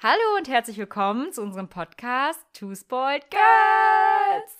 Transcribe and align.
Hallo 0.00 0.36
und 0.36 0.46
herzlich 0.46 0.78
willkommen 0.78 1.32
zu 1.32 1.42
unserem 1.42 1.66
Podcast 1.66 2.38
Two 2.52 2.72
Spoiled 2.72 3.28
Girls. 3.32 4.52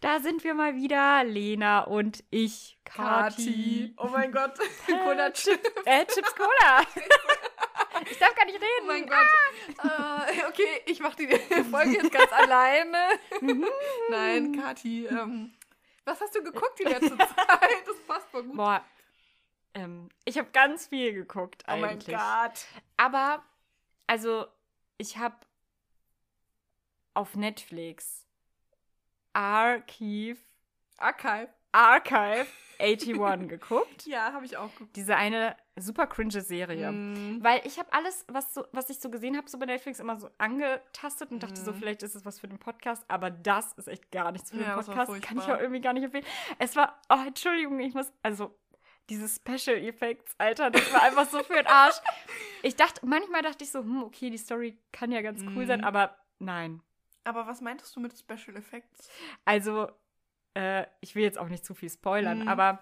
Da 0.00 0.20
sind 0.20 0.44
wir 0.44 0.54
mal 0.54 0.76
wieder, 0.76 1.24
Lena 1.24 1.80
und 1.80 2.22
ich, 2.30 2.78
Kati. 2.84 3.92
Oh 3.96 4.06
mein 4.06 4.30
Gott, 4.30 4.52
Cola 4.86 5.32
Chips. 5.32 5.68
Äh, 5.86 6.06
Chips 6.06 6.32
Cola. 6.36 6.82
ich 8.08 8.16
darf 8.16 8.32
gar 8.36 8.44
nicht 8.44 8.60
reden. 8.60 8.84
Oh 8.84 8.86
mein 8.86 9.08
Gott. 9.08 9.26
Äh, 9.82 10.46
okay, 10.48 10.82
ich 10.86 11.00
mache 11.00 11.16
die 11.16 11.36
Folge 11.64 11.90
jetzt 11.90 12.12
ganz 12.12 12.32
alleine. 12.32 13.08
Nein, 14.08 14.52
Kati, 14.56 15.06
ähm, 15.06 15.52
was 16.04 16.20
hast 16.20 16.32
du 16.36 16.44
geguckt 16.44 16.78
die 16.78 16.84
letzte 16.84 17.18
Zeit? 17.18 17.28
Das 17.86 17.98
passt 18.06 18.28
voll 18.30 18.44
gut. 18.44 18.56
Boah, 18.56 18.84
ähm, 19.74 20.10
ich 20.24 20.38
habe 20.38 20.48
ganz 20.52 20.86
viel 20.86 21.12
geguckt 21.12 21.64
oh 21.66 21.72
mein 21.72 21.84
eigentlich. 21.90 22.16
Gott. 22.16 22.66
Aber, 22.96 23.42
also, 24.06 24.46
ich 24.98 25.18
habe 25.18 25.36
auf 27.14 27.34
Netflix 27.36 28.26
Archive, 29.32 30.38
Archive. 30.98 31.48
Archive 31.72 32.46
81 32.78 33.48
geguckt. 33.48 34.06
Ja, 34.06 34.32
habe 34.32 34.46
ich 34.46 34.56
auch 34.56 34.70
geguckt. 34.72 34.96
Diese 34.96 35.16
eine 35.16 35.56
super 35.76 36.06
cringe 36.06 36.40
Serie. 36.40 36.90
Mm. 36.90 37.42
Weil 37.42 37.60
ich 37.64 37.78
habe 37.78 37.92
alles, 37.92 38.24
was, 38.28 38.54
so, 38.54 38.64
was 38.72 38.88
ich 38.88 38.98
so 38.98 39.10
gesehen 39.10 39.36
habe, 39.36 39.48
so 39.48 39.58
bei 39.58 39.66
Netflix 39.66 39.98
immer 40.00 40.16
so 40.18 40.30
angetastet 40.38 41.30
und 41.30 41.42
dachte 41.42 41.60
so, 41.60 41.72
Mhm. 41.72 41.76
vielleicht 41.76 42.02
ist 42.02 42.14
es 42.14 42.24
was 42.24 42.40
für 42.40 42.48
den 42.48 42.58
Podcast, 42.58 43.04
aber 43.08 43.30
das 43.30 43.72
ist 43.74 43.88
echt 43.88 44.10
gar 44.10 44.32
nichts 44.32 44.50
für 44.50 44.56
den 44.56 44.66
Ja, 44.66 44.76
das 44.76 44.88
war 44.88 45.04
Podcast. 45.06 45.22
Kann 45.22 45.38
ich 45.38 45.44
auch 45.44 45.58
irgendwie 45.58 45.80
gar 45.82 45.92
nicht 45.92 46.04
empfehlen. 46.04 46.24
Es 46.58 46.76
war, 46.76 46.98
oh, 47.10 47.26
Entschuldigung, 47.26 47.78
ich 47.80 47.92
muss, 47.94 48.10
also 48.22 48.54
diese 49.08 49.28
Special 49.28 49.76
Effects, 49.78 50.34
Alter, 50.38 50.70
das 50.70 50.92
war 50.92 51.02
einfach 51.02 51.28
so 51.28 51.42
für 51.42 51.54
den 51.54 51.66
Arsch. 51.66 51.96
Ich 52.62 52.76
dachte, 52.76 53.04
manchmal 53.06 53.42
dachte 53.42 53.62
ich 53.64 53.70
so, 53.70 53.80
hm, 53.80 54.02
okay, 54.02 54.30
die 54.30 54.38
Story 54.38 54.78
kann 54.92 55.12
ja 55.12 55.22
ganz 55.22 55.42
cool 55.54 55.62
Mhm. 55.64 55.66
sein, 55.66 55.84
aber 55.84 56.16
nein. 56.38 56.82
Aber 57.24 57.46
was 57.46 57.60
meintest 57.60 57.94
du 57.96 58.00
mit 58.00 58.16
Special 58.18 58.56
Effects? 58.56 59.08
Also, 59.44 59.88
äh, 60.54 60.86
ich 61.00 61.14
will 61.14 61.22
jetzt 61.22 61.38
auch 61.38 61.48
nicht 61.48 61.64
zu 61.64 61.74
viel 61.74 61.90
spoilern, 61.90 62.40
Mhm. 62.40 62.48
aber 62.48 62.80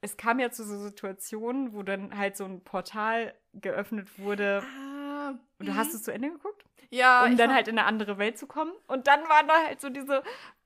es 0.00 0.16
kam 0.16 0.38
ja 0.40 0.50
zu 0.50 0.64
so 0.64 0.78
Situationen, 0.78 1.72
wo 1.72 1.82
dann 1.82 2.16
halt 2.18 2.36
so 2.36 2.44
ein 2.44 2.62
Portal 2.64 3.34
geöffnet 3.54 4.18
wurde. 4.18 4.62
Ah, 4.64 5.34
Und 5.58 5.66
du 5.66 5.74
hast 5.76 5.94
es 5.94 6.02
zu 6.02 6.12
Ende 6.12 6.30
geguckt? 6.30 6.64
ja, 6.90 7.24
um 7.24 7.36
dann 7.36 7.54
halt 7.54 7.68
in 7.68 7.78
eine 7.78 7.86
andere 7.86 8.18
Welt 8.18 8.36
zu 8.38 8.46
kommen. 8.46 8.72
Und 8.88 9.06
dann 9.06 9.20
waren 9.28 9.46
da 9.48 9.54
halt 9.64 9.80
so 9.80 9.88
diese 9.88 10.22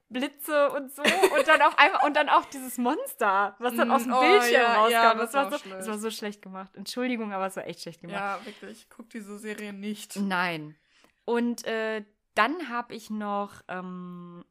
Blitze 0.08 0.70
und 0.70 0.94
so. 0.94 1.02
und 1.02 1.46
dann 1.48 1.60
auf 1.62 1.76
einmal, 1.78 2.04
und 2.06 2.14
dann 2.14 2.28
auch 2.28 2.44
dieses 2.46 2.78
Monster, 2.78 3.56
was 3.58 3.74
dann 3.74 3.88
Mm, 3.88 3.90
aus 3.90 4.02
dem 4.04 4.12
oh, 4.12 4.20
Bildschirm 4.20 4.52
ja, 4.62 4.74
rauskam. 4.74 4.92
ja, 4.92 5.14
das, 5.14 5.30
das 5.32 5.34
war 5.34 5.50
so, 5.50 5.58
schlecht. 5.58 5.76
das 5.80 5.88
war 5.88 5.98
so 5.98 6.10
schlecht 6.10 6.42
gemacht. 6.42 6.76
Entschuldigung, 6.76 7.32
aber 7.32 7.46
es 7.46 7.56
war 7.56 7.66
echt 7.66 7.80
schlecht 7.82 8.00
gemacht. 8.00 8.16
Ja, 8.16 8.40
wirklich. 8.44 8.86
Guck 8.88 9.10
diese 9.10 9.38
Serie 9.38 9.72
nicht. 9.72 10.16
Nein. 10.16 10.76
Und 11.24 11.66
äh, 11.66 12.04
dann 12.34 12.68
habe 12.68 12.94
ich 12.94 13.10
noch 13.10 13.62
ähm, 13.68 14.44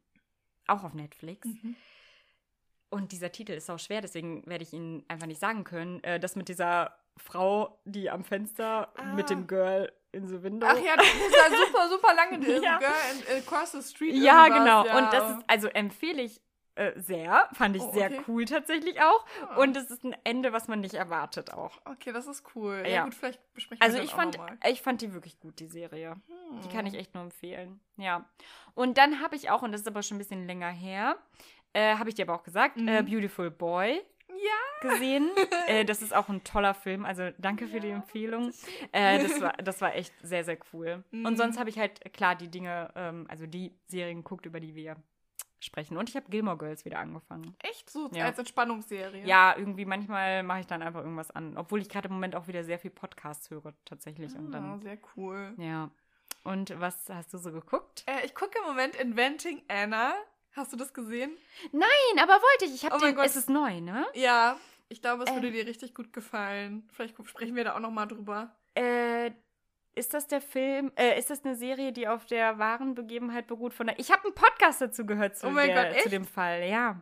auch 0.66 0.84
auf 0.84 0.92
Netflix. 0.94 1.46
Mhm. 1.46 1.76
Und 2.90 3.12
dieser 3.12 3.32
Titel 3.32 3.52
ist 3.52 3.70
auch 3.70 3.78
schwer, 3.78 4.00
deswegen 4.00 4.46
werde 4.46 4.62
ich 4.62 4.72
ihn 4.72 5.04
einfach 5.08 5.26
nicht 5.26 5.40
sagen 5.40 5.64
können. 5.64 6.02
Äh, 6.04 6.20
das 6.20 6.36
mit 6.36 6.48
dieser 6.48 6.96
Frau, 7.16 7.80
die 7.84 8.10
am 8.10 8.24
Fenster 8.24 8.92
Ah. 8.96 9.14
mit 9.14 9.30
dem 9.30 9.46
Girl 9.46 9.90
in 10.16 10.26
the 10.26 10.42
window. 10.42 10.66
Ach 10.70 10.78
ja, 10.78 10.96
das 10.96 11.06
ist 11.06 11.36
ja 11.36 11.56
super, 11.66 11.88
super 11.88 12.14
lange. 12.14 12.38
Das 12.46 12.62
Ja. 12.62 12.78
Girl 12.78 12.90
in, 13.30 13.38
across 13.42 13.72
the 13.72 13.82
street. 13.82 14.14
Ja, 14.16 14.48
genau. 14.48 14.84
ja. 14.86 14.98
Und 14.98 15.12
das 15.12 15.30
ist, 15.30 15.44
also 15.46 15.68
empfehle 15.68 16.22
ich 16.22 16.40
äh, 16.74 16.92
sehr. 17.00 17.48
Fand 17.54 17.74
ich 17.76 17.82
Oh, 17.82 17.92
sehr 17.92 18.10
okay. 18.10 18.20
cool 18.28 18.44
tatsächlich 18.44 19.00
auch. 19.00 19.24
Ah. 19.48 19.56
Und 19.56 19.76
es 19.78 19.90
ist 19.90 20.04
ein 20.04 20.14
Ende, 20.24 20.52
was 20.52 20.68
man 20.68 20.80
nicht 20.80 20.92
erwartet 20.94 21.52
auch. 21.54 21.72
Okay, 21.86 22.12
das 22.12 22.26
ist 22.26 22.44
cool. 22.54 22.82
Ja, 22.84 22.88
Ja. 22.88 23.04
gut, 23.04 23.14
vielleicht 23.14 23.40
besprechen 23.54 23.80
Also 23.82 23.96
wir 23.96 24.04
ich 24.04 24.10
das 24.10 24.18
auch 24.18 24.22
fand, 24.22 24.36
noch 24.38 24.46
mal. 24.48 24.58
ich 24.70 24.82
fand 24.82 25.00
die 25.00 25.14
wirklich 25.14 25.40
gut, 25.40 25.58
die 25.58 25.68
Serie. 25.68 26.16
Die 26.64 26.68
kann 26.68 26.84
ich 26.86 26.92
Hm. 26.92 27.00
echt 27.00 27.14
nur 27.14 27.22
empfehlen. 27.22 27.80
Ja. 27.96 28.28
Und 28.74 28.98
dann 28.98 29.20
habe 29.22 29.36
ich 29.36 29.48
auch, 29.50 29.62
und 29.62 29.72
das 29.72 29.80
ist 29.82 29.86
aber 29.86 30.02
schon 30.02 30.16
ein 30.16 30.18
bisschen 30.18 30.46
länger 30.46 30.68
her, 30.70 31.16
äh, 31.72 31.96
habe 31.96 32.08
ich 32.10 32.14
dir 32.14 32.24
aber 32.28 32.34
auch 32.34 32.42
gesagt, 32.44 32.76
Mhm. 32.76 32.88
äh, 32.88 33.02
Beautiful 33.02 33.50
Boy 33.50 33.94
Ja. 33.94 34.00
Gesehen. 34.80 35.30
äh, 35.68 35.84
das 35.84 36.02
ist 36.02 36.14
auch 36.14 36.28
ein 36.28 36.42
toller 36.44 36.74
Film. 36.74 37.04
Also 37.04 37.30
danke 37.38 37.66
für 37.68 37.80
die 37.80 37.90
Empfehlung. 37.90 38.52
Äh, 38.92 39.22
das, 39.22 39.40
war, 39.40 39.52
das 39.54 39.80
war 39.80 39.94
echt 39.94 40.12
sehr, 40.22 40.44
sehr 40.44 40.58
cool. 40.72 41.04
Und 41.12 41.22
Mhm. 41.32 41.36
sonst 41.36 41.58
habe 41.58 41.70
ich 41.70 41.78
halt, 41.78 42.12
klar, 42.12 42.34
die 42.34 42.48
Dinge, 42.48 42.90
ähm, 42.94 43.26
also 43.28 43.46
die 43.46 43.72
Serien 43.86 44.18
geguckt, 44.18 44.46
über 44.46 44.60
die 44.60 44.74
wir 44.74 44.96
sprechen. 45.58 45.96
Und 45.96 46.08
ich 46.10 46.16
habe 46.16 46.26
Gilmore 46.30 46.58
Girls 46.58 46.84
wieder 46.84 46.98
angefangen. 46.98 47.56
Echt 47.62 47.88
so 47.90 48.08
Ja. 48.12 48.26
als 48.26 48.38
Entspannungsserie. 48.38 49.24
Ja, 49.26 49.54
irgendwie 49.56 49.84
manchmal 49.86 50.42
mache 50.42 50.60
ich 50.60 50.66
dann 50.66 50.82
einfach 50.82 51.00
irgendwas 51.00 51.30
an. 51.30 51.56
Obwohl 51.56 51.80
ich 51.80 51.88
gerade 51.88 52.08
im 52.08 52.14
Moment 52.14 52.36
auch 52.36 52.46
wieder 52.46 52.62
sehr 52.62 52.78
viel 52.78 52.90
Podcasts 52.90 53.50
höre, 53.50 53.72
tatsächlich. 53.84 54.34
Und 54.36 54.48
Ah, 54.54 54.60
dann, 54.60 54.80
sehr 54.82 54.98
cool. 55.16 55.54
ja. 55.58 55.90
Und 56.44 56.78
was 56.78 57.08
hast 57.08 57.34
du 57.34 57.38
so 57.38 57.50
geguckt? 57.50 58.04
Äh, 58.06 58.24
ich 58.24 58.34
gucke 58.34 58.56
im 58.58 58.64
Moment 58.66 58.94
Inventing 58.96 59.62
Anna. 59.66 60.14
Hast 60.56 60.72
du 60.72 60.76
das 60.76 60.92
gesehen? 60.94 61.36
Nein, 61.72 62.18
aber 62.22 62.32
wollte 62.34 62.64
ich. 62.64 62.74
Ich 62.74 62.84
habe 62.84 62.96
Oh 62.96 62.98
mein 62.98 63.10
den. 63.10 63.16
Gott. 63.16 63.26
Es 63.26 63.36
ist 63.36 63.50
neu, 63.50 63.80
ne? 63.80 64.06
Ja. 64.14 64.56
Ich 64.88 65.02
glaube, 65.02 65.24
es 65.24 65.34
würde 65.34 65.50
dir 65.50 65.66
richtig 65.66 65.94
gut 65.94 66.12
gefallen. 66.12 66.88
Vielleicht 66.92 67.16
sprechen 67.28 67.56
wir 67.56 67.64
da 67.64 67.74
auch 67.74 67.80
noch 67.80 67.90
mal 67.90 68.06
drüber. 68.06 68.54
Äh, 68.74 69.32
ist 69.94 70.14
das 70.14 70.26
der 70.28 70.40
Film? 70.40 70.92
Äh, 70.96 71.18
ist 71.18 71.28
das 71.30 71.44
eine 71.44 71.56
Serie, 71.56 71.92
die 71.92 72.06
auf 72.06 72.24
der 72.26 72.58
wahren 72.58 72.94
Begebenheit 72.94 73.46
beruht? 73.48 73.74
Von 73.74 73.88
der. 73.88 73.98
Ich 73.98 74.10
habe 74.12 74.24
einen 74.24 74.34
Podcast 74.34 74.80
dazu 74.80 75.04
gehört 75.04 75.36
zu, 75.36 75.48
Oh 75.48 75.50
mein 75.50 75.68
der, 75.68 75.92
Gott, 75.92 76.02
zu 76.02 76.08
dem 76.08 76.24
Fall. 76.24 76.62
Ja. 76.68 77.00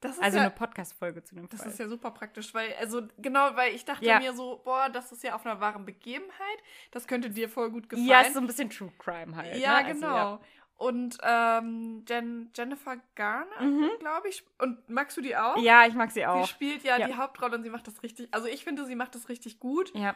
Das 0.00 0.12
ist 0.12 0.22
Also 0.22 0.38
ja, 0.38 0.44
eine 0.44 0.50
Podcast-Folge 0.50 1.22
zu 1.22 1.34
dem 1.34 1.46
Das 1.50 1.60
Fall. 1.60 1.70
ist 1.70 1.78
ja 1.78 1.86
super 1.86 2.10
praktisch, 2.10 2.54
weil, 2.54 2.72
also 2.80 3.02
genau, 3.18 3.54
weil 3.54 3.74
ich 3.74 3.84
dachte 3.84 4.02
Ja. 4.06 4.18
mir 4.18 4.32
so, 4.32 4.58
boah, 4.64 4.88
das 4.88 5.12
ist 5.12 5.22
ja 5.22 5.34
auf 5.34 5.44
einer 5.44 5.60
wahren 5.60 5.84
Begebenheit. 5.84 6.58
Das 6.90 7.06
könnte 7.06 7.28
dir 7.28 7.50
voll 7.50 7.70
gut 7.70 7.86
gefallen. 7.88 8.08
ja, 8.08 8.22
ist 8.22 8.32
so 8.32 8.40
ein 8.40 8.46
bisschen 8.46 8.70
True 8.70 8.90
Crime 8.98 9.36
halt. 9.36 9.56
Ja, 9.58 9.82
ne? 9.82 9.86
Also, 9.88 10.00
genau. 10.00 10.40
Und 10.80 11.18
ähm, 11.22 12.06
Jen, 12.08 12.50
Jennifer 12.56 12.96
Garner, 13.14 13.60
Mhm. 13.60 13.90
glaube 13.98 14.28
ich. 14.30 14.42
Und 14.56 14.88
magst 14.88 15.14
du 15.14 15.20
die 15.20 15.36
auch? 15.36 15.58
Ja, 15.58 15.84
ich 15.86 15.92
mag 15.92 16.10
sie 16.10 16.20
Sie 16.20 16.26
auch. 16.26 16.46
spielt 16.46 16.84
ja, 16.84 16.96
Ja. 16.96 17.06
die 17.06 17.16
Hauptrolle 17.16 17.56
und 17.56 17.62
sie 17.64 17.68
macht 17.68 17.86
das 17.86 18.02
richtig. 18.02 18.28
Also 18.32 18.46
ich 18.48 18.64
finde, 18.64 18.86
sie 18.86 18.94
macht 18.96 19.14
das 19.14 19.28
richtig 19.28 19.60
gut. 19.60 19.92
Ja. 19.94 20.14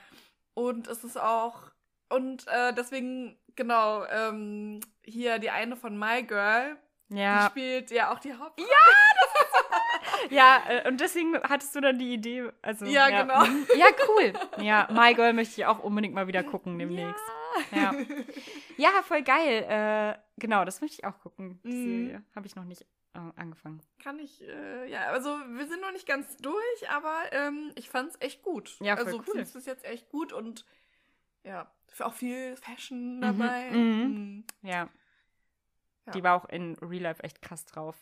Und 0.55 0.89
es 0.89 1.05
ist 1.05 1.19
auch. 1.21 1.65
Und 2.09 2.47
äh, 2.49 2.73
deswegen, 2.73 3.37
genau, 3.57 4.05
ähm, 4.07 4.81
hier 5.03 5.39
die 5.39 5.51
eine 5.51 5.77
von 5.77 5.99
My 5.99 6.23
Girl, 6.23 6.79
die 7.11 7.19
Ja. 7.19 7.47
spielt 7.51 7.91
ja 7.91 8.11
auch 8.11 8.19
die 8.19 8.33
Hauptrolle. 8.33 8.67
Ja, 8.67 9.14
äh, 10.31 10.89
und 10.89 11.01
deswegen 11.01 11.37
hattest 11.43 11.75
du 11.75 11.81
dann 11.81 11.99
die 11.99 12.13
Idee. 12.15 12.51
Also, 12.63 12.85
Ja, 12.87 13.09
genau. 13.23 13.45
mhm. 13.45 13.67
Ja, 13.77 13.87
cool. 14.09 14.33
Ja, 14.65 14.89
My 14.93 15.15
Girl 15.15 15.33
möchte 15.33 15.61
ich 15.61 15.67
auch 15.67 15.81
unbedingt 15.81 16.15
mal 16.15 16.27
wieder 16.27 16.43
gucken 16.45 16.79
demnächst. 16.79 17.23
Ja, 17.71 17.95
ja 18.77 18.91
voll 19.03 19.23
geil. 19.23 19.65
Äh, 19.69 20.19
genau, 20.39 20.65
das 20.65 20.81
möchte 20.81 20.97
ich 21.01 21.05
auch 21.05 21.19
gucken. 21.21 21.61
Die 21.65 22.13
Mhm. 22.13 22.25
Habe 22.35 22.47
ich 22.47 22.57
noch 22.57 22.65
nicht 22.65 22.83
äh, 23.15 23.19
angefangen. 23.37 23.81
Kann 24.03 24.19
ich, 24.19 24.43
äh, 24.43 24.91
ja, 24.91 25.07
also 25.07 25.29
wir 25.31 25.67
sind 25.67 25.81
noch 25.81 25.93
nicht 25.93 26.07
ganz 26.07 26.37
durch, 26.39 26.91
aber 26.91 27.15
ähm, 27.33 27.71
ich 27.77 27.89
fand's 27.89 28.17
echt 28.21 28.43
gut. 28.43 28.77
Ja, 28.81 28.97
voll 28.97 29.07
also 29.07 29.19
cool. 29.19 29.35
find's 29.35 29.53
bis 29.53 29.67
jetzt 29.67 29.85
echt 29.85 30.09
gut 30.09 30.33
und 30.33 30.65
ja, 31.45 31.71
auch 32.01 32.15
viel 32.15 32.57
Fashion 32.57 33.21
dabei. 33.21 33.71
mhm. 33.71 33.79
Mhm. 33.79 34.45
Ja. 34.63 34.89
Ja. 36.07 36.13
Die 36.13 36.23
war 36.25 36.35
auch 36.37 36.49
in 36.49 36.75
Real 36.83 37.03
Life 37.03 37.23
echt 37.23 37.41
krass 37.41 37.65
drauf. 37.67 37.97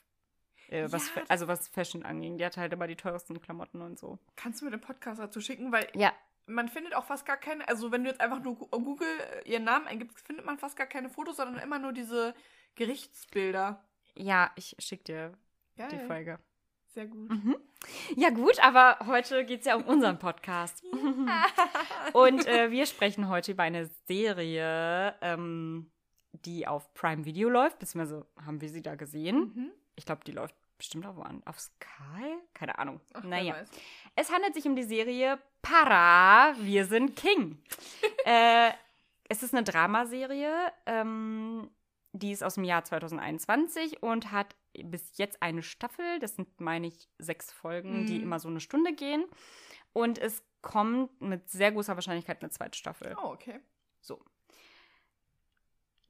Äh, 0.72 0.90
was, 0.92 1.14
Ja, 1.14 1.22
also 1.28 1.46
was 1.48 1.68
Fashion 1.68 2.02
anging. 2.04 2.38
Die 2.38 2.44
hatte 2.44 2.60
halt 2.60 2.72
immer 2.72 2.86
die 2.86 2.96
teuersten 2.96 3.40
Klamotten 3.40 3.82
und 3.82 3.98
so. 3.98 4.18
Kannst 4.36 4.60
du 4.60 4.64
mir 4.64 4.70
den 4.70 4.80
Podcast 4.80 5.20
dazu 5.20 5.40
schicken? 5.40 5.70
Weil 5.72 5.86
Ja. 5.94 6.12
man 6.46 6.68
findet 6.68 6.94
auch 6.94 7.04
fast 7.04 7.26
gar 7.26 7.36
keine, 7.36 7.66
also 7.68 7.92
wenn 7.92 8.04
du 8.04 8.10
jetzt 8.10 8.20
einfach 8.20 8.42
nur 8.42 8.56
Gu- 8.56 8.66
Google 8.68 9.08
äh, 9.44 9.48
ihren 9.50 9.64
Namen 9.64 9.86
eingibst, 9.86 10.26
findet 10.26 10.44
man 10.46 10.58
fast 10.58 10.76
gar 10.76 10.86
keine 10.86 11.08
Fotos, 11.08 11.36
sondern 11.36 11.62
immer 11.62 11.78
nur 11.78 11.92
diese 11.92 12.34
Gerichtsbilder. 12.74 13.84
Ja, 14.14 14.50
ich 14.56 14.76
schick 14.78 15.04
dir 15.04 15.32
Geil. 15.76 15.88
die 15.92 15.98
Folge. 16.06 16.38
Sehr 16.88 17.06
gut. 17.06 17.30
Mhm. 17.30 17.56
Ja, 18.16 18.28
gut, 18.30 18.62
aber 18.62 18.98
heute 19.06 19.44
geht 19.46 19.60
es 19.60 19.66
ja 19.66 19.76
um 19.76 19.84
unseren 19.84 20.18
Podcast. 20.18 20.84
Und 22.12 22.46
äh, 22.46 22.70
wir 22.70 22.84
sprechen 22.86 23.28
heute 23.28 23.52
über 23.52 23.62
eine 23.62 23.86
Serie, 24.06 25.14
ähm, 25.22 25.90
die 26.44 26.66
auf 26.66 26.92
Prime 26.94 27.24
Video 27.24 27.48
läuft, 27.48 27.78
beziehungsweise 27.78 28.26
haben 28.44 28.60
wir 28.60 28.68
sie 28.68 28.82
da 28.82 28.94
gesehen. 28.94 29.52
Mhm. 29.54 29.70
Ich 29.96 30.04
glaube, 30.06 30.22
die 30.24 30.32
läuft 30.32 30.54
bestimmt 30.82 31.06
auch 31.06 31.16
woan- 31.16 31.42
auf 31.46 31.58
Sky? 31.60 32.36
Keine 32.54 32.78
Ahnung. 32.78 33.00
Ach, 33.14 33.22
naja. 33.24 33.56
Es 34.16 34.30
handelt 34.32 34.54
sich 34.54 34.64
um 34.66 34.74
die 34.76 34.82
Serie 34.82 35.38
Para, 35.62 36.54
wir 36.58 36.86
sind 36.86 37.14
King. 37.16 37.62
äh, 38.26 38.70
es 39.28 39.42
ist 39.42 39.54
eine 39.54 39.62
Dramaserie, 39.64 40.72
ähm, 40.86 41.70
die 42.12 42.32
ist 42.32 42.42
aus 42.44 42.56
dem 42.56 42.64
Jahr 42.64 42.84
2021 42.84 44.02
und 44.02 44.32
hat 44.32 44.54
bis 44.84 45.16
jetzt 45.16 45.40
eine 45.42 45.62
Staffel. 45.62 46.18
Das 46.18 46.36
sind, 46.36 46.60
meine 46.60 46.88
ich, 46.88 47.08
sechs 47.18 47.52
Folgen, 47.52 48.04
die 48.06 48.18
Mhm. 48.18 48.24
immer 48.24 48.38
so 48.40 48.48
eine 48.48 48.60
Stunde 48.60 48.92
gehen. 48.92 49.24
Und 49.92 50.18
es 50.18 50.42
kommt 50.62 51.20
mit 51.20 51.48
sehr 51.50 51.72
großer 51.72 51.94
Wahrscheinlichkeit 51.96 52.42
eine 52.42 52.50
zweite 52.50 52.76
Staffel. 52.76 53.16
Oh, 53.22 53.28
okay. 53.32 53.60
So. 54.00 54.22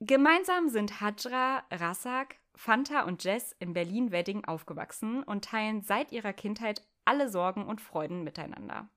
Gemeinsam 0.00 0.68
sind 0.68 1.00
Hajra, 1.00 1.62
Rassak, 1.70 2.36
Fanta 2.54 3.02
und 3.02 3.24
Jess 3.24 3.54
in 3.58 3.72
Berlin-Wedding 3.72 4.44
aufgewachsen 4.44 5.22
und 5.22 5.44
teilen 5.44 5.82
seit 5.82 6.12
ihrer 6.12 6.32
Kindheit 6.32 6.82
alle 7.04 7.28
Sorgen 7.28 7.66
und 7.66 7.80
Freuden 7.80 8.22
miteinander. 8.24 8.88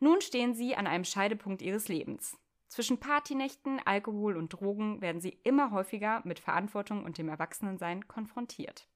Nun 0.00 0.20
stehen 0.20 0.54
sie 0.54 0.76
an 0.76 0.86
einem 0.86 1.04
Scheidepunkt 1.04 1.62
ihres 1.62 1.88
Lebens. 1.88 2.36
Zwischen 2.68 3.00
Partynächten, 3.00 3.80
Alkohol 3.84 4.36
und 4.36 4.50
Drogen 4.50 5.00
werden 5.00 5.20
sie 5.20 5.38
immer 5.42 5.72
häufiger 5.72 6.22
mit 6.24 6.38
Verantwortung 6.38 7.04
und 7.04 7.18
dem 7.18 7.28
Erwachsenensein 7.28 8.06
konfrontiert. 8.06 8.86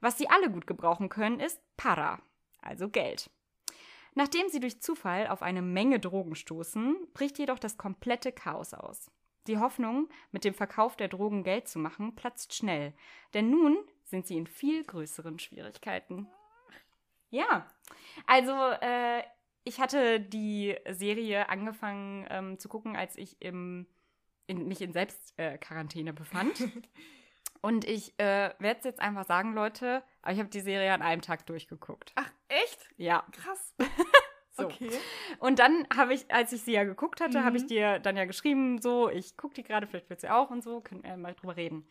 Was 0.00 0.16
sie 0.16 0.30
alle 0.30 0.50
gut 0.50 0.66
gebrauchen 0.66 1.08
können, 1.08 1.40
ist 1.40 1.60
Para, 1.76 2.20
also 2.62 2.88
Geld. 2.88 3.30
Nachdem 4.14 4.48
sie 4.48 4.60
durch 4.60 4.80
Zufall 4.80 5.26
auf 5.28 5.42
eine 5.42 5.62
Menge 5.62 6.00
Drogen 6.00 6.34
stoßen, 6.34 6.96
bricht 7.12 7.38
jedoch 7.38 7.58
das 7.58 7.76
komplette 7.76 8.32
Chaos 8.32 8.74
aus. 8.74 9.10
Die 9.48 9.58
Hoffnung, 9.58 10.08
mit 10.30 10.44
dem 10.44 10.54
Verkauf 10.54 10.96
der 10.96 11.08
Drogen 11.08 11.42
Geld 11.42 11.68
zu 11.68 11.78
machen, 11.78 12.14
platzt 12.14 12.54
schnell, 12.54 12.92
denn 13.34 13.50
nun 13.50 13.78
sind 14.04 14.26
sie 14.26 14.36
in 14.36 14.46
viel 14.46 14.84
größeren 14.84 15.38
Schwierigkeiten. 15.38 16.28
Ja, 17.30 17.66
also 18.26 18.52
äh, 18.52 19.22
ich 19.64 19.80
hatte 19.80 20.20
die 20.20 20.76
Serie 20.88 21.48
angefangen 21.48 22.26
ähm, 22.30 22.58
zu 22.58 22.68
gucken, 22.68 22.96
als 22.96 23.16
ich 23.16 23.40
im, 23.40 23.86
in, 24.46 24.68
mich 24.68 24.80
in 24.80 24.92
Selbstquarantäne 24.92 26.10
äh, 26.10 26.14
befand. 26.14 26.62
Und 27.60 27.84
ich 27.84 28.18
äh, 28.18 28.54
werde 28.58 28.78
es 28.78 28.84
jetzt 28.84 29.00
einfach 29.00 29.26
sagen, 29.26 29.52
Leute, 29.52 30.02
aber 30.22 30.32
ich 30.32 30.38
habe 30.38 30.48
die 30.48 30.60
Serie 30.60 30.92
an 30.92 31.02
einem 31.02 31.22
Tag 31.22 31.44
durchgeguckt. 31.46 32.12
Ach, 32.14 32.30
echt? 32.48 32.88
Ja. 32.96 33.26
Krass. 33.32 33.74
so. 34.58 34.66
Okay. 34.66 34.90
Und 35.38 35.58
dann 35.58 35.86
habe 35.96 36.14
ich, 36.14 36.30
als 36.30 36.52
ich 36.52 36.62
sie 36.62 36.72
ja 36.72 36.84
geguckt 36.84 37.20
hatte, 37.20 37.40
mhm. 37.40 37.44
habe 37.44 37.56
ich 37.56 37.66
dir 37.66 37.98
dann 37.98 38.16
ja 38.16 38.24
geschrieben, 38.24 38.80
so, 38.80 39.08
ich 39.08 39.36
gucke 39.36 39.54
die 39.54 39.62
gerade, 39.62 39.86
vielleicht 39.86 40.10
wird 40.10 40.20
sie 40.20 40.28
auch 40.28 40.50
und 40.50 40.62
so, 40.62 40.80
können 40.80 41.02
wir 41.02 41.16
mal 41.16 41.34
drüber 41.34 41.56
reden. 41.56 41.86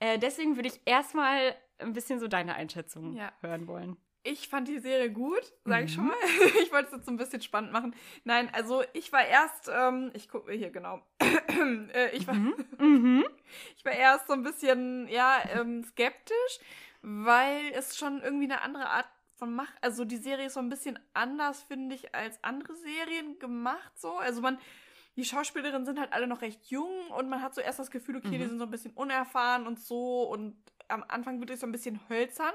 Äh, 0.00 0.18
deswegen 0.18 0.56
würde 0.56 0.68
ich 0.68 0.80
erstmal 0.84 1.54
ein 1.78 1.92
bisschen 1.92 2.18
so 2.18 2.28
deine 2.28 2.54
Einschätzung 2.54 3.14
ja. 3.14 3.32
hören 3.40 3.66
wollen. 3.66 3.96
Ich 4.22 4.48
fand 4.48 4.66
die 4.66 4.80
Serie 4.80 5.12
gut, 5.12 5.52
sage 5.64 5.84
ich 5.84 5.92
mhm. 5.92 5.94
schon 5.94 6.06
mal. 6.08 6.16
Ich 6.62 6.72
wollte 6.72 6.86
es 6.86 6.96
jetzt 6.96 7.06
so 7.06 7.12
ein 7.12 7.16
bisschen 7.16 7.42
spannend 7.42 7.72
machen. 7.72 7.94
Nein, 8.24 8.50
also 8.52 8.82
ich 8.92 9.12
war 9.12 9.24
erst, 9.24 9.70
ähm, 9.72 10.10
ich 10.14 10.28
gucke 10.28 10.52
hier 10.52 10.70
genau. 10.70 11.00
äh, 11.94 12.10
ich, 12.10 12.26
war, 12.26 12.34
mhm. 12.34 12.54
mhm. 12.78 13.24
ich 13.76 13.84
war 13.84 13.92
erst 13.92 14.26
so 14.26 14.32
ein 14.32 14.42
bisschen, 14.42 15.06
ja, 15.08 15.38
ähm, 15.54 15.84
skeptisch, 15.84 16.58
weil 17.02 17.70
es 17.72 17.96
schon 17.96 18.20
irgendwie 18.20 18.46
eine 18.46 18.62
andere 18.62 18.88
Art 18.88 19.06
von 19.36 19.54
Macht, 19.54 19.74
also 19.80 20.04
die 20.04 20.16
Serie 20.16 20.46
ist 20.46 20.54
so 20.54 20.60
ein 20.60 20.68
bisschen 20.68 20.98
anders, 21.14 21.62
finde 21.62 21.94
ich, 21.94 22.14
als 22.14 22.42
andere 22.42 22.74
Serien 22.74 23.38
gemacht 23.38 23.92
so. 23.96 24.16
Also 24.16 24.40
man, 24.40 24.58
die 25.16 25.24
Schauspielerinnen 25.24 25.86
sind 25.86 25.98
halt 25.98 26.12
alle 26.12 26.26
noch 26.26 26.42
recht 26.42 26.66
jung 26.66 27.10
und 27.16 27.28
man 27.28 27.42
hat 27.42 27.54
so 27.54 27.60
erst 27.60 27.78
das 27.78 27.90
Gefühl, 27.90 28.16
okay, 28.16 28.28
mhm. 28.28 28.38
die 28.38 28.46
sind 28.46 28.58
so 28.58 28.64
ein 28.64 28.70
bisschen 28.70 28.92
unerfahren 28.92 29.66
und 29.66 29.80
so 29.80 30.22
und 30.22 30.56
am 30.88 31.04
Anfang 31.08 31.40
wird 31.40 31.50
es 31.50 31.60
so 31.60 31.66
ein 31.66 31.72
bisschen 31.72 32.00
hölzern. 32.08 32.54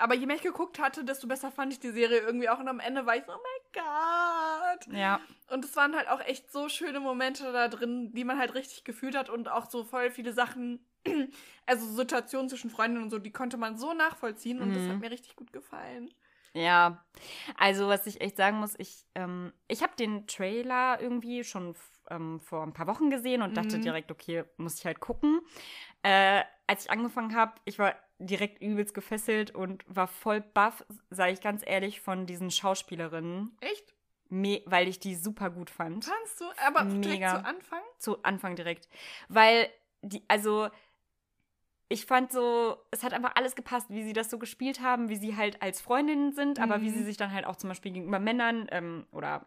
Aber 0.00 0.14
je 0.14 0.24
mehr 0.24 0.36
ich 0.36 0.42
geguckt 0.42 0.78
hatte, 0.78 1.04
desto 1.04 1.28
besser 1.28 1.50
fand 1.50 1.74
ich 1.74 1.80
die 1.80 1.90
Serie 1.90 2.20
irgendwie 2.20 2.48
auch. 2.48 2.58
Und 2.58 2.68
am 2.68 2.80
Ende 2.80 3.04
war 3.04 3.16
ich 3.16 3.24
so, 3.26 3.32
oh 3.32 3.36
mein 3.36 3.84
Gott. 3.84 4.94
Ja. 4.94 5.20
Und 5.48 5.62
es 5.62 5.76
waren 5.76 5.94
halt 5.94 6.08
auch 6.08 6.20
echt 6.20 6.50
so 6.50 6.70
schöne 6.70 7.00
Momente 7.00 7.52
da 7.52 7.68
drin, 7.68 8.10
die 8.14 8.24
man 8.24 8.38
halt 8.38 8.54
richtig 8.54 8.84
gefühlt 8.84 9.14
hat 9.14 9.28
und 9.28 9.50
auch 9.50 9.68
so 9.68 9.84
voll 9.84 10.10
viele 10.10 10.32
Sachen, 10.32 10.82
also 11.66 11.86
Situationen 11.86 12.48
zwischen 12.48 12.70
Freundinnen 12.70 13.04
und 13.04 13.10
so, 13.10 13.18
die 13.18 13.32
konnte 13.32 13.56
man 13.56 13.76
so 13.76 13.92
nachvollziehen 13.92 14.60
und 14.60 14.70
mhm. 14.70 14.74
das 14.74 14.82
hat 14.84 14.94
mhm. 14.94 15.00
mir 15.00 15.10
richtig 15.10 15.36
gut 15.36 15.52
gefallen. 15.52 16.10
Ja, 16.52 17.04
also 17.56 17.88
was 17.88 18.06
ich 18.06 18.20
echt 18.20 18.36
sagen 18.36 18.58
muss, 18.58 18.74
ich, 18.78 19.04
ähm, 19.14 19.52
ich 19.68 19.82
habe 19.82 19.94
den 19.96 20.26
Trailer 20.26 21.00
irgendwie 21.00 21.44
schon 21.44 21.76
ähm, 22.10 22.40
vor 22.40 22.64
ein 22.64 22.72
paar 22.72 22.88
Wochen 22.88 23.08
gesehen 23.08 23.42
und 23.42 23.56
dachte 23.56 23.78
mhm. 23.78 23.82
direkt, 23.82 24.10
okay, 24.10 24.44
muss 24.56 24.78
ich 24.78 24.84
halt 24.84 25.00
gucken. 25.00 25.40
Äh, 26.02 26.42
als 26.66 26.84
ich 26.84 26.90
angefangen 26.90 27.36
habe, 27.36 27.52
ich 27.64 27.78
war 27.78 27.94
direkt 28.18 28.60
übelst 28.60 28.94
gefesselt 28.94 29.54
und 29.54 29.84
war 29.86 30.08
voll 30.08 30.40
baff, 30.40 30.84
sage 31.10 31.32
ich 31.32 31.40
ganz 31.40 31.62
ehrlich, 31.64 32.00
von 32.00 32.26
diesen 32.26 32.50
Schauspielerinnen. 32.50 33.56
Echt? 33.60 33.94
Me 34.28 34.62
weil 34.66 34.86
ich 34.86 35.00
die 35.00 35.16
super 35.16 35.50
gut 35.50 35.70
fand. 35.70 36.06
Kannst 36.06 36.40
du? 36.40 36.44
Aber 36.64 36.84
Mega. 36.84 37.00
direkt 37.00 37.30
zu 37.30 37.44
Anfang? 37.44 37.80
Zu 37.98 38.22
Anfang 38.22 38.54
direkt. 38.54 38.88
Weil 39.28 39.68
die, 40.02 40.22
also 40.28 40.68
ich 41.92 42.06
fand 42.06 42.30
so, 42.30 42.76
es 42.92 43.02
hat 43.02 43.12
einfach 43.12 43.34
alles 43.34 43.56
gepasst, 43.56 43.90
wie 43.90 44.04
sie 44.04 44.12
das 44.12 44.30
so 44.30 44.38
gespielt 44.38 44.80
haben, 44.80 45.08
wie 45.08 45.16
sie 45.16 45.36
halt 45.36 45.60
als 45.60 45.80
Freundinnen 45.80 46.32
sind, 46.32 46.58
mhm. 46.58 46.64
aber 46.64 46.80
wie 46.80 46.88
sie 46.88 47.00
mhm. 47.00 47.04
sich 47.04 47.16
dann 47.16 47.32
halt 47.32 47.44
auch 47.44 47.56
zum 47.56 47.68
Beispiel 47.68 47.92
gegenüber 47.92 48.20
Männern 48.20 48.68
ähm, 48.70 49.06
oder 49.10 49.46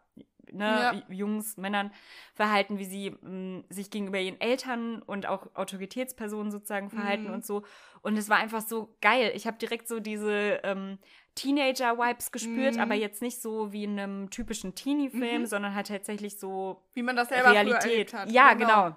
ne, 0.52 0.66
ja. 1.08 1.14
Jungs, 1.14 1.56
Männern 1.56 1.92
verhalten, 2.34 2.80
wie 2.80 2.86
sie 2.86 3.12
mh, 3.12 3.30
mm, 3.30 3.64
sich 3.70 3.90
gegenüber 3.90 4.20
ihren 4.20 4.42
Eltern 4.42 5.02
und 5.02 5.26
auch 5.26 5.56
Autoritätspersonen 5.56 6.52
sozusagen 6.52 6.90
verhalten 6.90 7.28
mhm. 7.28 7.34
und 7.34 7.46
so. 7.46 7.64
Und 8.02 8.18
es 8.18 8.28
war 8.28 8.38
einfach 8.38 8.62
so 8.62 8.94
geil. 9.02 9.32
Ich 9.36 9.48
habe 9.48 9.58
direkt 9.58 9.88
so 9.88 10.02
diese 10.02 10.60
ähm, 10.64 11.00
Teenager-Vibes 11.36 12.34
gespürt, 12.34 12.76
mhm. 12.76 12.82
aber 12.82 12.96
jetzt 12.96 13.22
nicht 13.22 13.42
so 13.42 13.72
wie 13.72 13.86
in 13.86 13.98
einem 13.98 14.30
typischen 14.32 14.76
Teenie-Film, 14.76 15.44
mhm. 15.44 15.46
sondern 15.46 15.76
halt 15.76 15.88
tatsächlich 15.88 16.38
so 16.38 16.84
wie 16.94 17.04
man 17.04 17.16
das 17.16 17.30
selber 17.30 17.52
Realität. 17.52 18.14
hat. 18.14 18.30
Ja, 18.30 18.54
genau. 18.54 18.84
genau. 18.88 18.96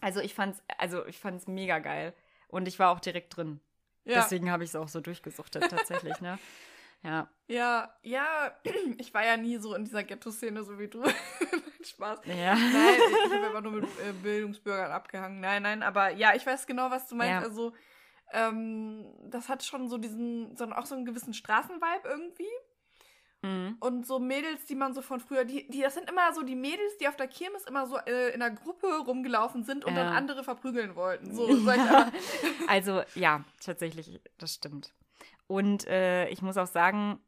Also 0.00 0.20
ich 0.20 0.32
fand's, 0.32 0.62
also 0.78 1.04
ich 1.06 1.18
fand's 1.18 1.48
mega 1.48 1.80
geil. 1.80 2.14
Und 2.48 2.66
ich 2.66 2.78
war 2.78 2.90
auch 2.90 3.00
direkt 3.00 3.36
drin. 3.36 3.60
Ja. 4.04 4.22
Deswegen 4.22 4.50
habe 4.50 4.64
ich 4.64 4.70
es 4.70 4.76
auch 4.76 4.88
so 4.88 5.00
durchgesuchtet, 5.00 5.68
tatsächlich, 5.70 6.20
ne? 6.20 6.38
Ja. 7.04 7.28
Ja, 7.46 7.94
ja, 8.02 8.52
ich 8.98 9.14
war 9.14 9.24
ja 9.24 9.36
nie 9.36 9.58
so 9.58 9.72
in 9.74 9.84
dieser 9.84 10.02
Ghetto-Szene, 10.02 10.64
so 10.64 10.80
wie 10.80 10.88
du. 10.88 11.04
Spaß. 11.84 12.20
Ja. 12.24 12.56
Nein, 12.56 12.98
ich 13.24 13.32
habe 13.32 13.46
einfach 13.46 13.60
nur 13.60 13.72
mit 13.72 13.84
äh, 13.84 14.12
Bildungsbürgern 14.20 14.90
abgehangen. 14.90 15.40
Nein, 15.40 15.62
nein, 15.62 15.84
aber 15.84 16.10
ja, 16.10 16.34
ich 16.34 16.44
weiß 16.44 16.66
genau, 16.66 16.90
was 16.90 17.06
du 17.06 17.14
meinst. 17.14 17.30
Ja. 17.30 17.48
Also, 17.48 17.72
ähm, 18.32 19.06
das 19.30 19.48
hat 19.48 19.62
schon 19.62 19.88
so 19.88 19.96
diesen, 19.96 20.56
so, 20.56 20.64
auch 20.72 20.86
so 20.86 20.96
einen 20.96 21.04
gewissen 21.04 21.34
Straßenvibe 21.34 22.08
irgendwie. 22.08 22.50
Mhm. 23.42 23.76
Und 23.78 24.06
so 24.06 24.18
Mädels, 24.18 24.64
die 24.66 24.74
man 24.74 24.94
so 24.94 25.02
von 25.02 25.20
früher, 25.20 25.44
die, 25.44 25.68
die, 25.68 25.80
das 25.80 25.94
sind 25.94 26.10
immer 26.10 26.32
so 26.32 26.42
die 26.42 26.56
Mädels, 26.56 26.96
die 26.98 27.06
auf 27.06 27.16
der 27.16 27.28
Kirmes 27.28 27.64
immer 27.64 27.86
so 27.86 27.96
äh, 27.98 28.34
in 28.34 28.42
einer 28.42 28.54
Gruppe 28.54 28.86
rumgelaufen 28.98 29.62
sind 29.62 29.84
und 29.84 29.94
ja. 29.94 30.04
dann 30.04 30.12
andere 30.12 30.42
verprügeln 30.42 30.96
wollten. 30.96 31.34
So, 31.34 31.48
ja. 31.66 32.10
Also, 32.66 33.02
ja, 33.14 33.44
tatsächlich, 33.62 34.20
das 34.38 34.54
stimmt. 34.54 34.92
Und 35.46 35.86
äh, 35.86 36.28
ich 36.28 36.42
muss 36.42 36.56
auch 36.56 36.66
sagen, 36.66 37.20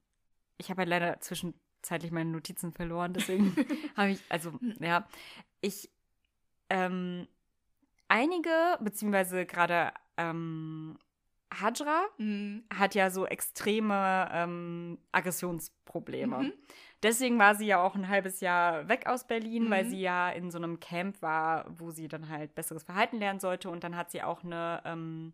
ich 0.58 0.70
habe 0.70 0.80
halt 0.80 0.88
leider 0.88 1.20
zwischenzeitlich 1.20 2.10
meine 2.10 2.30
Notizen 2.30 2.72
verloren, 2.72 3.14
deswegen 3.14 3.54
habe 3.96 4.10
ich, 4.10 4.20
also, 4.28 4.52
ja, 4.80 5.06
ich, 5.60 5.90
ähm, 6.68 7.28
einige, 8.08 8.78
beziehungsweise 8.80 9.46
gerade 9.46 9.92
ähm, 10.16 10.98
Hajra 11.52 12.04
mhm. 12.18 12.64
hat 12.72 12.94
ja 12.94 13.10
so 13.10 13.26
extreme 13.26 14.28
ähm, 14.32 14.98
Aggressionsprobleme. 15.12 16.38
Mhm. 16.38 16.52
Deswegen 17.02 17.38
war 17.38 17.54
sie 17.54 17.66
ja 17.66 17.82
auch 17.82 17.94
ein 17.94 18.08
halbes 18.08 18.40
Jahr 18.40 18.88
weg 18.88 19.06
aus 19.06 19.26
Berlin, 19.26 19.64
mhm. 19.64 19.70
weil 19.70 19.86
sie 19.86 20.00
ja 20.00 20.30
in 20.30 20.50
so 20.50 20.58
einem 20.58 20.80
Camp 20.80 21.22
war, 21.22 21.64
wo 21.68 21.90
sie 21.90 22.08
dann 22.08 22.28
halt 22.28 22.54
besseres 22.54 22.82
Verhalten 22.82 23.18
lernen 23.18 23.40
sollte. 23.40 23.70
Und 23.70 23.84
dann 23.84 23.96
hat 23.96 24.10
sie 24.10 24.22
auch 24.22 24.44
eine, 24.44 24.82
ähm, 24.84 25.32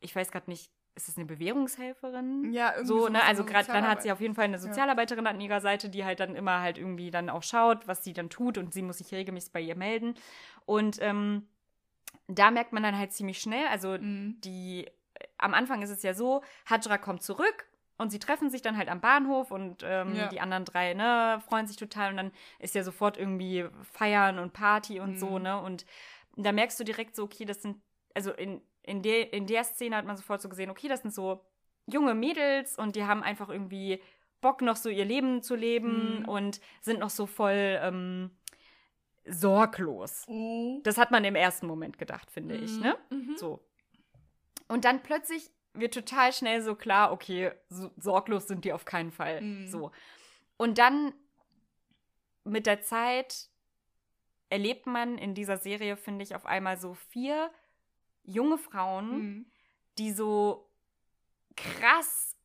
ich 0.00 0.14
weiß 0.14 0.30
gerade 0.30 0.50
nicht, 0.50 0.70
ist 0.96 1.08
das 1.08 1.16
eine 1.16 1.26
Bewährungshelferin? 1.26 2.52
Ja, 2.52 2.72
irgendwie. 2.72 2.86
So, 2.86 3.08
ne? 3.08 3.22
Also 3.24 3.44
gerade 3.44 3.66
dann 3.66 3.86
hat 3.86 4.02
sie 4.02 4.12
auf 4.12 4.20
jeden 4.20 4.34
Fall 4.34 4.44
eine 4.44 4.58
Sozialarbeiterin 4.58 5.24
ja. 5.24 5.30
an 5.30 5.40
ihrer 5.40 5.60
Seite, 5.60 5.88
die 5.88 6.04
halt 6.04 6.20
dann 6.20 6.36
immer 6.36 6.60
halt 6.60 6.78
irgendwie 6.78 7.10
dann 7.10 7.30
auch 7.30 7.42
schaut, 7.42 7.88
was 7.88 8.04
sie 8.04 8.12
dann 8.12 8.30
tut 8.30 8.58
und 8.58 8.72
sie 8.72 8.82
muss 8.82 8.98
sich 8.98 9.12
regelmäßig 9.12 9.52
bei 9.52 9.60
ihr 9.60 9.74
melden. 9.74 10.14
Und 10.66 10.98
ähm, 11.00 11.48
da 12.28 12.50
merkt 12.50 12.72
man 12.72 12.82
dann 12.82 12.96
halt 12.96 13.12
ziemlich 13.12 13.38
schnell, 13.38 13.66
also 13.66 13.98
mhm. 13.98 14.40
die, 14.44 14.86
am 15.38 15.54
Anfang 15.54 15.82
ist 15.82 15.90
es 15.90 16.02
ja 16.02 16.14
so, 16.14 16.42
Hajra 16.66 16.98
kommt 16.98 17.22
zurück 17.22 17.66
und 17.98 18.10
sie 18.10 18.18
treffen 18.18 18.50
sich 18.50 18.62
dann 18.62 18.76
halt 18.76 18.88
am 18.88 19.00
Bahnhof 19.00 19.50
und 19.50 19.82
ähm, 19.84 20.14
ja. 20.14 20.28
die 20.28 20.40
anderen 20.40 20.64
drei, 20.64 20.94
ne, 20.94 21.40
freuen 21.48 21.66
sich 21.66 21.76
total 21.76 22.10
und 22.10 22.16
dann 22.16 22.32
ist 22.58 22.74
ja 22.74 22.82
sofort 22.82 23.16
irgendwie 23.16 23.66
Feiern 23.92 24.38
und 24.38 24.52
Party 24.52 25.00
und 25.00 25.12
mhm. 25.12 25.18
so, 25.18 25.38
ne? 25.38 25.60
Und 25.60 25.86
da 26.36 26.52
merkst 26.52 26.78
du 26.80 26.84
direkt 26.84 27.14
so, 27.14 27.24
okay, 27.24 27.44
das 27.44 27.62
sind, 27.62 27.80
also 28.14 28.32
in 28.32 28.60
in, 28.84 29.02
der 29.02 29.32
in 29.32 29.46
der 29.46 29.64
Szene 29.64 29.96
hat 29.96 30.04
man 30.04 30.16
sofort 30.16 30.42
so 30.42 30.48
gesehen, 30.48 30.70
okay, 30.70 30.88
das 30.88 31.02
sind 31.02 31.14
so 31.14 31.44
junge 31.86 32.14
Mädels 32.14 32.78
und 32.78 32.96
die 32.96 33.04
haben 33.04 33.22
einfach 33.22 33.48
irgendwie 33.48 34.00
Bock, 34.40 34.60
noch 34.60 34.76
so 34.76 34.90
ihr 34.90 35.04
Leben 35.04 35.42
zu 35.42 35.54
leben 35.54 36.20
mhm. 36.20 36.28
und 36.28 36.60
sind 36.82 37.00
noch 37.00 37.10
so 37.10 37.26
voll 37.26 37.78
ähm, 37.82 38.30
sorglos. 39.26 40.26
Mhm. 40.28 40.82
Das 40.84 40.98
hat 40.98 41.10
man 41.10 41.24
im 41.24 41.34
ersten 41.34 41.66
Moment 41.66 41.98
gedacht, 41.98 42.30
finde 42.30 42.56
mhm. 42.56 42.64
ich, 42.64 42.78
ne? 42.78 42.96
Mhm. 43.10 43.36
So. 43.36 43.64
Und 44.68 44.84
dann 44.84 45.02
plötzlich 45.02 45.50
wird 45.72 45.94
total 45.94 46.32
schnell 46.32 46.62
so 46.62 46.74
klar, 46.74 47.12
okay, 47.12 47.52
so, 47.68 47.90
sorglos 47.96 48.46
sind 48.46 48.64
die 48.64 48.72
auf 48.72 48.84
keinen 48.84 49.10
Fall. 49.10 49.40
Mhm. 49.40 49.68
So. 49.68 49.90
Und 50.56 50.78
dann 50.78 51.12
mit 52.44 52.66
der 52.66 52.82
Zeit 52.82 53.48
erlebt 54.50 54.86
man 54.86 55.18
in 55.18 55.34
dieser 55.34 55.56
Serie, 55.56 55.96
finde 55.96 56.22
ich, 56.22 56.34
auf 56.34 56.46
einmal 56.46 56.78
so 56.78 56.94
vier 56.94 57.50
junge 58.22 58.58
Frauen, 58.58 59.18
mhm. 59.18 59.46
die 59.98 60.12
so 60.12 60.70
krass, 61.56 62.36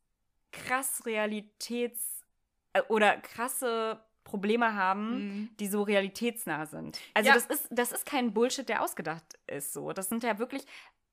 krass 0.50 1.02
Realitäts- 1.04 2.24
äh, 2.72 2.82
oder 2.88 3.16
krasse 3.16 4.00
Probleme 4.24 4.74
haben, 4.74 5.10
mhm. 5.10 5.56
die 5.58 5.66
so 5.66 5.82
realitätsnah 5.82 6.66
sind. 6.66 7.00
Also 7.14 7.28
ja. 7.28 7.34
das 7.34 7.46
ist 7.46 7.68
das 7.70 7.92
ist 7.92 8.06
kein 8.06 8.32
Bullshit, 8.32 8.68
der 8.68 8.82
ausgedacht 8.82 9.38
ist 9.46 9.72
so. 9.72 9.92
Das 9.92 10.08
sind 10.08 10.22
ja 10.22 10.38
wirklich 10.38 10.64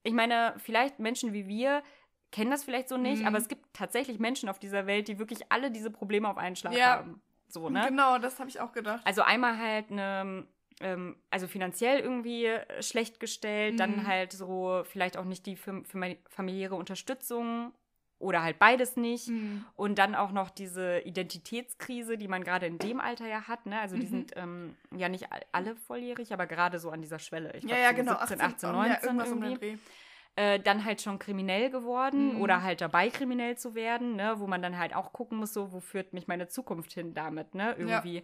ich 0.07 0.13
meine, 0.13 0.53
vielleicht 0.57 0.99
Menschen 0.99 1.33
wie 1.33 1.47
wir 1.47 1.83
kennen 2.31 2.51
das 2.51 2.63
vielleicht 2.63 2.89
so 2.89 2.97
nicht, 2.97 3.21
mhm. 3.21 3.27
aber 3.27 3.37
es 3.37 3.47
gibt 3.47 3.73
tatsächlich 3.73 4.19
Menschen 4.19 4.49
auf 4.49 4.59
dieser 4.59 4.85
Welt, 4.85 5.07
die 5.07 5.17
wirklich 5.17 5.49
alle 5.49 5.71
diese 5.71 5.89
Probleme 5.91 6.27
auf 6.29 6.37
einen 6.37 6.55
Schlag 6.55 6.73
ja. 6.73 6.97
haben. 6.97 7.21
So, 7.47 7.69
ne? 7.69 7.85
Genau, 7.87 8.17
das 8.17 8.39
habe 8.39 8.49
ich 8.49 8.59
auch 8.59 8.73
gedacht. 8.73 9.01
Also 9.05 9.21
einmal 9.21 9.57
halt 9.57 9.89
eine 9.91 10.45
ähm, 10.81 11.15
also 11.31 11.47
finanziell 11.47 11.99
irgendwie 11.99 12.45
äh, 12.45 12.83
schlecht 12.83 13.19
gestellt, 13.19 13.73
Mhm. 13.73 13.77
dann 13.77 14.07
halt 14.07 14.33
so 14.33 14.83
vielleicht 14.85 15.17
auch 15.17 15.23
nicht 15.25 15.45
die 15.45 15.55
fam- 15.55 15.85
fam- 15.85 16.17
familiäre 16.29 16.75
Unterstützung 16.75 17.73
oder 18.19 18.41
halt 18.43 18.59
beides 18.59 18.95
nicht. 18.97 19.27
Mhm. 19.29 19.63
Und 19.75 19.99
dann 19.99 20.15
auch 20.15 20.31
noch 20.31 20.49
diese 20.49 20.99
Identitätskrise, 20.99 22.17
die 22.17 22.27
man 22.27 22.43
gerade 22.43 22.65
in 22.65 22.77
dem 22.79 22.99
Alter 22.99 23.27
ja 23.27 23.47
hat. 23.47 23.65
Ne? 23.65 23.79
Also 23.79 23.95
die 23.95 24.03
Mhm. 24.05 24.09
sind 24.09 24.31
ähm, 24.35 24.75
ja 24.95 25.09
nicht 25.09 25.31
all- 25.31 25.45
alle 25.51 25.75
volljährig, 25.75 26.33
aber 26.33 26.47
gerade 26.47 26.79
so 26.79 26.89
an 26.89 27.01
dieser 27.01 27.19
Schwelle. 27.19 27.51
Ich 27.55 27.63
Ja, 27.63 27.69
glaub, 27.69 27.79
ja, 27.79 27.89
so 27.89 27.95
genau. 27.95 28.19
17, 28.25 28.41
18, 28.41 28.69
ja, 28.69 28.75
19 28.75 29.03
irgendwas 29.03 29.31
um 29.31 29.41
den 29.41 29.51
irgendwie. 29.51 29.71
Dreh. 29.71 29.77
Äh, 30.39 30.59
dann 30.59 30.85
halt 30.85 31.01
schon 31.01 31.17
kriminell 31.17 31.71
geworden 31.71 32.35
Mhm. 32.35 32.41
oder 32.41 32.61
halt 32.61 32.81
dabei 32.81 33.09
kriminell 33.09 33.57
zu 33.57 33.73
werden, 33.73 34.15
ne? 34.15 34.35
wo 34.37 34.45
man 34.45 34.61
dann 34.61 34.77
halt 34.77 34.95
auch 34.95 35.11
gucken 35.11 35.39
muss, 35.39 35.51
so, 35.53 35.71
wo 35.71 35.79
führt 35.79 36.13
mich 36.13 36.27
meine 36.27 36.47
Zukunft 36.47 36.93
hin 36.93 37.15
damit, 37.15 37.55
ne? 37.55 37.73
Irgendwie 37.77 38.23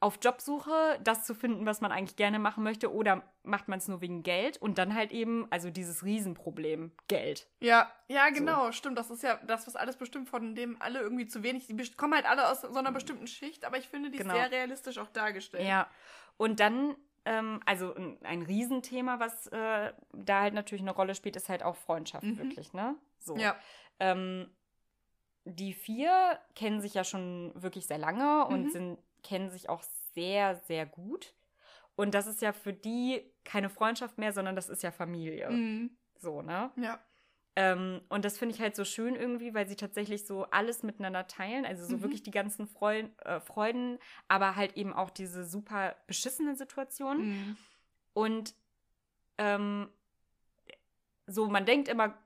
auf 0.00 0.18
Jobsuche 0.22 1.00
das 1.02 1.24
zu 1.24 1.34
finden, 1.34 1.66
was 1.66 1.80
man 1.80 1.90
eigentlich 1.90 2.14
gerne 2.16 2.38
machen 2.38 2.62
möchte, 2.62 2.92
oder 2.94 3.22
macht 3.42 3.66
man 3.66 3.78
es 3.78 3.88
nur 3.88 4.00
wegen 4.00 4.22
Geld 4.22 4.56
und 4.56 4.78
dann 4.78 4.94
halt 4.94 5.10
eben, 5.10 5.46
also 5.50 5.70
dieses 5.70 6.04
Riesenproblem, 6.04 6.92
Geld. 7.08 7.48
Ja, 7.60 7.90
ja, 8.06 8.28
genau, 8.30 8.70
stimmt. 8.70 8.96
Das 8.96 9.10
ist 9.10 9.24
ja 9.24 9.36
das, 9.46 9.66
was 9.66 9.74
alles 9.74 9.96
bestimmt, 9.96 10.28
von 10.28 10.54
dem 10.54 10.80
alle 10.80 11.00
irgendwie 11.00 11.26
zu 11.26 11.42
wenig. 11.42 11.66
Die 11.66 11.76
kommen 11.96 12.14
halt 12.14 12.26
alle 12.26 12.48
aus 12.48 12.60
so 12.60 12.72
einer 12.78 12.92
bestimmten 12.92 13.26
Schicht, 13.26 13.64
aber 13.64 13.76
ich 13.78 13.88
finde 13.88 14.10
die 14.10 14.18
Genau. 14.18 14.34
sehr 14.34 14.50
realistisch 14.52 14.98
auch 14.98 15.08
dargestellt. 15.08 15.66
Ja. 15.66 15.88
Und 16.36 16.60
dann, 16.60 16.94
ähm, 17.24 17.60
also 17.66 17.92
ein, 17.94 18.18
ein 18.24 18.42
Riesenthema, 18.42 19.18
was 19.18 19.48
äh, 19.48 19.92
da 20.12 20.40
halt 20.42 20.54
natürlich 20.54 20.82
eine 20.82 20.92
Rolle 20.94 21.16
spielt, 21.16 21.34
ist 21.34 21.48
halt 21.48 21.64
auch 21.64 21.74
Freundschaft, 21.74 22.22
Mhm. 22.24 22.38
wirklich, 22.38 22.72
ne? 22.72 22.94
So. 23.18 23.36
Ja. 23.36 23.56
Ähm, 23.98 24.48
die 25.44 25.72
vier 25.72 26.38
kennen 26.54 26.80
sich 26.80 26.94
ja 26.94 27.02
schon 27.04 27.52
wirklich 27.56 27.86
sehr 27.86 27.98
lange 27.98 28.44
und 28.46 28.66
Mhm. 28.66 28.70
sind, 28.70 28.98
kennen 29.28 29.50
sich 29.50 29.68
auch 29.68 29.82
sehr, 30.14 30.56
sehr 30.56 30.86
gut. 30.86 31.34
Und 31.96 32.14
das 32.14 32.26
ist 32.26 32.40
ja 32.40 32.52
für 32.52 32.72
die 32.72 33.22
keine 33.44 33.68
Freundschaft 33.68 34.18
mehr, 34.18 34.32
sondern 34.32 34.56
das 34.56 34.68
ist 34.68 34.82
ja 34.82 34.90
Familie. 34.90 35.50
Mhm. 35.50 35.90
So, 36.16 36.42
ne? 36.42 36.70
Ja. 36.76 36.98
Ähm, 37.56 38.00
und 38.08 38.24
das 38.24 38.38
finde 38.38 38.54
ich 38.54 38.60
halt 38.60 38.76
so 38.76 38.84
schön 38.84 39.16
irgendwie, 39.16 39.52
weil 39.52 39.66
sie 39.68 39.76
tatsächlich 39.76 40.26
so 40.26 40.44
alles 40.44 40.82
miteinander 40.82 41.26
teilen. 41.26 41.66
Also 41.66 41.84
so 41.84 41.96
Mhm. 41.96 42.02
wirklich 42.02 42.22
die 42.22 42.30
ganzen 42.30 42.66
Freuden, 42.68 43.18
äh, 43.18 43.40
Freuden, 43.40 43.98
aber 44.28 44.54
halt 44.56 44.76
eben 44.76 44.92
auch 44.92 45.10
diese 45.10 45.44
super 45.44 45.96
beschissenen 46.06 46.54
Situationen. 46.56 47.26
Mhm. 47.26 47.56
Und 48.14 48.54
ähm, 49.38 49.88
so, 51.26 51.48
man 51.48 51.66
denkt 51.66 51.88
immer, 51.88 52.16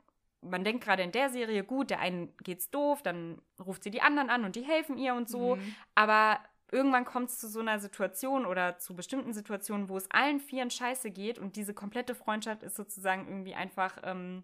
man 0.42 0.64
denkt 0.64 0.84
gerade 0.84 1.02
in 1.02 1.12
der 1.12 1.30
Serie, 1.30 1.64
gut, 1.64 1.90
der 1.90 2.00
einen 2.00 2.36
geht's 2.38 2.70
doof, 2.70 3.02
dann 3.02 3.40
ruft 3.58 3.84
sie 3.84 3.90
die 3.90 4.02
anderen 4.02 4.28
an 4.28 4.44
und 4.44 4.56
die 4.56 4.62
helfen 4.64 4.98
ihr 4.98 5.14
und 5.14 5.28
so. 5.28 5.56
Mhm. 5.56 5.74
Aber 5.94 6.40
irgendwann 6.72 7.04
kommt 7.04 7.30
es 7.30 7.38
zu 7.38 7.48
so 7.48 7.60
einer 7.60 7.78
Situation 7.78 8.46
oder 8.46 8.78
zu 8.78 8.96
bestimmten 8.96 9.32
Situationen, 9.32 9.88
wo 9.88 9.96
es 9.96 10.10
allen 10.10 10.40
Vieren 10.40 10.70
scheiße 10.70 11.10
geht 11.10 11.38
und 11.38 11.56
diese 11.56 11.74
komplette 11.74 12.14
Freundschaft 12.14 12.62
ist 12.62 12.76
sozusagen 12.76 13.28
irgendwie 13.28 13.54
einfach, 13.54 13.98
ähm, 14.02 14.42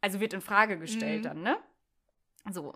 also 0.00 0.20
wird 0.20 0.34
in 0.34 0.40
Frage 0.40 0.78
gestellt 0.78 1.20
Mhm. 1.20 1.28
dann, 1.28 1.42
ne? 1.42 1.56
So. 2.50 2.74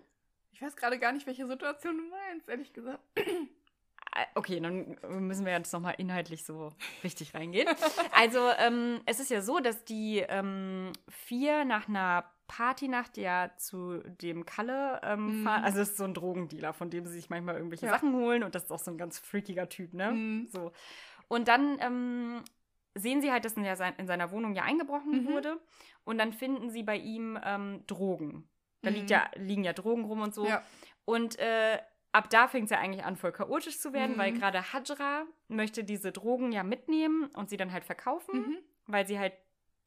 Ich 0.51 0.61
weiß 0.61 0.75
gerade 0.75 0.97
gar 0.97 1.11
nicht, 1.11 1.27
welche 1.27 1.45
Situation 1.45 1.97
du 1.97 2.03
meinst, 2.09 2.49
ehrlich 2.49 2.73
gesagt. 2.73 2.99
Äh, 3.15 4.25
Okay, 4.33 4.59
dann 4.59 4.97
müssen 5.25 5.45
wir 5.45 5.51
jetzt 5.51 5.71
nochmal 5.73 5.93
inhaltlich 5.99 6.43
so 6.43 6.71
richtig 7.03 7.35
reingehen. 7.35 7.67
Also, 8.13 8.39
ähm, 8.57 9.01
es 9.05 9.19
ist 9.19 9.29
ja 9.29 9.41
so, 9.41 9.59
dass 9.59 9.83
die 9.85 10.19
ähm, 10.27 10.91
vier 11.07 11.65
nach 11.65 11.87
einer 11.87 12.25
Partynacht 12.47 13.17
ja 13.17 13.51
zu 13.57 13.99
dem 14.21 14.45
Kalle 14.45 14.99
ähm, 15.03 15.39
Mhm. 15.41 15.43
fahren. 15.43 15.63
Also, 15.63 15.79
es 15.81 15.89
ist 15.89 15.97
so 15.97 16.03
ein 16.05 16.13
Drogendealer, 16.13 16.73
von 16.73 16.89
dem 16.89 17.05
sie 17.05 17.13
sich 17.13 17.29
manchmal 17.29 17.55
irgendwelche 17.55 17.85
Ja. 17.85 17.91
Sachen 17.91 18.13
holen 18.13 18.43
und 18.43 18.55
das 18.55 18.63
ist 18.65 18.71
auch 18.71 18.79
so 18.79 18.91
ein 18.91 18.97
ganz 18.97 19.19
freakiger 19.19 19.69
Typ, 19.69 19.93
ne? 19.93 20.11
Mhm. 20.11 20.47
So. 20.51 20.71
Und 21.27 21.47
dann 21.49 21.77
ähm, 21.81 22.41
sehen 22.95 23.21
sie 23.21 23.31
halt, 23.31 23.45
dass 23.45 23.53
in, 23.53 23.63
der, 23.63 23.75
sein- 23.75 23.95
in 23.97 24.07
seiner 24.07 24.31
Wohnung 24.31 24.55
ja 24.55 24.63
eingebrochen 24.63 25.23
Mhm. 25.23 25.27
wurde 25.27 25.59
und 26.05 26.17
dann 26.17 26.31
finden 26.33 26.69
sie 26.69 26.83
bei 26.83 26.97
ihm 26.97 27.37
ähm, 27.43 27.83
Drogen. 27.87 28.47
Da 28.81 28.89
liegt 28.89 29.05
Mhm. 29.05 29.11
ja, 29.11 29.29
liegen 29.35 29.63
ja 29.63 29.73
Drogen 29.73 30.05
rum 30.05 30.21
und 30.21 30.33
so. 30.33 30.47
Ja. 30.47 30.63
Und 31.05 31.37
äh, 31.39 31.79
ab 32.13 32.29
da 32.29 32.47
fängt 32.47 32.65
es 32.65 32.71
ja 32.71 32.79
eigentlich 32.79 33.03
an, 33.03 33.17
voll 33.17 33.31
chaotisch 33.33 33.79
zu 33.79 33.91
werden, 33.93 34.13
Mhm. 34.15 34.19
weil 34.19 34.31
gerade 34.33 34.71
Hajra 34.73 35.25
möchte 35.49 35.83
diese 35.83 36.11
Drogen 36.11 36.51
ja 36.51 36.63
mitnehmen 36.63 37.25
und 37.35 37.49
sie 37.49 37.57
dann 37.57 37.71
halt 37.73 37.83
verkaufen, 37.83 38.39
Mhm. 38.39 38.57
weil 38.87 39.05
sie 39.05 39.19
halt 39.19 39.33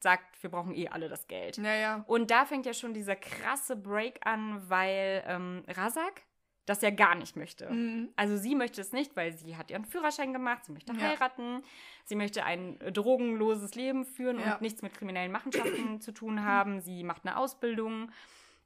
sagt, 0.03 0.43
wir 0.43 0.51
brauchen 0.51 0.75
eh 0.75 0.89
alle 0.89 1.09
das 1.09 1.27
Geld. 1.29 1.57
Ja, 1.59 1.75
ja. 1.75 2.05
Und 2.07 2.31
da 2.31 2.45
fängt 2.47 2.67
ja 2.67 2.73
schon 2.75 2.95
dieser 2.95 3.17
krasse 3.17 3.77
Break 3.77 4.27
an, 4.27 4.63
weil 4.69 5.23
ähm, 5.27 5.63
Razak 5.69 6.23
das 6.67 6.83
ja 6.83 6.91
gar 6.91 7.15
nicht 7.17 7.37
möchte. 7.37 7.69
Mhm. 7.69 8.11
Also 8.17 8.37
sie 8.37 8.55
möchte 8.55 8.81
es 8.81 8.93
nicht, 8.93 9.17
weil 9.17 9.37
sie 9.37 9.57
hat 9.57 9.71
ihren 9.73 9.85
Führerschein 9.85 10.33
gemacht, 10.33 10.65
sie 10.65 10.73
möchte 10.73 10.93
Ja. 10.93 11.01
heiraten, 11.01 11.63
sie 12.05 12.15
möchte 12.15 12.45
ein 12.45 12.79
drogenloses 12.93 13.75
Leben 13.75 14.05
führen 14.05 14.39
Ja. 14.39 14.55
und 14.55 14.61
nichts 14.63 14.81
mit 14.83 14.95
kriminellen 14.95 15.33
Machenschaften 15.33 16.01
zu 16.01 16.13
tun 16.13 16.45
haben. 16.45 16.81
Sie 16.81 17.03
macht 17.03 17.27
eine 17.27 17.37
Ausbildung. 17.37 18.13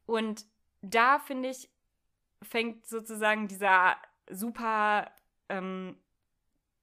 Und 0.07 0.45
da, 0.83 1.19
finde 1.19 1.49
ich, 1.49 1.71
fängt 2.43 2.87
sozusagen 2.87 3.49
dieser 3.49 3.97
super 4.29 5.11
ähm, 5.49 5.97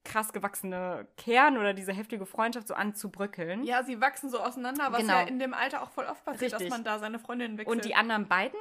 krass 0.04 0.34
gewachsene 0.34 1.08
Kern 1.18 1.58
oder 1.58 1.74
diese 1.74 1.94
heftige 1.94 2.26
Freundschaft 2.26 2.68
so 2.68 2.74
an 2.74 2.96
zu 2.96 3.10
bröckeln. 3.12 3.64
Ja, 3.64 3.84
sie 3.84 4.02
wachsen 4.02 4.30
so 4.30 4.40
auseinander, 4.40 4.92
was 4.92 5.02
Genau. 5.02 5.14
ja 5.14 5.22
in 5.22 5.38
dem 5.40 5.54
Alter 5.54 5.84
auch 5.84 5.92
voll 5.92 6.06
oft 6.06 6.26
passiert, 6.26 6.54
Richtig. 6.54 6.70
dass 6.70 6.78
man 6.78 6.84
da 6.84 6.98
seine 7.00 7.20
Freundin 7.20 7.58
wechselt. 7.58 7.76
Und 7.76 7.86
die 7.86 7.94
anderen 7.96 8.28
beiden 8.28 8.58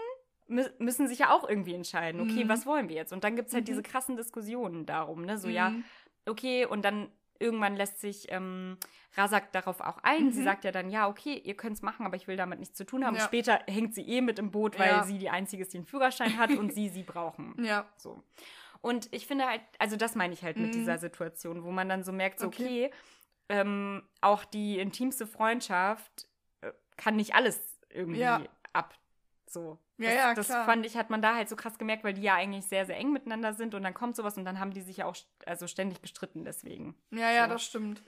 mü 0.49 0.65
müssen 0.79 1.07
sich 1.09 1.21
ja 1.21 1.31
auch 1.31 1.49
irgendwie 1.49 1.75
entscheiden, 1.75 2.21
okay, 2.21 2.45
Mhm. 2.45 2.49
was 2.49 2.67
wollen 2.67 2.89
wir 2.89 2.97
jetzt? 2.97 3.13
Und 3.13 3.25
dann 3.25 3.37
gibt 3.37 3.49
es 3.49 3.55
halt 3.55 3.63
Mhm. 3.65 3.67
diese 3.67 3.83
krassen 3.83 4.17
Diskussionen 4.17 4.85
darum, 4.85 5.25
ne? 5.25 5.39
So, 5.39 5.49
ja, 5.49 5.71
Mhm. 5.71 5.85
okay, 6.29 6.67
und 6.67 6.85
dann 6.85 7.09
irgendwann 7.39 7.75
lässt 7.75 8.01
sich 8.01 8.27
ähm, 8.31 8.77
Razak 9.17 9.51
darauf 9.53 9.81
auch 9.81 9.97
ein. 10.03 10.31
Sie 10.33 10.41
Mhm. 10.41 10.45
sagt 10.45 10.65
ja 10.65 10.73
dann, 10.73 10.91
ja, 10.91 11.09
okay, 11.09 11.41
ihr 11.43 11.55
könnt 11.57 11.77
es 11.77 11.83
machen, 11.83 12.05
aber 12.05 12.17
ich 12.17 12.29
will 12.29 12.37
damit 12.37 12.59
nichts 12.59 12.77
zu 12.77 12.85
tun 12.85 13.07
haben. 13.07 13.17
Ja. 13.17 13.23
Später 13.23 13.61
hängt 13.67 13.95
sie 13.95 14.03
eh 14.07 14.21
mit 14.21 14.39
im 14.39 14.51
Boot, 14.51 14.79
weil 14.79 14.89
Ja. 14.91 15.03
sie 15.05 15.17
die 15.19 15.31
Einzige 15.31 15.63
ist, 15.63 15.73
die 15.73 15.79
einen 15.79 15.87
Führerschein 15.87 16.37
hat 16.37 16.51
und 16.51 16.71
sie 16.75 16.91
sie 16.91 17.03
brauchen. 17.03 17.55
Ja. 17.65 17.87
So. 17.97 18.23
Und 18.83 19.09
ich 19.13 19.27
finde 19.27 19.47
halt, 19.47 19.61
also 19.79 19.97
das 19.97 20.15
meine 20.15 20.33
ich 20.33 20.43
halt 20.43 20.57
mit 20.59 20.69
Mhm. 20.69 20.79
dieser 20.79 20.99
Situation, 20.99 21.65
wo 21.65 21.71
man 21.71 21.89
dann 21.89 22.03
so 22.05 22.13
merkt, 22.13 22.41
so, 22.41 22.47
Okay. 22.47 22.87
okay, 22.87 22.95
ähm, 23.49 24.03
auch 24.21 24.45
die 24.45 24.79
intimste 24.79 25.27
Freundschaft 25.27 26.27
äh, 26.63 26.73
kann 26.97 27.17
nicht 27.17 27.35
alles 27.35 27.79
irgendwie 27.91 28.19
Ja. 28.21 28.41
ab. 28.73 28.95
So. 29.47 29.79
Ja, 29.99 30.07
das, 30.07 30.15
ja, 30.15 30.35
das 30.35 30.47
klar. 30.47 30.65
fand 30.65 30.87
ich, 30.87 30.97
hat 30.97 31.11
man 31.11 31.21
da 31.21 31.35
halt 31.35 31.49
so 31.49 31.57
krass 31.57 31.77
gemerkt, 31.77 32.05
weil 32.05 32.15
die 32.15 32.23
ja 32.23 32.35
eigentlich 32.37 32.65
sehr, 32.67 32.87
sehr 32.87 32.97
eng 32.97 33.13
miteinander 33.13 33.53
sind 33.53 33.75
und 33.75 33.83
dann 33.83 33.93
kommt 33.93 34.17
sowas 34.17 34.37
und 34.39 34.45
dann 34.45 34.59
haben 34.61 34.73
die 34.73 34.81
sich 34.81 34.99
ja 34.99 35.07
auch 35.07 35.17
also 35.45 35.67
ständig 35.67 36.01
gestritten 36.01 36.45
deswegen. 36.45 36.95
Ja, 37.11 37.31
ja, 37.33 37.45
So. 37.47 37.53
das 37.53 37.65
stimmt. 37.65 38.03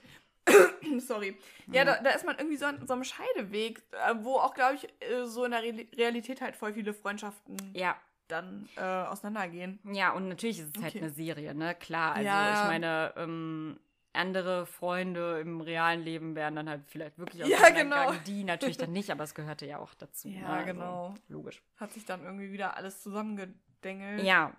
Sorry. 0.99 1.37
Ja, 1.71 1.85
da, 1.85 2.01
da 2.01 2.09
ist 2.11 2.25
man 2.25 2.37
irgendwie 2.37 2.57
so 2.57 2.65
an 2.65 2.85
so 2.87 2.93
einem 2.93 3.03
Scheideweg, 3.03 3.83
äh, 3.91 4.15
wo 4.19 4.35
auch, 4.37 4.53
glaube 4.53 4.75
ich, 4.75 4.87
äh, 5.07 5.25
so 5.25 5.45
in 5.45 5.51
der 5.51 5.61
Re 5.61 5.85
Realität 5.95 6.41
halt 6.41 6.55
voll 6.55 6.73
viele 6.73 6.93
Freundschaften 6.93 7.57
Ja, 7.75 7.95
dann 8.33 8.67
äh, 8.75 8.81
auseinandergehen. 8.81 9.79
ja, 9.93 10.11
und 10.11 10.27
natürlich 10.27 10.59
ist 10.59 10.75
es 10.75 10.83
halt 10.83 10.93
Okay. 10.95 11.03
eine 11.05 11.11
Serie, 11.11 11.53
ne? 11.55 11.73
Klar, 11.75 12.13
also 12.15 12.25
Ja. 12.27 12.61
ich 12.63 12.67
meine, 12.67 13.13
ähm, 13.15 13.79
andere 14.11 14.65
Freunde 14.67 15.39
im 15.39 15.61
realen 15.61 16.01
Leben 16.01 16.35
wären 16.35 16.55
dann 16.55 16.69
halt 16.69 16.83
vielleicht 16.87 17.17
wirklich 17.17 17.45
Ja, 17.47 17.69
genau. 17.69 18.11
Die 18.27 18.43
natürlich 18.43 18.77
dann 18.77 18.91
nicht, 18.91 19.09
aber 19.09 19.23
es 19.23 19.33
gehörte 19.33 19.65
ja 19.65 19.79
auch 19.79 19.93
dazu. 19.95 20.27
Ja, 20.27 20.41
ne? 20.41 20.47
Also, 20.49 20.65
genau. 20.73 21.13
logisch. 21.29 21.63
Hat 21.77 21.91
sich 21.93 22.05
dann 22.05 22.23
irgendwie 22.23 22.51
wieder 22.51 22.77
alles 22.77 23.01
zusammengedengelt. 23.01 24.21
Ja. 24.23 24.55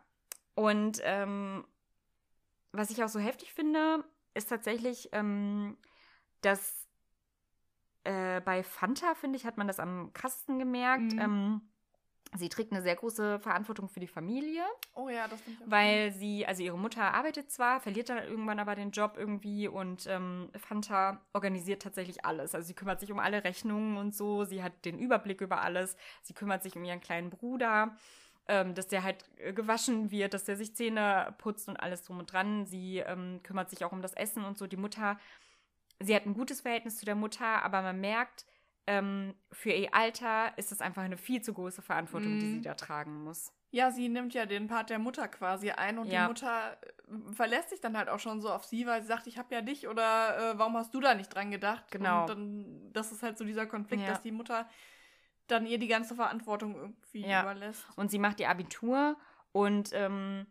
Und 0.56 1.00
ähm, 1.04 1.64
was 2.72 2.90
ich 2.90 3.04
auch 3.04 3.08
so 3.08 3.20
heftig 3.20 3.52
finde, 3.52 4.04
ist 4.34 4.48
tatsächlich, 4.48 5.10
ähm, 5.12 5.76
dass 6.40 6.88
äh, 8.02 8.40
bei 8.40 8.62
Fanta, 8.64 9.14
finde 9.14 9.36
ich, 9.36 9.46
hat 9.46 9.56
man 9.56 9.68
das 9.68 9.78
am 9.78 10.12
krassesten 10.12 10.58
gemerkt. 10.58 11.12
Mhm. 11.12 11.18
Ähm, 11.20 11.60
sie 12.36 12.48
trägt 12.48 12.72
eine 12.72 12.82
sehr 12.82 12.96
große 12.96 13.38
Verantwortung 13.40 13.88
für 13.88 14.00
die 14.00 14.06
Familie, 14.06 14.62
Oh 14.94 15.08
ja, 15.08 15.28
das 15.28 15.40
finde 15.40 15.62
ich 15.64 15.70
weil 15.70 16.12
sie, 16.12 16.46
also 16.46 16.62
ihre 16.62 16.78
Mutter 16.78 17.14
arbeitet 17.14 17.50
zwar, 17.50 17.80
verliert 17.80 18.08
dann 18.08 18.18
irgendwann 18.18 18.58
aber 18.58 18.74
den 18.74 18.90
Job 18.90 19.14
irgendwie 19.16 19.68
und 19.68 20.06
ähm, 20.06 20.48
Fanta 20.56 21.20
organisiert 21.32 21.82
tatsächlich 21.82 22.24
alles. 22.24 22.54
Also 22.54 22.66
sie 22.66 22.74
kümmert 22.74 23.00
sich 23.00 23.12
um 23.12 23.18
alle 23.18 23.44
Rechnungen 23.44 23.96
und 23.96 24.14
so, 24.14 24.44
sie 24.44 24.62
hat 24.62 24.84
den 24.84 24.98
Überblick 24.98 25.40
über 25.40 25.62
alles, 25.62 25.96
sie 26.22 26.34
kümmert 26.34 26.62
sich 26.62 26.76
um 26.76 26.84
ihren 26.84 27.00
kleinen 27.00 27.30
Bruder 27.30 27.96
ähm, 28.48 28.74
dass 28.74 28.88
der 28.88 29.02
halt 29.02 29.24
äh, 29.38 29.52
gewaschen 29.52 30.10
wird, 30.10 30.34
dass 30.34 30.44
der 30.44 30.56
sich 30.56 30.74
Zähne 30.74 31.34
putzt 31.38 31.68
und 31.68 31.76
alles 31.78 32.04
drum 32.04 32.18
und 32.18 32.32
dran. 32.32 32.66
Sie 32.66 32.98
ähm, 32.98 33.40
kümmert 33.42 33.70
sich 33.70 33.84
auch 33.84 33.92
um 33.92 34.02
das 34.02 34.14
Essen 34.14 34.44
und 34.44 34.58
so. 34.58 34.66
Die 34.66 34.76
Mutter, 34.76 35.18
sie 36.00 36.14
hat 36.14 36.26
ein 36.26 36.34
gutes 36.34 36.60
Verhältnis 36.60 36.98
zu 36.98 37.06
der 37.06 37.14
Mutter, 37.14 37.62
aber 37.62 37.82
man 37.82 38.00
merkt, 38.00 38.44
ähm, 38.86 39.34
für 39.52 39.70
ihr 39.70 39.94
Alter 39.94 40.56
ist 40.58 40.72
es 40.72 40.80
einfach 40.80 41.02
eine 41.02 41.16
viel 41.16 41.40
zu 41.42 41.54
große 41.54 41.82
Verantwortung, 41.82 42.38
die 42.38 42.46
Mhm. 42.46 42.50
sie 42.50 42.60
da 42.60 42.74
tragen 42.74 43.24
muss. 43.24 43.52
Ja, 43.70 43.90
sie 43.90 44.08
nimmt 44.08 44.34
ja 44.34 44.46
den 44.46 44.68
Part 44.68 44.90
der 44.90 44.98
Mutter 45.00 45.26
quasi 45.26 45.70
ein 45.70 45.98
und 45.98 46.06
Ja. 46.08 46.22
die 46.22 46.28
Mutter 46.28 46.78
äh, 46.82 47.32
verlässt 47.32 47.70
sich 47.70 47.80
dann 47.80 47.96
halt 47.96 48.08
auch 48.08 48.20
schon 48.20 48.40
so 48.40 48.50
auf 48.50 48.64
sie, 48.64 48.86
weil 48.86 49.02
sie 49.02 49.08
sagt, 49.08 49.26
ich 49.26 49.36
habe 49.38 49.52
ja 49.54 49.62
dich 49.62 49.88
oder 49.88 50.52
äh, 50.52 50.58
warum 50.58 50.76
hast 50.76 50.94
du 50.94 51.00
da 51.00 51.14
nicht 51.14 51.34
dran 51.34 51.50
gedacht? 51.50 51.84
Genau. 51.90 52.22
Und 52.22 52.28
dann, 52.28 52.92
das 52.92 53.10
ist 53.10 53.22
halt 53.22 53.36
so 53.36 53.44
dieser 53.44 53.66
Konflikt, 53.66 54.02
Ja. 54.06 54.10
dass 54.12 54.22
die 54.22 54.30
Mutter 54.32 54.68
dann 55.48 55.66
ihr 55.66 55.78
die 55.78 55.88
ganze 55.88 56.14
Verantwortung 56.14 56.76
irgendwie 56.76 57.22
Ja. 57.26 57.40
überlässt. 57.42 57.84
Und 57.96 58.10
sie 58.10 58.18
macht 58.18 58.38
ihr 58.40 58.48
Abitur 58.48 59.16
und 59.52 59.90
ähm, 59.92 60.46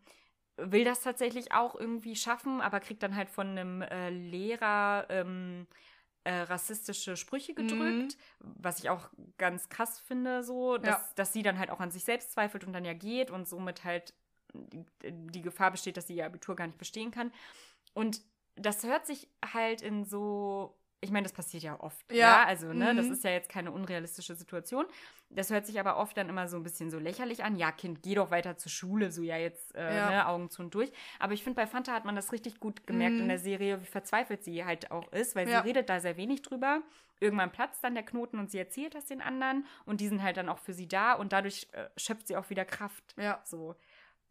will 0.56 0.84
das 0.84 1.00
tatsächlich 1.00 1.52
auch 1.52 1.74
irgendwie 1.74 2.14
schaffen, 2.16 2.60
aber 2.60 2.78
kriegt 2.80 3.02
dann 3.02 3.16
halt 3.16 3.30
von 3.30 3.48
einem 3.48 3.82
äh, 3.82 4.10
Lehrer 4.10 5.06
ähm, 5.08 5.66
äh, 6.24 6.40
rassistische 6.42 7.16
Sprüche 7.16 7.52
Mhm. 7.52 7.56
gedrückt, 7.56 8.16
was 8.40 8.78
ich 8.78 8.90
auch 8.90 9.08
ganz 9.38 9.68
krass 9.68 10.00
finde, 10.00 10.42
so, 10.42 10.78
dass, 10.78 10.96
Ja. 10.96 11.08
dass 11.16 11.32
sie 11.32 11.42
dann 11.42 11.58
halt 11.58 11.70
auch 11.70 11.80
an 11.80 11.90
sich 11.90 12.04
selbst 12.04 12.32
zweifelt 12.32 12.64
und 12.64 12.72
dann 12.72 12.84
ja 12.84 12.94
geht 12.94 13.30
und 13.30 13.46
somit 13.46 13.84
halt 13.84 14.14
die, 14.52 14.84
die 15.02 15.42
Gefahr 15.42 15.70
besteht, 15.70 15.96
dass 15.96 16.06
sie 16.06 16.16
ihr 16.16 16.26
Abitur 16.26 16.56
gar 16.56 16.66
nicht 16.66 16.78
bestehen 16.78 17.10
kann. 17.10 17.32
Und 17.92 18.20
das 18.56 18.84
hört 18.84 19.04
sich 19.06 19.28
halt 19.52 19.82
in 19.82 20.04
so, 20.04 20.78
ich 21.04 21.10
meine, 21.12 21.22
das 21.24 21.32
passiert 21.32 21.62
ja 21.62 21.78
oft, 21.78 22.10
ja, 22.10 22.16
Ja. 22.18 22.44
also, 22.44 22.72
ne, 22.72 22.94
das 22.94 23.06
Mhm. 23.06 23.12
ist 23.12 23.24
ja 23.24 23.30
jetzt 23.30 23.48
keine 23.48 23.70
unrealistische 23.70 24.34
Situation. 24.34 24.84
Das 25.30 25.50
hört 25.50 25.66
sich 25.66 25.78
aber 25.80 25.96
oft 25.96 26.16
dann 26.16 26.28
immer 26.28 26.48
so 26.48 26.56
ein 26.56 26.62
bisschen 26.62 26.90
so 26.90 26.98
lächerlich 26.98 27.44
an. 27.44 27.56
Ja, 27.56 27.72
Kind, 27.72 28.02
geh 28.02 28.14
doch 28.14 28.30
weiter 28.30 28.56
zur 28.56 28.70
Schule, 28.70 29.10
so 29.10 29.22
ja 29.22 29.36
jetzt 29.36 29.74
äh, 29.74 29.94
Ja. 29.96 30.10
Ne, 30.10 30.26
Augen 30.28 30.50
zu 30.50 30.62
und 30.62 30.74
durch. 30.74 30.92
Aber 31.18 31.32
ich 31.32 31.42
finde, 31.42 31.56
bei 31.56 31.66
Fanta 31.66 31.92
hat 31.92 32.04
man 32.04 32.16
das 32.16 32.32
richtig 32.32 32.60
gut 32.60 32.86
gemerkt 32.86 33.16
in 33.16 33.24
Mhm. 33.24 33.28
der 33.28 33.38
Serie, 33.38 33.80
wie 33.80 33.86
verzweifelt 33.86 34.42
sie 34.44 34.64
halt 34.64 34.90
auch 34.90 35.12
ist, 35.12 35.34
weil 35.36 35.48
Ja. 35.48 35.62
sie 35.62 35.68
redet 35.68 35.88
da 35.88 36.00
sehr 36.00 36.16
wenig 36.16 36.42
drüber. 36.42 36.82
Irgendwann 37.20 37.52
platzt 37.52 37.82
dann 37.84 37.94
der 37.94 38.04
Knoten 38.04 38.38
und 38.38 38.50
sie 38.50 38.58
erzählt 38.58 38.94
das 38.94 39.06
den 39.06 39.22
anderen 39.22 39.66
und 39.86 40.00
die 40.00 40.08
sind 40.08 40.22
halt 40.22 40.36
dann 40.36 40.48
auch 40.48 40.58
für 40.58 40.72
sie 40.72 40.88
da 40.88 41.12
und 41.14 41.32
dadurch 41.32 41.68
äh, 41.72 41.88
schöpft 41.96 42.26
sie 42.28 42.36
auch 42.36 42.50
wieder 42.50 42.64
Kraft. 42.64 43.14
Ja. 43.16 43.40
So. 43.44 43.76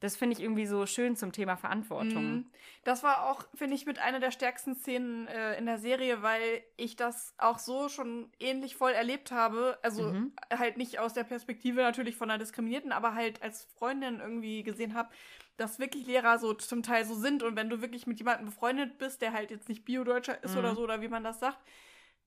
Das 0.04 0.18
finde 0.18 0.36
ich 0.36 0.44
irgendwie 0.44 0.66
so 0.66 0.86
schön 0.86 1.16
zum 1.16 1.32
Thema 1.32 1.56
Verantwortung. 1.56 2.34
Mhm. 2.34 2.46
Das 2.84 3.04
war 3.04 3.32
auch, 3.32 3.46
finde 3.56 3.74
ich, 3.74 3.86
mit 3.86 4.00
einer 4.00 4.20
der 4.20 4.32
stärksten 4.32 4.76
Szenen 4.76 5.28
äh, 5.30 5.58
in 5.58 5.66
der 5.66 5.78
Serie, 5.78 6.22
weil 6.22 6.62
ich 6.76 6.98
das 6.98 7.34
auch 7.38 7.58
so 7.58 7.88
schon 7.88 8.30
ähnlich 8.38 8.76
voll 8.76 8.92
erlebt 8.92 9.32
habe. 9.32 9.80
Also 9.82 10.12
Mhm. 10.12 10.34
halt 10.54 10.76
nicht 10.76 11.00
aus 11.00 11.14
der 11.14 11.24
Perspektive 11.24 11.84
natürlich 11.84 12.18
von 12.18 12.30
einer 12.30 12.38
Diskriminierten, 12.38 12.92
aber 12.92 13.16
halt 13.16 13.42
als 13.42 13.64
Freundin 13.78 14.20
irgendwie 14.20 14.64
gesehen 14.64 14.94
habe, 14.94 15.08
dass 15.56 15.80
wirklich 15.80 16.06
Lehrer 16.06 16.38
so 16.38 16.54
zum 16.54 16.84
Teil 16.84 17.06
so 17.06 17.16
sind. 17.16 17.42
Und 17.42 17.56
wenn 17.56 17.70
du 17.70 17.80
wirklich 17.80 18.06
mit 18.06 18.20
jemandem 18.20 18.48
befreundet 18.48 18.98
bist, 18.98 19.22
der 19.22 19.32
halt 19.32 19.52
jetzt 19.52 19.70
nicht 19.70 19.86
Bio-Deutscher 19.86 20.44
ist 20.44 20.52
Mhm. 20.52 20.60
oder 20.60 20.76
so, 20.76 20.82
oder 20.82 21.00
wie 21.02 21.08
man 21.08 21.24
das 21.24 21.40
sagt, 21.40 21.60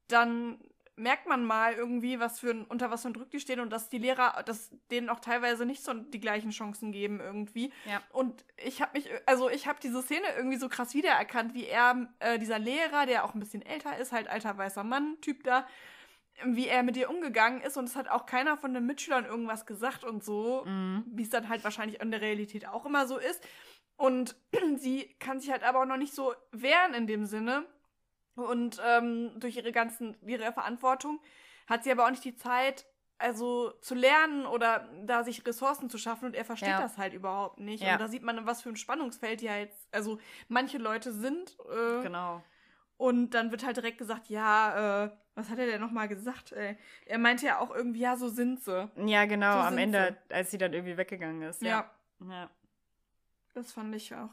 dann 0.08 0.58
merkt 0.96 1.26
man 1.28 1.44
mal 1.44 1.74
irgendwie, 1.74 2.18
was 2.20 2.40
für 2.40 2.50
ein, 2.50 2.64
unter 2.64 2.90
was 2.90 3.02
für 3.02 3.08
ein 3.08 3.14
Druck 3.14 3.30
die 3.30 3.40
stehen 3.40 3.60
und 3.60 3.70
dass 3.70 3.88
die 3.90 3.98
Lehrer, 3.98 4.42
dass 4.44 4.70
denen 4.90 5.08
auch 5.10 5.20
teilweise 5.20 5.66
nicht 5.66 5.84
so 5.84 5.92
die 5.92 6.20
gleichen 6.20 6.50
Chancen 6.50 6.90
geben 6.90 7.20
irgendwie. 7.20 7.70
Ja. 7.84 8.00
Und 8.12 8.44
ich 8.56 8.80
habe 8.80 8.92
mich, 8.98 9.10
also 9.26 9.50
ich 9.50 9.66
habe 9.66 9.78
diese 9.82 10.02
Szene 10.02 10.26
irgendwie 10.36 10.56
so 10.56 10.68
krass 10.68 10.94
wiedererkannt, 10.94 11.52
wie 11.54 11.66
er, 11.66 12.08
äh, 12.18 12.38
dieser 12.38 12.58
Lehrer, 12.58 13.04
der 13.06 13.24
auch 13.24 13.34
ein 13.34 13.40
bisschen 13.40 13.62
älter 13.62 13.98
ist, 13.98 14.12
halt 14.12 14.28
alter 14.28 14.56
weißer 14.56 14.84
Mann, 14.84 15.18
Typ 15.20 15.44
da, 15.44 15.66
wie 16.44 16.66
er 16.68 16.82
mit 16.82 16.96
ihr 16.96 17.08
umgegangen 17.10 17.60
ist 17.62 17.76
und 17.76 17.84
es 17.84 17.96
hat 17.96 18.08
auch 18.08 18.26
keiner 18.26 18.56
von 18.56 18.74
den 18.74 18.86
Mitschülern 18.86 19.24
irgendwas 19.26 19.66
gesagt 19.66 20.04
und 20.04 20.24
so, 20.24 20.64
Mhm. 20.66 21.04
wie 21.08 21.22
es 21.22 21.30
dann 21.30 21.48
halt 21.48 21.62
wahrscheinlich 21.64 22.00
in 22.00 22.10
der 22.10 22.20
Realität 22.20 22.66
auch 22.68 22.84
immer 22.86 23.06
so 23.06 23.18
ist. 23.18 23.42
Und 23.96 24.36
sie 24.76 25.14
kann 25.18 25.40
sich 25.40 25.50
halt 25.50 25.62
aber 25.62 25.80
auch 25.82 25.86
noch 25.86 25.96
nicht 25.96 26.14
so 26.14 26.34
wehren 26.52 26.92
in 26.94 27.06
dem 27.06 27.24
Sinne. 27.24 27.64
Und 28.36 28.80
ähm, 28.86 29.32
durch 29.40 29.56
ihre 29.56 29.72
ganzen, 29.72 30.16
ihre 30.26 30.52
Verantwortung 30.52 31.20
hat 31.66 31.82
sie 31.84 31.90
aber 31.90 32.04
auch 32.06 32.10
nicht 32.10 32.24
die 32.24 32.36
Zeit, 32.36 32.86
also 33.18 33.70
zu 33.80 33.94
lernen 33.94 34.46
oder 34.46 34.88
da 35.04 35.24
sich 35.24 35.44
Ressourcen 35.46 35.88
zu 35.88 35.96
schaffen 35.98 36.26
und 36.26 36.34
er 36.34 36.44
versteht 36.44 36.68
Ja. 36.68 36.80
das 36.80 36.98
halt 36.98 37.14
überhaupt 37.14 37.58
nicht. 37.58 37.82
Ja. 37.82 37.94
Und 37.94 38.00
da 38.00 38.08
sieht 38.08 38.22
man, 38.22 38.44
was 38.46 38.60
für 38.62 38.68
ein 38.68 38.76
Spannungsfeld 38.76 39.40
die 39.40 39.46
jetzt, 39.46 39.88
also 39.92 40.18
manche 40.48 40.78
Leute 40.78 41.12
sind. 41.12 41.56
Äh, 41.70 42.02
Genau. 42.02 42.42
Und 42.98 43.30
dann 43.30 43.50
wird 43.50 43.64
halt 43.64 43.76
direkt 43.76 43.98
gesagt, 43.98 44.28
ja, 44.28 45.04
äh, 45.06 45.10
was 45.34 45.50
hat 45.50 45.58
er 45.58 45.66
denn 45.66 45.80
nochmal 45.82 46.08
gesagt? 46.08 46.52
Ey? 46.52 46.78
Er 47.04 47.18
meinte 47.18 47.44
ja 47.44 47.58
auch 47.58 47.74
irgendwie, 47.74 48.00
ja, 48.00 48.16
so 48.16 48.28
sind 48.28 48.62
sie. 48.62 48.90
Ja, 49.04 49.26
genau, 49.26 49.52
So 49.52 49.58
am 49.60 49.76
Ende, 49.78 50.16
als 50.30 50.50
sie 50.50 50.56
dann 50.58 50.72
irgendwie 50.72 50.96
weggegangen 50.96 51.42
ist. 51.42 51.60
Ja. 51.62 51.90
Ja. 52.20 52.26
ja. 52.30 52.50
Das 53.54 53.72
fand 53.72 53.94
ich 53.94 54.14
auch. 54.14 54.30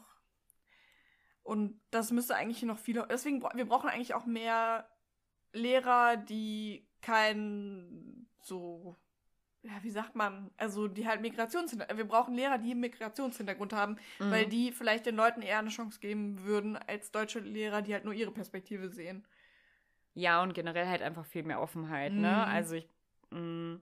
Und 1.44 1.80
das 1.90 2.10
müsste 2.10 2.34
eigentlich 2.34 2.62
noch 2.62 2.78
viele. 2.78 3.06
Deswegen, 3.08 3.42
wir 3.42 3.66
brauchen 3.68 3.88
eigentlich 3.88 4.14
auch 4.14 4.26
mehr 4.26 4.88
Lehrer, 5.52 6.16
die 6.16 6.88
kein 7.00 8.26
so. 8.40 8.96
Ja, 9.62 9.72
wie 9.82 9.90
sagt 9.90 10.14
man? 10.14 10.50
Also, 10.58 10.88
die 10.88 11.06
halt 11.06 11.22
Migrationshintergrund. 11.22 11.96
Wir 11.98 12.06
brauchen 12.08 12.34
Lehrer, 12.34 12.58
die 12.58 12.72
einen 12.72 12.80
Migrationshintergrund 12.80 13.72
haben, 13.72 13.96
Mhm. 14.18 14.30
weil 14.30 14.46
die 14.46 14.72
vielleicht 14.72 15.06
den 15.06 15.16
Leuten 15.16 15.40
eher 15.40 15.58
eine 15.58 15.70
Chance 15.70 16.00
geben 16.00 16.42
würden, 16.44 16.76
als 16.76 17.12
deutsche 17.12 17.38
Lehrer, 17.40 17.80
die 17.80 17.94
halt 17.94 18.04
nur 18.04 18.12
ihre 18.14 18.30
Perspektive 18.32 18.90
sehen. 18.90 19.26
Ja, 20.14 20.42
und 20.42 20.52
generell 20.54 20.86
halt 20.86 21.02
einfach 21.02 21.24
viel 21.24 21.44
mehr 21.44 21.60
Offenheit, 21.60 22.12
ne? 22.12 22.44
Mhm. 22.46 22.52
Also 22.52 22.74
ich, 22.74 22.88
mh, 23.30 23.80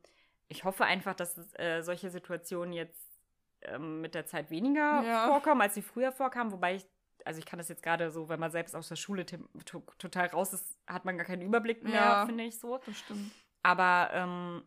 ich 0.48 0.64
hoffe 0.64 0.84
einfach, 0.84 1.14
dass 1.14 1.36
äh, 1.58 1.82
solche 1.82 2.10
Situationen 2.10 2.72
jetzt 2.72 3.18
ähm, 3.62 4.00
mit 4.00 4.14
der 4.14 4.26
Zeit 4.26 4.50
weniger 4.50 5.02
Ja. 5.02 5.26
vorkommen, 5.28 5.60
als 5.62 5.74
sie 5.74 5.82
früher 5.82 6.12
vorkamen, 6.12 6.52
wobei 6.52 6.76
ich, 6.76 6.86
also 7.26 7.38
ich 7.38 7.46
kann 7.46 7.58
das 7.58 7.68
jetzt 7.68 7.82
gerade 7.82 8.10
so, 8.10 8.28
wenn 8.28 8.40
man 8.40 8.50
selbst 8.50 8.74
aus 8.76 8.88
der 8.88 8.96
Schule 8.96 9.24
total 9.98 10.26
raus 10.28 10.52
ist, 10.52 10.78
hat 10.86 11.04
man 11.04 11.16
gar 11.16 11.26
keinen 11.26 11.42
Überblick 11.42 11.82
mehr, 11.82 11.94
Ja. 11.94 12.26
finde 12.26 12.44
ich 12.44 12.58
so. 12.58 12.78
Das 12.86 12.96
stimmt. 12.98 13.30
Aber 13.62 14.10
ähm, 14.12 14.62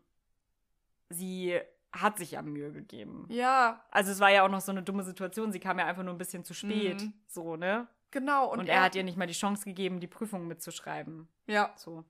sie 1.10 1.60
hat 1.92 2.18
sich 2.18 2.32
ja 2.32 2.42
Mühe 2.42 2.72
gegeben. 2.74 3.26
Ja, 3.30 3.82
Also 3.92 4.12
es 4.12 4.20
war 4.20 4.30
ja 4.30 4.44
auch 4.46 4.50
noch 4.50 4.62
so 4.62 4.72
eine 4.72 4.84
dumme 4.84 5.04
Situation, 5.04 5.52
sie 5.52 5.60
kam 5.60 5.80
ja 5.80 5.86
einfach 5.86 6.04
nur 6.04 6.14
ein 6.14 6.18
bisschen 6.18 6.44
zu 6.44 6.54
spät, 6.54 7.02
Mhm. 7.02 7.14
so, 7.28 7.56
ne? 7.56 7.88
genau. 8.12 8.52
Und, 8.52 8.68
er, 8.68 8.82
hat 8.84 8.96
ihr 8.96 9.04
nicht 9.04 9.18
mal 9.18 9.28
die 9.28 9.34
Chance 9.34 9.66
gegeben, 9.66 10.00
die 10.00 10.08
Prüfung 10.08 10.48
mitzuschreiben. 10.48 11.28
Ja. 11.48 11.74
So. 11.76 12.04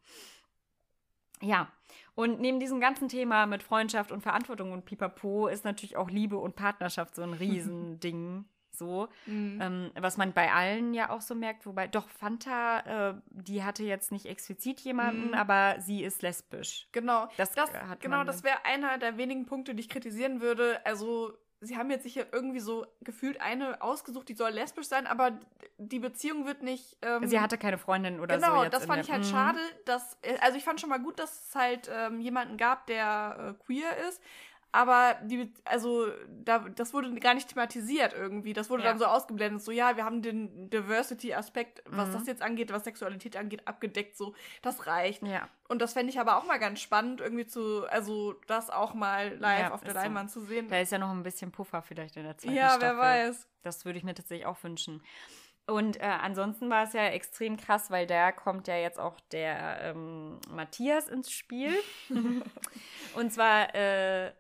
Ja, 1.42 1.68
und 2.16 2.40
neben 2.40 2.60
diesem 2.60 2.80
ganzen 2.80 3.10
Thema 3.10 3.46
mit 3.46 3.62
Freundschaft 3.62 4.12
und 4.12 4.22
Verantwortung 4.22 4.72
und 4.72 4.86
Pipapo 4.86 5.48
ist 5.48 5.66
natürlich 5.66 5.98
auch 5.98 6.10
Liebe 6.10 6.38
und 6.38 6.56
Partnerschaft 6.56 7.14
so 7.16 7.22
ein 7.24 7.34
Riesending. 7.34 8.46
So, 8.78 9.08
Mhm. 9.26 9.60
ähm, 9.62 9.92
was 10.00 10.18
man 10.18 10.34
bei 10.34 10.52
allen 10.52 10.94
ja 10.94 11.10
auch 11.10 11.22
so 11.22 11.36
merkt, 11.36 11.66
wobei 11.66 11.88
doch 11.88 12.10
Fanta, 12.10 13.12
äh, 13.12 13.14
die 13.30 13.64
hatte 13.64 13.84
jetzt 13.84 14.12
nicht 14.12 14.26
explizit 14.26 14.80
jemanden, 14.82 15.28
Mhm. 15.28 15.34
aber 15.34 15.76
sie 15.80 16.04
ist 16.04 16.22
lesbisch. 16.22 16.88
Genau. 16.92 17.28
Das, 17.38 17.52
Das, 17.54 17.70
äh, 17.70 17.96
genau, 18.00 18.24
das 18.24 18.44
wäre 18.44 18.66
einer 18.66 18.98
der 18.98 19.18
wenigen 19.18 19.46
Punkte, 19.46 19.74
die 19.76 19.82
ich 19.82 19.90
kritisieren 19.90 20.42
würde. 20.42 20.86
Also, 20.86 21.34
sie 21.62 21.78
haben 21.78 21.90
jetzt 21.90 22.04
sicher 22.04 22.26
irgendwie 22.32 22.60
so 22.60 22.86
gefühlt 23.02 23.42
eine 23.42 23.82
ausgesucht, 23.82 24.28
die 24.30 24.36
soll 24.36 24.52
lesbisch 24.52 24.88
sein, 24.88 25.08
aber 25.08 25.40
die 25.78 26.00
Beziehung 26.00 26.46
wird 26.46 26.62
nicht. 26.62 26.98
Ähm, 27.02 27.26
Sie 27.28 27.40
hatte 27.40 27.58
keine 27.58 27.78
Freundin 27.78 28.20
oder 28.20 28.40
so. 28.40 28.46
genau, 28.46 28.66
das 28.70 28.86
fand 28.86 29.04
ich 29.04 29.10
halt 29.12 29.26
Mhm. 29.26 29.30
schade. 29.32 29.60
Dass, 29.86 30.18
äh, 30.22 30.38
also, 30.42 30.58
ich 30.58 30.64
fand 30.64 30.80
schon 30.82 30.90
mal 30.90 31.00
gut, 31.00 31.18
dass 31.18 31.48
es 31.50 31.56
halt 31.56 31.90
ähm, 31.92 32.20
jemanden 32.20 32.58
gab, 32.58 32.86
der 32.88 33.56
äh, 33.60 33.64
queer 33.66 33.90
ist. 34.10 34.22
Aber 34.78 35.16
die, 35.24 35.54
also, 35.64 36.08
da, 36.44 36.60
das 36.60 36.94
wurde 36.94 37.14
gar 37.22 37.34
nicht 37.34 37.48
thematisiert 37.48 38.14
irgendwie. 38.14 38.52
Das 38.52 38.70
wurde 38.70 38.84
Ja. 38.84 38.90
dann 38.90 39.00
so 39.00 39.06
ausgeblendet. 39.06 39.62
So, 39.64 39.72
ja, 39.72 39.96
wir 39.96 40.04
haben 40.04 40.22
den 40.22 40.70
Diversity-Aspekt, 40.70 41.82
was 41.88 42.10
Mhm. 42.10 42.14
das 42.14 42.28
jetzt 42.28 42.42
angeht, 42.42 42.74
was 42.74 42.84
Sexualität 42.84 43.38
angeht, 43.38 43.66
abgedeckt. 43.70 44.18
So, 44.18 44.36
das 44.62 44.86
reicht. 44.86 45.24
Ja, 45.26 45.48
Und 45.70 45.82
das 45.82 45.94
fände 45.94 46.12
ich 46.12 46.20
aber 46.20 46.36
auch 46.38 46.46
mal 46.46 46.58
ganz 46.58 46.82
spannend, 46.82 47.22
irgendwie 47.22 47.46
zu, 47.46 47.88
also 47.90 48.34
das 48.48 48.70
auch 48.70 48.94
mal 48.94 49.36
live 49.38 49.60
Ja, 49.70 49.74
auf 49.74 49.80
der 49.80 49.90
ist 49.92 49.94
so. 49.96 50.00
Leinwand 50.02 50.30
zu 50.30 50.42
sehen. 50.42 50.68
da 50.68 50.78
ist 50.80 50.92
ja 50.92 50.98
noch 50.98 51.12
ein 51.12 51.24
bisschen 51.24 51.52
Puffer 51.54 51.82
vielleicht 51.82 52.18
in 52.18 52.24
der 52.24 52.38
zweiten 52.38 52.54
Ja, 52.54 52.70
Staffel. 52.72 52.82
wer 52.82 52.98
weiß. 52.98 53.48
Das 53.64 53.86
würde 53.86 53.98
ich 53.98 54.04
mir 54.04 54.14
tatsächlich 54.14 54.46
auch 54.46 54.62
wünschen. 54.62 55.02
Und 55.68 56.00
äh, 56.00 56.04
ansonsten 56.04 56.70
war 56.70 56.84
es 56.84 56.92
ja 56.94 57.06
extrem 57.06 57.56
krass, 57.58 57.90
weil 57.90 58.06
da 58.06 58.32
kommt 58.34 58.68
ja 58.68 58.76
jetzt 58.76 59.00
auch 59.00 59.20
der 59.32 59.80
ähm, 59.82 60.40
Matthias 60.50 61.08
ins 61.08 61.32
Spiel. 61.32 61.74
Und 63.16 63.32
zwar 63.34 63.74
äh, 63.74 64.32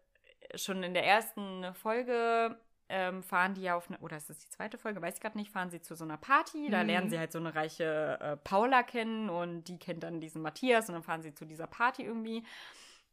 schon 0.55 0.83
in 0.83 0.93
der 0.93 1.05
ersten 1.05 1.73
Folge 1.73 2.59
ähm, 2.87 3.23
fahren 3.23 3.55
die 3.55 3.63
ja 3.63 3.75
auf 3.75 3.89
eine, 3.89 3.97
oder 3.99 4.15
ist 4.17 4.29
das 4.29 4.37
die 4.37 4.49
zweite 4.49 4.77
Folge, 4.77 5.01
weiß 5.01 5.15
ich 5.15 5.21
gerade 5.21 5.37
nicht, 5.37 5.51
fahren 5.51 5.71
sie 5.71 5.81
zu 5.81 5.95
so 5.95 6.03
einer 6.03 6.17
Party. 6.17 6.69
Da 6.69 6.81
Mhm. 6.81 6.87
lernen 6.87 7.09
sie 7.09 7.17
halt 7.17 7.31
so 7.31 7.39
eine 7.39 7.55
reiche 7.55 8.19
äh, 8.21 8.37
Paula 8.37 8.83
kennen 8.83 9.29
und 9.29 9.63
die 9.65 9.79
kennt 9.79 10.03
dann 10.03 10.21
diesen 10.21 10.41
Matthias 10.41 10.87
und 10.87 10.93
dann 10.93 11.03
fahren 11.03 11.23
sie 11.23 11.33
zu 11.33 11.45
dieser 11.45 11.67
Party 11.67 12.03
irgendwie. 12.03 12.43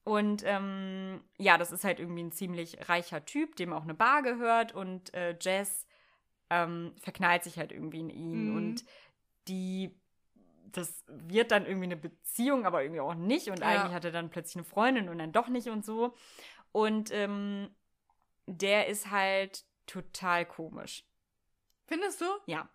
Und 0.05 0.43
ähm, 0.45 1.23
ja, 1.39 1.57
das 1.59 1.73
ist 1.73 1.85
halt 1.85 2.01
irgendwie 2.01 2.25
ein 2.25 2.33
ziemlich 2.33 2.89
reicher 2.89 3.25
Typ, 3.25 3.57
dem 3.57 3.73
auch 3.73 3.85
eine 3.85 3.95
Bar 3.95 4.23
gehört 4.23 4.73
und 4.75 5.15
äh, 5.15 5.37
Jess 5.41 5.87
ähm, 6.51 6.93
verknallt 7.01 7.45
sich 7.45 7.57
halt 7.59 7.73
irgendwie 7.73 8.01
in 8.01 8.11
ihn 8.11 8.49
Mhm. 8.51 8.55
und 8.57 8.85
die 9.49 9.99
das 10.71 11.05
wird 11.07 11.51
dann 11.51 11.67
irgendwie 11.67 11.85
eine 11.85 11.97
Beziehung, 11.99 12.65
aber 12.65 12.83
irgendwie 12.83 13.01
auch 13.01 13.15
nicht 13.15 13.49
und 13.49 13.61
Ja. 13.61 13.67
eigentlich 13.67 13.93
hat 13.95 14.07
er 14.07 14.11
dann 14.11 14.31
plötzlich 14.31 14.57
eine 14.57 14.65
Freundin 14.65 15.09
und 15.11 15.19
dann 15.19 15.31
doch 15.33 15.49
nicht 15.49 15.69
und 15.69 15.85
so 15.85 16.15
und 16.73 17.11
ähm, 17.13 17.75
der 18.47 18.89
ist 18.89 19.11
halt 19.11 19.65
total 19.87 20.45
komisch. 20.47 21.05
Findest 21.87 22.21
du? 22.21 22.27
Ja. 22.47 22.69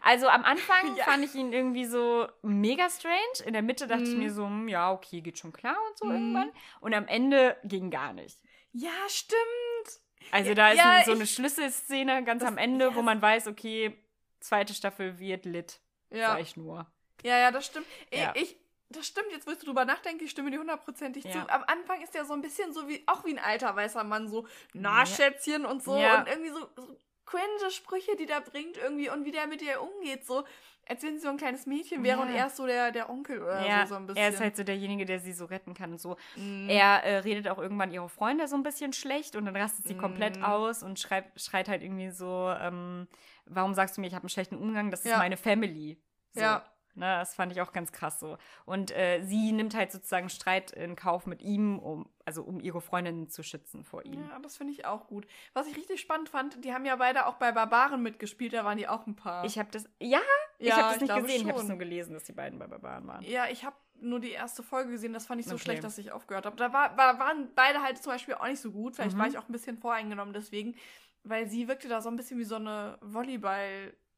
Also 0.00 0.28
am 0.28 0.44
Anfang 0.44 0.94
Ja. 0.96 1.04
fand 1.04 1.24
ich 1.24 1.34
ihn 1.34 1.52
irgendwie 1.52 1.84
so 1.84 2.26
mega 2.42 2.88
strange. 2.90 3.44
In 3.46 3.52
der 3.52 3.62
Mitte 3.62 3.86
dachte 3.86 4.04
ich 4.04 4.10
Mhm. 4.10 4.18
mir 4.18 4.32
so, 4.32 4.46
hm, 4.46 4.68
ja, 4.68 4.92
okay, 4.92 5.20
geht 5.20 5.38
schon 5.38 5.52
klar 5.52 5.76
und 5.90 5.98
so 5.98 6.04
Mhm. 6.06 6.12
irgendwann. 6.12 6.52
Und 6.80 6.94
am 6.94 7.06
Ende 7.08 7.56
ging 7.64 7.90
gar 7.90 8.12
nicht. 8.12 8.38
Ja, 8.72 8.90
stimmt. 9.08 10.00
Also 10.30 10.50
Ja, 10.50 10.54
da 10.54 10.70
ist 10.70 10.78
ja, 10.78 11.02
so 11.04 11.12
ich- 11.12 11.18
eine 11.18 11.26
Schlüsselszene 11.26 12.24
ganz 12.24 12.40
Das- 12.40 12.48
am 12.48 12.56
Ende, 12.58 12.94
wo 12.94 13.02
man 13.02 13.20
weiß, 13.20 13.46
okay, 13.48 13.98
zweite 14.40 14.74
Staffel 14.74 15.18
wird 15.18 15.44
lit. 15.44 15.80
Ja. 16.10 16.28
Sag 16.32 16.40
ich 16.40 16.56
nur. 16.56 16.86
Ja, 17.22 17.38
ja, 17.38 17.50
das 17.50 17.66
stimmt. 17.66 17.86
Ich, 18.10 18.20
ich 18.34 18.56
das 18.96 19.06
stimmt, 19.06 19.28
jetzt 19.32 19.46
wo 19.46 19.50
ich 19.52 19.58
drüber 19.58 19.84
nachdenke, 19.84 20.24
ich 20.24 20.30
stimme 20.30 20.50
dir 20.50 20.58
hundertprozentig 20.60 21.24
Ja. 21.24 21.32
zu. 21.32 21.38
Am 21.50 21.64
Anfang 21.66 22.00
ist 22.02 22.14
er 22.14 22.24
so 22.24 22.32
ein 22.34 22.42
bisschen 22.42 22.72
so 22.72 22.88
wie, 22.88 23.02
auch 23.06 23.24
wie 23.24 23.30
ein 23.32 23.38
alter 23.44 23.74
weißer 23.74 24.04
Mann, 24.04 24.28
so, 24.28 24.46
na. 24.72 25.04
Schätzchen 25.06 25.64
und 25.66 25.82
so. 25.82 25.96
Ja. 25.96 26.20
Und 26.20 26.28
irgendwie 26.28 26.50
so, 26.50 26.68
so 26.76 26.96
cringe 27.26 27.70
Sprüche, 27.70 28.16
die 28.16 28.26
der 28.26 28.40
bringt 28.40 28.76
irgendwie 28.76 29.08
und 29.10 29.24
wie 29.24 29.30
der 29.32 29.46
mit 29.46 29.62
ihr 29.62 29.80
umgeht, 29.80 30.26
so 30.26 30.44
als 30.86 31.02
wenn 31.02 31.14
sie 31.16 31.22
so 31.22 31.30
ein 31.30 31.38
kleines 31.38 31.64
Mädchen 31.64 32.02
wäre 32.04 32.18
Ja. 32.18 32.22
und 32.22 32.30
er 32.34 32.46
ist 32.48 32.56
so 32.56 32.66
der, 32.66 32.92
der 32.92 33.08
Onkel 33.08 33.40
oder 33.42 33.66
ja, 33.66 33.86
so, 33.86 33.94
so 33.94 34.00
ein 34.00 34.06
bisschen. 34.06 34.22
er 34.22 34.28
ist 34.28 34.40
halt 34.40 34.54
so 34.54 34.64
derjenige, 34.64 35.06
der 35.06 35.18
sie 35.18 35.32
so 35.32 35.46
retten 35.46 35.72
kann 35.72 35.92
und 35.92 35.98
so. 35.98 36.18
Mm. 36.36 36.68
Er 36.68 37.02
äh, 37.04 37.16
redet 37.20 37.48
auch 37.48 37.56
irgendwann 37.56 37.90
ihre 37.90 38.10
Freunde 38.10 38.46
so 38.48 38.56
ein 38.56 38.62
bisschen 38.62 38.92
schlecht 38.92 39.34
und 39.34 39.46
dann 39.46 39.56
rastet 39.56 39.86
sie 39.86 39.94
Mhm. 39.94 39.98
komplett 39.98 40.42
aus 40.42 40.82
und 40.82 41.00
schreit, 41.00 41.24
schreit 41.40 41.68
halt 41.70 41.82
irgendwie 41.82 42.10
so, 42.10 42.54
ähm, 42.60 43.08
warum 43.46 43.72
sagst 43.72 43.96
du 43.96 44.02
mir, 44.02 44.08
ich 44.08 44.14
habe 44.14 44.24
einen 44.24 44.28
schlechten 44.28 44.58
Umgang, 44.58 44.90
das 44.90 45.06
ist 45.06 45.16
meine 45.16 45.38
Family. 45.38 45.98
So. 46.34 46.42
Ja. 46.42 46.66
Ne, 46.96 47.06
das 47.18 47.34
fand 47.34 47.50
ich 47.52 47.60
auch 47.60 47.72
ganz 47.72 47.90
krass 47.90 48.20
so. 48.20 48.38
Und 48.66 48.92
äh, 48.92 49.20
sie 49.22 49.50
nimmt 49.50 49.74
halt 49.74 49.90
sozusagen 49.90 50.28
Streit 50.28 50.70
in 50.70 50.94
Kauf 50.94 51.26
mit 51.26 51.42
ihm, 51.42 51.78
um, 51.80 52.08
also 52.24 52.42
um 52.44 52.60
ihre 52.60 52.80
Freundin 52.80 53.28
zu 53.28 53.42
schützen 53.42 53.82
vor 53.82 54.04
ihm. 54.04 54.14
Ja, 54.30 54.38
das 54.38 54.56
finde 54.56 54.72
ich 54.72 54.84
auch 54.86 55.08
gut. 55.08 55.26
Was 55.54 55.66
ich 55.66 55.76
richtig 55.76 56.00
spannend 56.00 56.28
fand, 56.28 56.64
die 56.64 56.72
haben 56.72 56.84
ja 56.84 56.94
beide 56.96 57.26
auch 57.26 57.34
bei 57.34 57.50
Barbaren 57.50 58.00
mitgespielt, 58.02 58.52
da 58.52 58.64
waren 58.64 58.78
die 58.78 58.86
auch 58.86 59.06
ein 59.06 59.16
paar. 59.16 59.44
Ich 59.44 59.58
habe 59.58 59.68
das, 59.72 59.84
ja, 60.00 60.20
ich 60.58 60.68
Ja, 60.68 60.76
habe 60.76 60.84
das 60.88 60.96
ich 60.96 61.02
nicht 61.02 61.14
gesehen, 61.14 61.36
ich 61.42 61.42
habe 61.48 61.52
es 61.54 61.58
schon. 61.62 61.68
nur 61.68 61.78
gelesen, 61.78 62.14
dass 62.14 62.24
die 62.24 62.32
beiden 62.32 62.58
bei 62.60 62.68
Barbaren 62.68 63.06
waren. 63.08 63.24
Ja, 63.24 63.48
ich 63.48 63.64
habe 63.64 63.76
nur 64.00 64.20
die 64.20 64.30
erste 64.30 64.62
Folge 64.62 64.92
gesehen, 64.92 65.12
das 65.12 65.26
fand 65.26 65.40
ich 65.40 65.46
so 65.46 65.54
Okay. 65.54 65.64
schlecht, 65.64 65.82
dass 65.84 65.98
ich 65.98 66.12
aufgehört 66.12 66.46
habe. 66.46 66.56
Da 66.56 66.72
war, 66.72 66.96
war, 66.96 67.18
waren 67.18 67.48
beide 67.56 67.82
halt 67.82 68.00
zum 68.02 68.12
Beispiel 68.12 68.34
auch 68.34 68.46
nicht 68.46 68.60
so 68.60 68.70
gut. 68.70 68.94
Vielleicht 68.94 69.16
Mhm. 69.16 69.20
war 69.20 69.26
ich 69.26 69.38
auch 69.38 69.48
ein 69.48 69.52
bisschen 69.52 69.78
voreingenommen 69.78 70.32
deswegen, 70.32 70.76
weil 71.24 71.48
sie 71.48 71.66
wirkte 71.68 71.88
da 71.88 72.00
so 72.02 72.08
ein 72.08 72.16
bisschen 72.16 72.38
wie 72.38 72.44
so 72.44 72.56
eine 72.56 72.98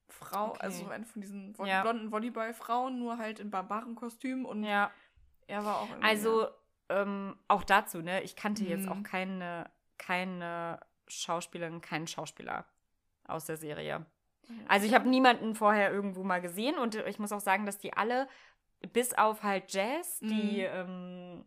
Volleyballfrau, 0.09 0.51
Okay. 0.53 0.61
also 0.61 0.89
eine 0.89 1.07
von 1.07 1.21
diesen 1.23 1.55
Ja. 1.65 1.83
blonden 1.83 2.11
Volleyballfrauen, 2.13 2.99
nur 2.99 3.19
halt 3.19 3.41
in 3.41 3.51
Barbarenkostüm 3.51 4.45
und 4.45 4.65
Ja, 4.65 4.91
er 5.47 5.65
war 5.65 5.81
auch 5.81 5.91
irgendwie, 5.91 6.07
also 6.07 6.49
ähm, 6.89 7.39
auch 7.49 7.65
dazu, 7.65 8.03
ne, 8.03 8.23
ich 8.23 8.37
kannte 8.37 8.65
jetzt 8.65 8.87
Mhm. 8.87 8.93
auch 8.93 9.03
keine, 9.03 9.71
keine 9.99 10.81
Schauspielerin, 11.09 11.81
keinen 11.81 12.07
Schauspieler 12.07 12.67
aus 13.27 13.45
der 13.47 13.57
Serie. 13.57 14.07
Also 14.69 14.87
ich 14.87 14.95
habe 14.95 15.09
niemanden 15.09 15.55
vorher 15.57 15.91
irgendwo 15.93 16.23
mal 16.23 16.41
gesehen 16.41 16.79
und 16.79 16.95
ich 16.95 17.19
muss 17.19 17.33
auch 17.33 17.41
sagen, 17.41 17.67
dass 17.67 17.79
die 17.79 17.93
alle, 17.93 18.29
bis 18.93 19.13
auf 19.15 19.43
halt 19.43 19.73
Jazz, 19.73 20.21
die, 20.21 20.61
ähm, 20.61 21.45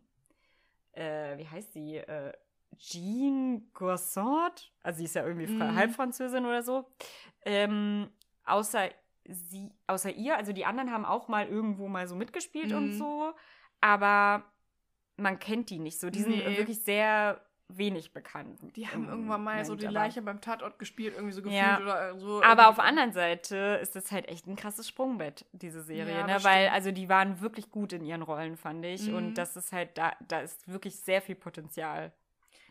äh, 0.92 1.38
wie 1.38 1.48
heißt 1.48 1.74
die, 1.74 1.96
äh, 1.96 2.32
Jean 2.76 3.70
Gossard, 3.72 4.72
also 4.82 4.98
sie 4.98 5.04
ist 5.04 5.14
ja 5.14 5.24
irgendwie 5.26 5.52
Mhm. 5.52 5.74
Halbfranzösin 5.74 6.44
oder 6.44 6.62
so, 6.62 6.90
ähm, 7.42 8.10
außer 8.44 8.88
sie, 9.28 9.70
außer 9.86 10.10
ihr, 10.10 10.36
also 10.36 10.52
die 10.52 10.64
anderen 10.64 10.90
haben 10.92 11.04
auch 11.04 11.28
mal 11.28 11.46
irgendwo 11.46 11.88
mal 11.88 12.06
so 12.08 12.14
mitgespielt 12.16 12.72
und 12.72 12.88
Mhm. 12.94 12.98
so, 12.98 13.32
aber 13.80 14.44
man 15.16 15.38
kennt 15.38 15.70
die 15.70 15.78
nicht 15.78 16.00
so. 16.00 16.10
Die 16.10 16.20
sind 16.20 16.30
Nee. 16.36 16.56
wirklich 16.56 16.82
sehr 16.82 17.40
wenig 17.72 18.12
bekannt. 18.12 18.58
Die 18.74 18.88
haben 18.88 19.08
irgendwann 19.08 19.44
mal 19.44 19.64
so 19.64 19.72
Moment, 19.72 19.82
die 19.82 19.86
aber- 19.86 19.94
Leiche 19.94 20.22
beim 20.22 20.40
Tatort 20.40 20.78
gespielt, 20.80 21.14
irgendwie 21.14 21.32
so 21.32 21.40
gefühlt 21.42 21.60
Ja. 21.62 21.78
oder 21.80 22.18
so. 22.18 22.42
aber 22.42 22.68
auf 22.68 22.76
der 22.76 22.84
anderen 22.84 23.12
Seite 23.12 23.78
ist 23.80 23.94
das 23.94 24.10
halt 24.10 24.28
echt 24.28 24.48
ein 24.48 24.56
krasses 24.56 24.88
Sprungbett, 24.88 25.44
diese 25.52 25.82
Serie, 25.82 26.18
Ja, 26.18 26.26
ne? 26.26 26.42
Weil, 26.42 26.68
also 26.70 26.90
die 26.90 27.08
waren 27.08 27.40
wirklich 27.40 27.70
gut 27.70 27.92
in 27.92 28.04
ihren 28.04 28.22
Rollen, 28.22 28.56
fand 28.56 28.84
ich. 28.84 29.06
Mhm. 29.08 29.14
Und 29.14 29.34
das 29.34 29.56
ist 29.56 29.72
halt, 29.72 29.96
da, 29.98 30.12
da 30.26 30.40
ist 30.40 30.66
wirklich 30.66 30.96
sehr 30.98 31.22
viel 31.22 31.36
Potenzial, 31.36 32.10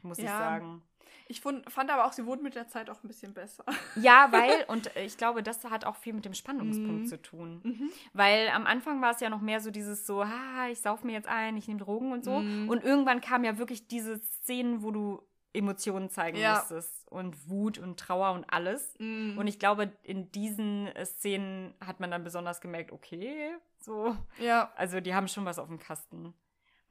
muss 0.02 0.18
ich 0.18 0.26
Ja. 0.26 0.38
sagen. 0.38 0.82
Ich 1.28 1.42
fand, 1.42 1.70
fand 1.72 1.90
aber 1.92 2.06
auch, 2.06 2.14
sie 2.14 2.26
wurden 2.26 2.44
mit 2.44 2.56
der 2.56 2.68
Zeit 2.68 2.90
auch 2.90 3.04
ein 3.04 3.08
bisschen 3.08 3.34
besser. 3.34 3.64
Ja, 3.96 4.28
weil, 4.32 4.66
und 4.68 4.90
ich 4.96 5.18
glaube, 5.18 5.44
das 5.44 5.64
hat 5.66 5.86
auch 5.86 5.96
viel 5.96 6.14
mit 6.14 6.26
dem 6.26 6.34
Spannungspunkt 6.34 7.02
Mhm. 7.04 7.06
zu 7.08 7.22
tun. 7.22 7.62
Mhm. 7.64 7.90
Weil 8.14 8.50
am 8.50 8.66
Anfang 8.66 9.02
war 9.02 9.12
es 9.14 9.20
ja 9.20 9.30
noch 9.30 9.42
mehr 9.42 9.60
so 9.62 9.72
dieses 9.72 10.06
so, 10.08 10.26
ha, 10.26 10.68
ich 10.70 10.80
sauf 10.82 11.04
mir 11.04 11.12
jetzt 11.14 11.28
ein, 11.28 11.58
ich 11.58 11.68
nehme 11.68 11.80
Drogen 11.80 12.12
und 12.12 12.24
so. 12.24 12.40
Mhm. 12.40 12.70
Und 12.70 12.84
irgendwann 12.84 13.22
kamen 13.22 13.44
ja 13.46 13.58
wirklich 13.58 13.88
diese 13.88 14.20
Szenen, 14.20 14.82
wo 14.84 14.92
du 14.92 15.22
Emotionen 15.52 16.10
zeigen 16.12 16.38
Ja. 16.38 16.56
musstest 16.60 17.08
und 17.10 17.50
Wut 17.50 17.80
und 17.80 18.00
Trauer 18.00 18.34
und 18.34 18.46
alles. 18.54 18.94
Mhm. 19.00 19.36
Und 19.38 19.48
ich 19.48 19.58
glaube, 19.60 19.92
in 20.04 20.32
diesen 20.32 20.88
äh, 20.88 21.06
Szenen 21.06 21.74
hat 21.84 22.00
man 22.00 22.12
dann 22.12 22.24
besonders 22.24 22.62
gemerkt, 22.62 22.92
okay, 22.92 23.52
so. 23.80 24.16
ja. 24.40 24.72
Also 24.76 25.00
die 25.00 25.16
haben 25.16 25.28
schon 25.28 25.46
was 25.46 25.58
auf 25.58 25.68
dem 25.68 25.80
Kasten. 25.80 26.34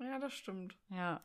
ja, 0.01 0.19
das 0.19 0.33
stimmt. 0.33 0.77
Ja. 0.91 1.21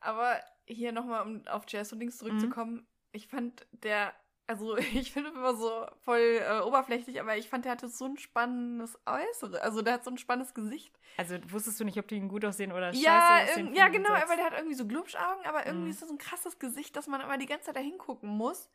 Aber 0.00 0.40
hier 0.66 0.92
nochmal, 0.92 1.22
um 1.26 1.46
auf 1.48 1.64
Jazz 1.68 1.92
und 1.92 2.00
Dings 2.00 2.18
zurückzukommen, 2.18 2.86
ich 3.12 3.26
fand 3.28 3.66
der, 3.72 4.12
also 4.46 4.76
ich 4.94 5.12
finde 5.12 5.30
immer 5.30 5.54
so 5.56 5.86
voll 6.00 6.40
äh, 6.42 6.60
oberflächlich, 6.60 7.20
aber 7.20 7.36
ich 7.36 7.48
fand, 7.48 7.64
der 7.64 7.72
hatte 7.72 7.88
so 7.88 8.04
ein 8.06 8.16
spannendes 8.18 8.98
Äußere. 9.06 9.62
Also 9.62 9.82
der 9.82 9.94
hat 9.94 10.04
so 10.04 10.10
ein 10.10 10.18
spannendes 10.18 10.54
Gesicht. 10.54 10.98
Also 11.16 11.36
wusstest 11.50 11.80
du 11.80 11.84
nicht, 11.84 11.98
ob 11.98 12.06
die 12.08 12.16
ihn 12.16 12.28
gut 12.28 12.44
aussehen 12.44 12.70
oder 12.72 12.92
scheiße 12.92 13.04
Ja, 13.04 13.42
aussehen? 13.44 13.74
ja, 13.74 13.88
genau, 13.88 14.10
weil 14.10 14.36
der 14.36 14.46
hat 14.46 14.52
irgendwie 14.54 14.76
so 14.76 14.86
Glubschaugen, 14.86 15.44
aber 15.46 15.66
irgendwie 15.66 15.86
Mhm. 15.86 15.90
ist 15.90 16.02
das 16.02 16.08
so 16.08 16.14
ein 16.14 16.18
krasses 16.18 16.58
Gesicht, 16.58 16.94
dass 16.96 17.06
man 17.08 17.20
immer 17.20 17.38
die 17.38 17.46
ganze 17.46 17.66
Zeit 17.66 17.76
da 17.76 17.80
hingucken 17.80 18.28
muss. 18.28 18.70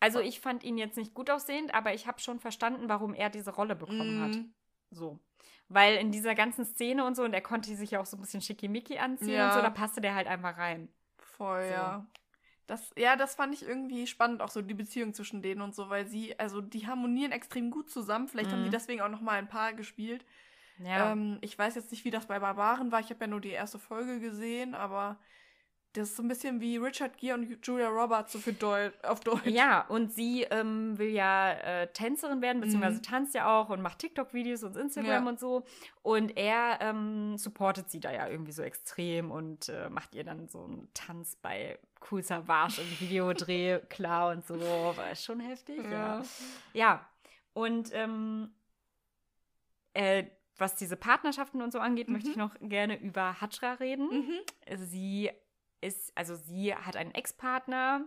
Also 0.00 0.20
ich 0.20 0.40
fand 0.40 0.64
ihn 0.64 0.76
jetzt 0.78 0.96
nicht 0.96 1.14
gut 1.14 1.30
aussehend, 1.30 1.72
aber 1.74 1.94
ich 1.94 2.06
habe 2.06 2.20
schon 2.20 2.38
verstanden, 2.40 2.88
warum 2.88 3.14
er 3.14 3.30
diese 3.30 3.50
Rolle 3.54 3.74
bekommen 3.76 4.20
hat. 4.22 4.36
Mhm. 4.36 4.54
So. 4.90 5.18
Weil 5.74 5.96
in 5.96 6.12
dieser 6.12 6.34
ganzen 6.34 6.64
Szene 6.64 7.04
und 7.04 7.16
so, 7.16 7.24
und 7.24 7.34
er 7.34 7.40
konnte 7.40 7.74
sich 7.74 7.90
ja 7.90 8.00
auch 8.00 8.06
so 8.06 8.16
ein 8.16 8.20
bisschen 8.20 8.40
schickimicki 8.40 8.98
anziehen 8.98 9.30
Ja. 9.34 9.48
und 9.48 9.54
so, 9.54 9.60
da 9.60 9.70
passte 9.70 10.00
der 10.00 10.14
halt 10.14 10.26
einfach 10.28 10.56
rein. 10.56 10.88
Voll, 11.18 11.64
So. 11.64 11.72
ja. 11.72 12.06
Das, 12.66 12.92
ja, 12.96 13.16
das 13.16 13.34
fand 13.34 13.52
ich 13.52 13.62
irgendwie 13.66 14.06
spannend, 14.06 14.40
auch 14.40 14.48
so 14.48 14.62
die 14.62 14.72
Beziehung 14.72 15.12
zwischen 15.12 15.42
denen 15.42 15.60
und 15.60 15.74
so, 15.74 15.90
weil 15.90 16.06
sie, 16.06 16.38
also 16.38 16.62
die 16.62 16.86
harmonieren 16.86 17.30
extrem 17.32 17.70
gut 17.70 17.90
zusammen. 17.90 18.26
Vielleicht 18.28 18.50
haben 18.52 18.60
Mhm. 18.60 18.64
die 18.64 18.70
deswegen 18.70 19.02
auch 19.02 19.10
noch 19.10 19.20
mal 19.20 19.38
ein 19.38 19.48
paar 19.48 19.74
gespielt. 19.74 20.24
Ja. 20.78 21.12
Ähm, 21.12 21.38
ich 21.42 21.58
weiß 21.58 21.74
jetzt 21.74 21.90
nicht, 21.90 22.04
wie 22.06 22.10
das 22.10 22.26
bei 22.26 22.38
Barbaren 22.38 22.90
war. 22.90 23.00
Ich 23.00 23.10
habe 23.10 23.20
ja 23.20 23.26
nur 23.26 23.40
die 23.42 23.50
erste 23.50 23.78
Folge 23.78 24.18
gesehen, 24.18 24.74
aber 24.74 25.18
das 25.94 26.10
ist 26.10 26.16
so 26.16 26.22
ein 26.22 26.28
bisschen 26.28 26.60
wie 26.60 26.76
Richard 26.76 27.16
Gere 27.16 27.34
und 27.38 27.66
Julia 27.66 27.88
Roberts 27.88 28.32
so 28.32 28.38
für 28.38 28.52
Deu 28.52 28.90
auf 29.02 29.20
Deutsch. 29.20 29.46
Ja, 29.46 29.82
und 29.88 30.12
sie 30.12 30.42
ähm, 30.50 30.98
will 30.98 31.08
ja 31.10 31.52
äh, 31.52 31.86
Tänzerin 31.92 32.42
werden, 32.42 32.60
beziehungsweise 32.60 32.98
Mhm. 32.98 33.02
tanzt 33.02 33.34
ja 33.34 33.46
auch 33.60 33.70
und 33.70 33.80
macht 33.80 34.00
TikTok-Videos 34.00 34.62
und 34.64 34.76
Instagram 34.76 35.24
Ja. 35.24 35.28
und 35.30 35.40
so. 35.40 35.64
Und 36.02 36.36
er 36.36 36.78
ähm, 36.82 37.38
supportet 37.38 37.90
sie 37.90 38.00
da 38.00 38.12
ja 38.12 38.28
irgendwie 38.28 38.52
so 38.52 38.62
extrem 38.62 39.30
und 39.30 39.68
äh, 39.70 39.88
macht 39.88 40.14
ihr 40.14 40.24
dann 40.24 40.48
so 40.48 40.64
einen 40.64 40.88
Tanz 40.94 41.36
bei 41.40 41.78
Cool 42.10 42.22
Savage 42.22 42.82
im 42.82 43.00
Videodreh 43.00 43.78
klar 43.88 44.32
und 44.32 44.46
so. 44.46 44.54
War 44.60 45.14
schon 45.14 45.40
heftig, 45.40 45.78
ja. 45.84 45.90
Ja. 46.18 46.22
Ja, 46.74 47.08
und 47.54 47.90
ähm, 47.94 48.52
äh, 49.92 50.24
was 50.56 50.76
diese 50.76 50.96
Partnerschaften 50.96 51.62
und 51.62 51.72
so 51.72 51.78
angeht, 51.80 52.08
möchte 52.08 52.30
ich 52.30 52.36
Mhm. 52.36 52.42
noch 52.42 52.54
gerne 52.60 53.00
über 53.00 53.40
Hajra 53.40 53.72
reden. 53.74 54.08
Mhm. 54.08 54.76
Sie 54.84 55.30
ist, 55.84 56.16
also 56.16 56.34
sie 56.34 56.74
hat 56.74 56.96
einen 56.96 57.12
Ex-Partner, 57.14 58.06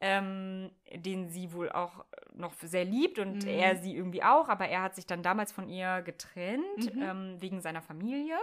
ähm, 0.00 0.70
den 0.94 1.28
sie 1.28 1.52
wohl 1.52 1.70
auch 1.70 2.04
noch 2.34 2.54
sehr 2.62 2.84
liebt 2.84 3.18
und 3.18 3.44
Mhm. 3.44 3.48
er 3.48 3.76
sie 3.76 3.94
irgendwie 3.94 4.22
auch, 4.22 4.48
aber 4.48 4.66
er 4.68 4.82
hat 4.82 4.94
sich 4.94 5.06
dann 5.06 5.22
damals 5.22 5.52
von 5.52 5.68
ihr 5.68 6.00
getrennt 6.02 6.94
Mhm. 6.94 7.02
ähm, 7.02 7.36
wegen 7.40 7.60
seiner 7.60 7.82
Familie, 7.82 8.38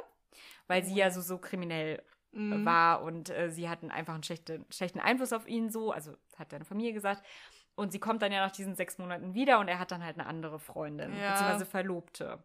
weil 0.67 0.83
sie 0.83 0.93
Oh 0.93 0.97
ja 0.97 1.05
ja. 1.05 1.11
so, 1.11 1.21
so 1.21 1.37
kriminell 1.39 2.03
Mhm. 2.33 2.65
war 2.65 3.01
und 3.01 3.29
äh, 3.29 3.49
sie 3.49 3.69
hatten 3.69 3.89
einfach 3.89 4.13
einen 4.13 4.23
schlechten, 4.23 4.65
schlechten 4.69 4.99
Einfluss 4.99 5.33
auf 5.33 5.47
ihn 5.47 5.71
so, 5.71 5.91
also 5.91 6.13
hat 6.37 6.51
seine 6.51 6.65
Familie 6.65 6.93
gesagt. 6.93 7.25
Und 7.75 7.91
sie 7.91 7.99
kommt 7.99 8.21
dann 8.21 8.31
ja 8.31 8.45
nach 8.45 8.51
diesen 8.51 8.75
sechs 8.75 8.97
Monaten 8.97 9.33
wieder 9.33 9.59
und 9.59 9.67
er 9.67 9.79
hat 9.79 9.91
dann 9.91 10.03
halt 10.03 10.19
eine 10.19 10.27
andere 10.27 10.59
Freundin, 10.59 11.11
Ja. 11.15 11.29
beziehungsweise 11.31 11.65
Verlobte. 11.65 12.43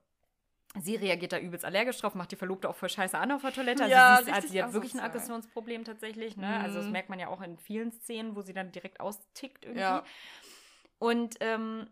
Sie 0.78 0.96
reagiert 0.96 1.32
da 1.32 1.38
übelst 1.38 1.64
allergisch 1.64 1.98
drauf, 1.98 2.14
macht 2.14 2.32
die 2.32 2.36
Verlobte 2.36 2.68
auch 2.68 2.76
voll 2.76 2.88
scheiße 2.88 3.18
an 3.18 3.30
auf 3.32 3.42
der 3.42 3.52
Toilette. 3.52 3.82
Also 3.84 3.94
Ja, 3.94 4.06
sie, 4.16 4.22
ist, 4.22 4.28
also 4.28 4.30
richtig 4.32 4.50
sie 4.52 4.62
hat 4.62 4.72
wirklich 4.72 4.94
ein. 4.94 5.00
Aggressionsproblem 5.00 5.84
tatsächlich. 5.84 6.36
Ne? 6.36 6.60
Also 6.60 6.76
das 6.78 6.86
Mhm. 6.86 6.92
merkt 6.92 7.08
man 7.10 7.18
ja 7.18 7.28
auch 7.28 7.42
in 7.42 7.58
vielen 7.58 7.92
Szenen, 7.92 8.34
wo 8.36 8.40
sie 8.42 8.54
dann 8.54 8.72
direkt 8.72 8.98
austickt 9.00 9.64
irgendwie. 9.64 9.80
Ja. 9.82 10.04
Und 10.98 11.36
ähm, 11.40 11.88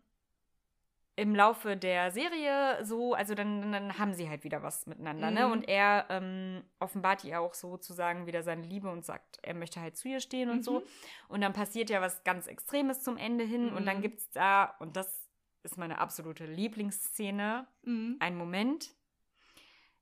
im 1.16 1.34
Laufe 1.34 1.76
der 1.76 2.10
Serie 2.12 2.82
so, 2.82 3.12
also 3.12 3.34
dann, 3.34 3.72
dann 3.72 3.98
haben 3.98 4.14
sie 4.14 4.30
halt 4.30 4.42
wieder 4.44 4.62
was 4.62 4.86
miteinander, 4.86 5.30
ne? 5.30 5.44
Mhm. 5.46 5.52
Und 5.52 5.68
er 5.68 6.06
ähm, 6.08 6.62
offenbart 6.78 7.24
ihr 7.24 7.40
auch 7.40 7.52
sozusagen 7.52 8.26
wieder 8.26 8.42
seine 8.42 8.62
Liebe 8.62 8.88
und 8.90 9.04
sagt, 9.04 9.38
er 9.42 9.52
möchte 9.52 9.82
halt 9.82 9.98
zu 9.98 10.08
ihr 10.08 10.20
stehen 10.20 10.48
und 10.48 10.58
Mhm. 10.58 10.62
so. 10.62 10.82
Und 11.28 11.42
dann 11.42 11.52
passiert 11.52 11.90
ja 11.90 12.00
was 12.00 12.24
ganz 12.24 12.46
Extremes 12.46 13.02
zum 13.02 13.18
Ende 13.18 13.44
hin. 13.44 13.70
Und 13.74 13.84
dann 13.84 13.98
Mhm. 13.98 14.02
gibt 14.02 14.20
es 14.20 14.30
da, 14.30 14.74
und 14.78 14.96
das 14.96 15.19
ist 15.62 15.76
meine 15.78 15.98
absolute 15.98 16.46
Lieblingsszene, 16.46 17.66
Mhm. 17.82 18.16
einen 18.20 18.36
Moment, 18.36 18.94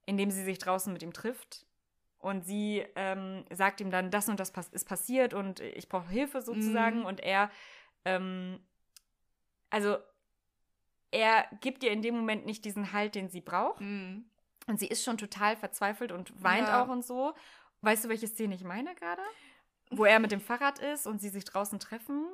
in 0.06 0.16
dem 0.16 0.30
sie 0.30 0.44
sich 0.44 0.58
draußen 0.58 0.92
mit 0.92 1.02
ihm 1.02 1.12
trifft. 1.12 1.66
Und 2.18 2.44
sie 2.44 2.84
ähm, 2.96 3.44
sagt 3.52 3.80
ihm 3.80 3.90
dann, 3.90 4.10
das 4.10 4.28
und 4.28 4.40
das 4.40 4.50
pass 4.52 4.68
ist 4.68 4.86
passiert 4.88 5.34
und 5.34 5.60
ich 5.60 5.88
brauche 5.88 6.08
Hilfe 6.08 6.40
sozusagen. 6.42 7.00
Mhm. 7.00 7.04
Und 7.06 7.20
er, 7.20 7.50
ähm, 8.04 8.58
also 9.70 9.98
er 11.10 11.46
gibt 11.60 11.82
ihr 11.84 11.90
in 11.92 12.02
dem 12.02 12.16
Moment 12.16 12.44
nicht 12.44 12.64
diesen 12.64 12.92
Halt, 12.92 13.14
den 13.14 13.28
sie 13.28 13.40
braucht. 13.40 13.80
Mhm. 13.80 14.28
Und 14.66 14.78
sie 14.80 14.88
ist 14.88 15.04
schon 15.04 15.16
total 15.16 15.56
verzweifelt 15.56 16.12
und 16.12 16.42
weint 16.42 16.68
Ja. 16.68 16.82
auch 16.82 16.88
und 16.88 17.04
so. 17.04 17.34
Weißt 17.82 18.04
du, 18.04 18.08
welche 18.08 18.26
Szene 18.26 18.54
ich 18.54 18.64
meine 18.64 18.94
gerade? 18.96 19.22
Wo 19.90 20.04
er 20.04 20.18
mit 20.18 20.32
dem 20.32 20.40
Fahrrad 20.40 20.78
ist 20.80 21.06
und 21.06 21.20
sie 21.20 21.30
sich 21.30 21.44
draußen 21.44 21.78
treffen. 21.78 22.26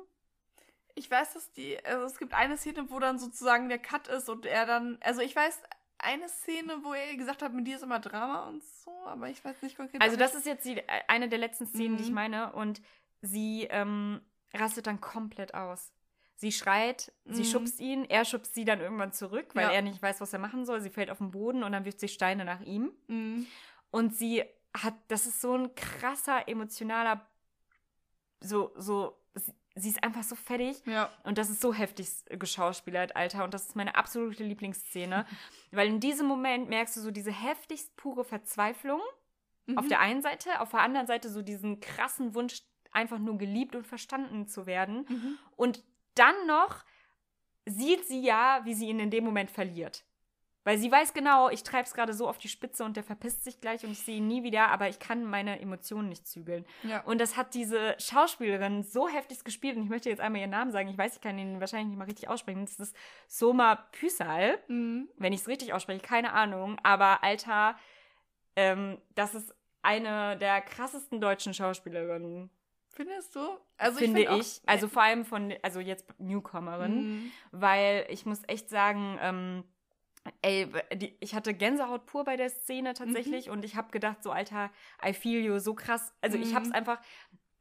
Ich 0.95 1.11
weiß, 1.11 1.33
dass 1.33 1.51
die, 1.51 1.83
also 1.85 2.05
es 2.05 2.17
gibt 2.17 2.33
eine 2.33 2.57
Szene, 2.57 2.89
wo 2.89 2.99
dann 2.99 3.19
sozusagen 3.19 3.67
der 3.69 3.79
Cut 3.79 4.07
ist 4.07 4.29
und 4.29 4.45
er 4.45 4.65
dann, 4.65 4.97
also 5.01 5.21
ich 5.21 5.35
weiß 5.35 5.61
eine 5.97 6.27
Szene, 6.29 6.77
wo 6.83 6.93
er 6.93 7.15
gesagt 7.17 7.41
hat, 7.41 7.53
mit 7.53 7.67
dir 7.67 7.75
ist 7.75 7.81
immer 7.83 7.99
Drama 7.99 8.47
und 8.47 8.63
so, 8.63 8.91
aber 9.05 9.29
ich 9.29 9.43
weiß 9.43 9.61
nicht 9.61 9.75
konkret. 9.75 10.01
Also 10.01 10.15
das 10.17 10.35
ist 10.35 10.45
jetzt 10.45 10.65
die, 10.65 10.81
eine 11.07 11.27
der 11.29 11.39
letzten 11.39 11.67
Szenen, 11.67 11.97
die 11.97 12.03
ich 12.03 12.09
Mhm. 12.09 12.15
meine. 12.15 12.53
Und 12.53 12.81
sie 13.21 13.67
ähm, 13.69 14.21
rastet 14.53 14.87
dann 14.87 15.01
komplett 15.01 15.53
aus. 15.53 15.91
Sie 16.37 16.51
schreit, 16.51 17.11
sie 17.25 17.41
Mhm. 17.41 17.45
schubst 17.45 17.79
ihn, 17.79 18.05
er 18.05 18.23
schubst 18.25 18.53
sie 18.53 18.65
dann 18.65 18.79
irgendwann 18.81 19.13
zurück, 19.13 19.47
weil 19.53 19.63
Ja. 19.67 19.71
er 19.71 19.81
nicht 19.81 20.01
weiß, 20.01 20.19
was 20.21 20.31
er 20.33 20.39
machen 20.39 20.65
soll. 20.65 20.81
Sie 20.81 20.89
fällt 20.89 21.09
auf 21.09 21.17
den 21.19 21.31
Boden 21.31 21.63
und 21.63 21.71
dann 21.71 21.85
wirft 21.85 21.99
sie 22.01 22.09
Steine 22.09 22.43
nach 22.45 22.61
ihm. 22.61 22.91
Mhm. 23.07 23.47
Und 23.91 24.15
sie 24.15 24.43
hat, 24.77 24.95
das 25.07 25.25
ist 25.25 25.39
so 25.41 25.55
ein 25.57 25.73
krasser, 25.75 26.47
emotionaler, 26.47 27.25
so, 28.41 28.73
so, 28.75 29.17
sie, 29.75 29.89
ist 29.89 30.03
einfach 30.03 30.23
so 30.23 30.35
fertig. 30.35 30.77
Ja. 30.85 31.09
Und 31.23 31.37
das 31.37 31.49
ist 31.49 31.61
so 31.61 31.73
heftig 31.73 32.07
geschauspielert, 32.29 33.15
Alter. 33.15 33.43
Und 33.43 33.53
das 33.53 33.67
ist 33.67 33.75
meine 33.75 33.95
absolute 33.95 34.43
Lieblingsszene. 34.43 35.25
Weil 35.71 35.87
in 35.87 35.99
diesem 35.99 36.27
Moment 36.27 36.69
merkst 36.69 36.95
du 36.95 37.01
so 37.01 37.11
diese 37.11 37.31
heftigst 37.31 37.95
pure 37.97 38.23
Verzweiflung 38.23 39.01
auf 39.75 39.85
Mhm. 39.85 39.89
der 39.89 39.99
einen 39.99 40.21
Seite, 40.21 40.59
auf 40.61 40.69
der 40.71 40.81
anderen 40.81 41.07
Seite 41.07 41.29
so 41.29 41.41
diesen 41.41 41.79
krassen 41.79 42.35
Wunsch, 42.35 42.61
einfach 42.91 43.19
nur 43.19 43.37
geliebt 43.37 43.75
und 43.75 43.85
verstanden 43.85 44.47
zu 44.47 44.65
werden. 44.65 45.05
Mhm. 45.09 45.37
Und 45.57 45.83
dann 46.13 46.35
noch 46.47 46.85
sieht 47.65 48.05
sie 48.07 48.21
ja, 48.21 48.61
wie 48.63 48.73
sie 48.73 48.87
ihn 48.87 48.99
in 48.99 49.09
dem 49.11 49.23
Moment 49.25 49.51
verliert. 49.51 50.05
Weil 50.65 50.77
sie 50.77 50.91
weiß 50.91 51.13
genau, 51.13 51.49
ich 51.49 51.63
treibe 51.63 51.83
es 51.83 51.93
gerade 51.93 52.13
so 52.13 52.27
auf 52.27 52.37
die 52.39 52.49
Spitze 52.49 52.83
und 52.83 52.97
der 52.97 53.03
verpisst 53.03 53.43
sich 53.45 53.61
gleich 53.61 53.85
und 53.85 53.91
ich 53.91 53.99
sehe 53.99 54.17
ihn 54.17 54.27
nie 54.27 54.43
wieder, 54.43 54.67
aber 54.69 54.89
ich 54.89 54.99
kann 54.99 55.23
meine 55.23 55.59
Emotionen 55.61 56.09
nicht 56.09 56.27
zügeln. 56.27 56.65
Ja. 56.83 57.01
Und 57.03 57.21
das 57.21 57.37
hat 57.37 57.53
diese 57.53 57.95
Schauspielerin 57.99 58.81
so 58.83 59.07
heftig 59.07 59.43
gespielt 59.43 59.77
und 59.77 59.83
ich 59.83 59.89
möchte 59.89 60.09
jetzt 60.09 60.19
einmal 60.21 60.41
ihren 60.41 60.49
Namen 60.49 60.71
sagen. 60.71 60.89
Ich 60.89 60.97
weiß, 60.97 61.15
ich 61.15 61.21
kann 61.21 61.37
ihn 61.39 61.59
wahrscheinlich 61.59 61.89
nicht 61.89 61.97
mal 61.99 62.05
richtig 62.05 62.27
aussprechen. 62.27 62.65
Das 62.65 62.79
ist 62.79 62.95
Soma 63.27 63.75
Pysal, 63.93 64.57
Mhm. 64.67 65.07
wenn 65.17 65.33
ich 65.33 65.41
es 65.41 65.47
richtig 65.47 65.71
ausspreche, 65.73 66.01
keine 66.01 66.33
Ahnung. 66.33 66.77
Aber 66.83 67.23
Alter, 67.23 67.77
ähm, 68.55 68.97
das 69.13 69.35
ist 69.35 69.53
eine 69.83 70.35
der 70.37 70.61
krassesten 70.61 71.21
deutschen 71.21 71.53
Schauspielerinnen, 71.53 72.49
Findest 72.89 73.35
du? 73.35 73.41
Also 73.77 73.99
finde 73.99 74.21
ich. 74.21 74.27
find 74.29 74.39
auch- 74.67 74.71
Also 74.71 74.87
vor 74.87 75.03
allem 75.03 75.25
von, 75.25 75.53
also 75.61 75.81
jetzt 75.81 76.07
Newcomerin, 76.17 76.95
Mhm. 77.25 77.31
weil 77.51 78.05
ich 78.09 78.25
muss 78.25 78.41
echt 78.47 78.69
sagen, 78.69 79.19
ähm, 79.21 79.63
ey, 80.41 80.67
die, 80.95 81.15
ich 81.19 81.35
hatte 81.35 81.53
Gänsehaut 81.53 82.05
pur 82.05 82.23
bei 82.23 82.35
der 82.35 82.49
Szene 82.49 82.93
tatsächlich 82.93 83.49
und 83.49 83.63
ich 83.65 83.75
habe 83.75 83.91
gedacht, 83.91 84.23
so 84.23 84.31
Alter, 84.31 84.71
I 85.05 85.13
feel 85.13 85.43
you, 85.43 85.59
so 85.59 85.73
krass. 85.75 86.13
Also 86.21 86.37
ich 86.37 86.53
habe 86.53 86.63
es 86.63 86.69
Mhm. 86.69 86.75
einfach 86.75 86.99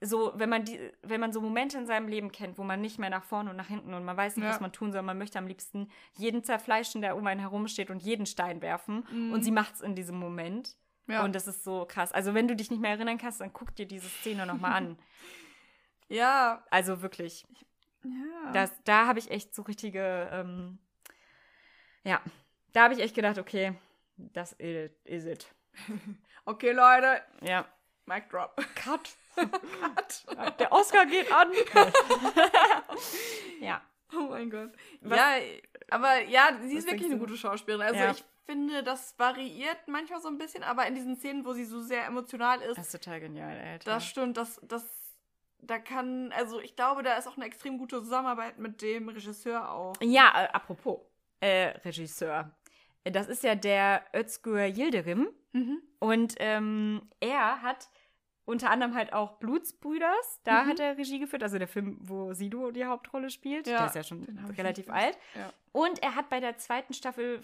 so, 0.00 0.32
wenn 0.36 0.50
man 0.50 0.64
die, 0.64 0.78
wenn 1.02 1.20
man 1.20 1.32
so 1.32 1.40
Momente 1.40 1.78
in 1.78 1.86
seinem 1.86 2.08
Leben 2.08 2.30
kennt, 2.30 2.58
wo 2.58 2.62
man 2.64 2.80
nicht 2.80 2.98
mehr 2.98 3.08
nach 3.10 3.24
vorne 3.24 3.50
und 3.50 3.56
nach 3.56 3.68
hinten 3.68 3.94
und 3.94 4.04
man 4.04 4.16
weiß 4.16 4.36
nicht, 4.36 4.44
Ja. 4.44 4.50
was 4.50 4.60
man 4.60 4.72
tun 4.72 4.92
soll, 4.92 5.02
man 5.02 5.16
möchte 5.16 5.38
am 5.38 5.46
liebsten 5.46 5.88
jeden 6.14 6.42
zerfleischen, 6.44 7.00
der 7.00 7.16
um 7.16 7.26
einen 7.26 7.40
herumsteht 7.40 7.90
und 7.90 8.02
jeden 8.02 8.26
Stein 8.26 8.60
werfen. 8.60 9.06
Mhm. 9.10 9.32
Und 9.32 9.42
sie 9.44 9.50
macht's 9.50 9.80
in 9.80 9.94
diesem 9.94 10.18
Moment. 10.18 10.76
Ja. 11.06 11.22
Und 11.24 11.34
das 11.34 11.46
ist 11.46 11.64
so 11.64 11.86
krass. 11.88 12.12
Also 12.12 12.34
wenn 12.34 12.48
du 12.48 12.56
dich 12.56 12.70
nicht 12.70 12.80
mehr 12.80 12.90
erinnern 12.92 13.18
kannst, 13.18 13.40
dann 13.40 13.52
guck 13.52 13.74
dir 13.76 13.86
diese 13.86 14.08
Szene 14.08 14.46
nochmal 14.46 14.72
an. 14.72 14.98
ja. 16.08 16.62
Also 16.70 17.02
wirklich. 17.02 17.46
Ja. 18.04 18.52
Das, 18.52 18.72
da 18.84 19.06
habe 19.06 19.18
ich 19.18 19.30
echt 19.30 19.54
so 19.54 19.62
richtige, 19.62 20.28
ähm, 20.32 20.78
ja, 22.04 22.20
da 22.74 22.82
habe 22.84 22.94
ich 22.94 23.00
echt 23.00 23.14
gedacht, 23.14 23.38
okay, 23.38 23.72
das 24.16 24.52
is 24.58 24.90
is 25.04 25.24
it. 25.24 25.46
okay, 26.44 26.72
Leute. 26.72 27.22
Ja. 27.40 27.64
Mic 28.06 28.28
drop. 28.28 28.54
Cut. 28.74 29.10
Cut. 29.34 30.58
Der 30.60 30.70
Oscar 30.70 31.06
geht 31.06 31.32
an. 31.32 31.50
ja. 33.60 33.80
Oh 34.16 34.28
mein 34.30 34.50
Gott. 34.50 34.70
Was- 35.00 35.18
Ja, 35.18 35.36
aber 35.90 36.22
ja, 36.24 36.56
sie 36.62 36.76
ist 36.76 36.86
wirklich 36.86 37.10
eine 37.10 37.18
gute 37.18 37.36
Schauspielerin. 37.36 37.86
Also 37.86 37.98
Ja. 38.00 38.10
ich 38.12 38.24
finde, 38.46 38.82
das 38.82 39.18
variiert 39.18 39.88
manchmal 39.88 40.20
so 40.20 40.28
ein 40.28 40.38
bisschen, 40.38 40.62
aber 40.62 40.86
in 40.86 40.94
diesen 40.94 41.16
Szenen, 41.16 41.44
wo 41.44 41.52
sie 41.52 41.64
so 41.64 41.80
sehr 41.80 42.04
emotional 42.06 42.60
ist, 42.60 42.76
Das 42.78 42.86
ist 42.94 43.02
total 43.04 43.20
genial, 43.20 43.56
Alter. 43.58 43.90
das 43.92 44.06
stimmt, 44.06 44.36
das, 44.36 44.60
das, 44.62 44.84
da 45.58 45.78
kann, 45.78 46.30
also 46.32 46.60
ich 46.60 46.76
glaube, 46.76 47.02
da 47.02 47.16
ist 47.16 47.26
auch 47.26 47.36
eine 47.36 47.46
extrem 47.46 47.78
gute 47.78 48.00
Zusammenarbeit 48.02 48.58
mit 48.58 48.82
dem 48.82 49.08
Regisseur 49.08 49.70
auch. 49.70 49.94
ja, 50.00 50.44
äh, 50.44 50.48
apropos, 50.52 51.00
äh, 51.40 51.68
Regisseur. 51.84 52.50
Das 53.04 53.28
ist 53.28 53.42
ja 53.44 53.54
der 53.54 54.02
Özgür 54.14 54.64
Yildirim. 54.66 55.28
Mhm. 55.52 55.82
Und 55.98 56.34
ähm, 56.38 57.02
er 57.20 57.62
hat 57.62 57.88
unter 58.46 58.70
anderem 58.70 58.94
halt 58.94 59.12
auch 59.12 59.38
Blutsbrüders, 59.38 60.40
da 60.44 60.64
Mhm. 60.64 60.68
hat 60.68 60.80
er 60.80 60.98
Regie 60.98 61.18
geführt, 61.18 61.42
also 61.42 61.58
der 61.58 61.68
Film, 61.68 61.96
wo 62.00 62.32
Sido 62.34 62.70
die 62.72 62.84
Hauptrolle 62.84 63.30
spielt. 63.30 63.66
Ja, 63.66 63.78
der 63.78 63.86
ist 63.86 63.94
ja 63.94 64.02
schon 64.02 64.24
relativ 64.58 64.90
alt. 64.90 65.16
Ja. 65.34 65.52
Und 65.72 66.02
er 66.02 66.14
hat 66.14 66.28
bei 66.28 66.40
der 66.40 66.58
zweiten 66.58 66.92
Staffel 66.92 67.40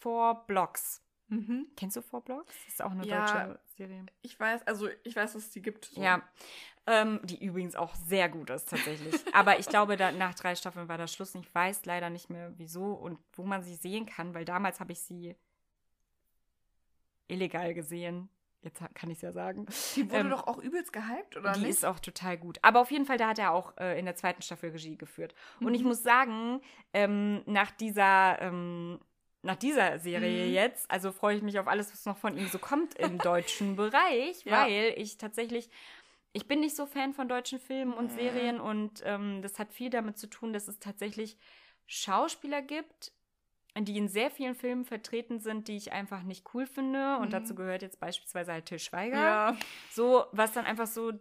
Four 0.00 0.44
Blocks. 0.46 1.02
Mhm. 1.28 1.66
Kennst 1.76 1.96
du 1.96 2.02
Four 2.02 2.20
Blocks? 2.22 2.54
Das 2.64 2.74
ist 2.74 2.82
auch 2.82 2.90
eine 2.90 3.06
Ja. 3.06 3.20
deutsche 3.46 3.60
Serie. 3.76 4.06
Ich 4.20 4.38
weiß, 4.38 4.66
also 4.66 4.88
ich 5.02 5.16
weiß, 5.16 5.32
dass 5.32 5.44
es 5.44 5.50
die 5.50 5.62
gibt. 5.62 5.86
so. 5.86 6.00
Ja. 6.00 6.22
Ähm, 6.86 7.20
die 7.22 7.44
übrigens 7.44 7.76
auch 7.76 7.94
sehr 7.94 8.28
gut 8.28 8.50
ist 8.50 8.68
tatsächlich. 8.68 9.14
Aber 9.32 9.58
ich 9.60 9.68
glaube, 9.68 9.96
da, 9.96 10.10
nach 10.10 10.34
drei 10.34 10.54
Staffeln 10.56 10.88
war 10.88 10.98
das 10.98 11.12
Schluss. 11.12 11.34
Und 11.34 11.46
ich 11.46 11.54
weiß 11.54 11.84
leider 11.84 12.10
nicht 12.10 12.28
mehr, 12.28 12.52
wieso 12.56 12.92
und 12.94 13.18
wo 13.34 13.44
man 13.44 13.62
sie 13.62 13.76
sehen 13.76 14.04
kann, 14.06 14.34
weil 14.34 14.44
damals 14.44 14.80
habe 14.80 14.90
ich 14.92 15.00
sie 15.00 15.36
illegal 17.28 17.74
gesehen. 17.74 18.28
Jetzt 18.62 18.80
kann 18.94 19.10
ich 19.10 19.18
es 19.18 19.22
ja 19.22 19.32
sagen. 19.32 19.66
Die 19.96 20.08
wurde 20.08 20.24
Ähm, 20.24 20.30
doch 20.30 20.46
auch 20.46 20.58
übelst 20.58 20.92
gehypt, 20.92 21.36
oder 21.36 21.52
die 21.52 21.62
nicht? 21.62 21.70
ist 21.70 21.84
auch 21.84 21.98
total 21.98 22.38
gut. 22.38 22.58
Aber 22.62 22.80
auf 22.80 22.90
jeden 22.92 23.06
Fall, 23.06 23.16
da 23.16 23.28
hat 23.28 23.38
er 23.38 23.52
auch 23.52 23.76
äh, 23.76 23.98
in 23.98 24.04
der 24.04 24.14
zweiten 24.14 24.42
Staffel 24.42 24.70
Regie 24.70 24.96
geführt. 24.96 25.34
Und 25.60 25.74
ich 25.74 25.82
Mhm. 25.82 25.88
muss 25.88 26.02
sagen, 26.02 26.60
ähm, 26.92 27.42
nach 27.46 27.72
dieser, 27.72 28.40
ähm, 28.40 29.00
nach 29.42 29.56
dieser 29.56 29.98
Serie 29.98 30.46
Mhm. 30.46 30.52
jetzt, 30.54 30.88
also 30.88 31.10
freue 31.10 31.36
ich 31.36 31.42
mich 31.42 31.58
auf 31.58 31.66
alles, 31.66 31.92
was 31.92 32.04
noch 32.06 32.16
von 32.18 32.36
ihm 32.36 32.46
so 32.46 32.60
kommt 32.60 32.94
im 33.00 33.18
deutschen 33.20 33.74
Bereich, 33.76 34.44
Ja. 34.44 34.62
weil 34.64 34.94
ich 34.96 35.18
tatsächlich, 35.18 35.68
ich 36.32 36.46
bin 36.48 36.60
nicht 36.60 36.76
so 36.76 36.86
Fan 36.86 37.12
von 37.12 37.28
deutschen 37.28 37.58
Filmen 37.60 37.92
und 37.92 38.06
Mhm. 38.06 38.16
Serien 38.16 38.60
und 38.60 39.02
ähm, 39.04 39.42
das 39.42 39.58
hat 39.58 39.72
viel 39.72 39.90
damit 39.90 40.18
zu 40.18 40.26
tun, 40.28 40.52
dass 40.52 40.68
es 40.68 40.78
tatsächlich 40.78 41.36
Schauspieler 41.86 42.62
gibt, 42.62 43.12
die 43.78 43.96
in 43.96 44.08
sehr 44.08 44.30
vielen 44.30 44.54
Filmen 44.54 44.84
vertreten 44.84 45.40
sind, 45.40 45.68
die 45.68 45.76
ich 45.76 45.92
einfach 45.92 46.22
nicht 46.22 46.54
cool 46.54 46.66
finde. 46.66 47.16
Und 47.18 47.28
Mhm. 47.28 47.32
dazu 47.32 47.54
gehört 47.54 47.82
jetzt 47.82 48.00
beispielsweise 48.00 48.52
halt 48.52 48.66
Till 48.66 48.78
Schweiger. 48.78 49.18
ja. 49.18 49.56
So, 49.88 50.24
was 50.32 50.52
dann 50.52 50.64
einfach 50.64 50.86
so 50.86 51.12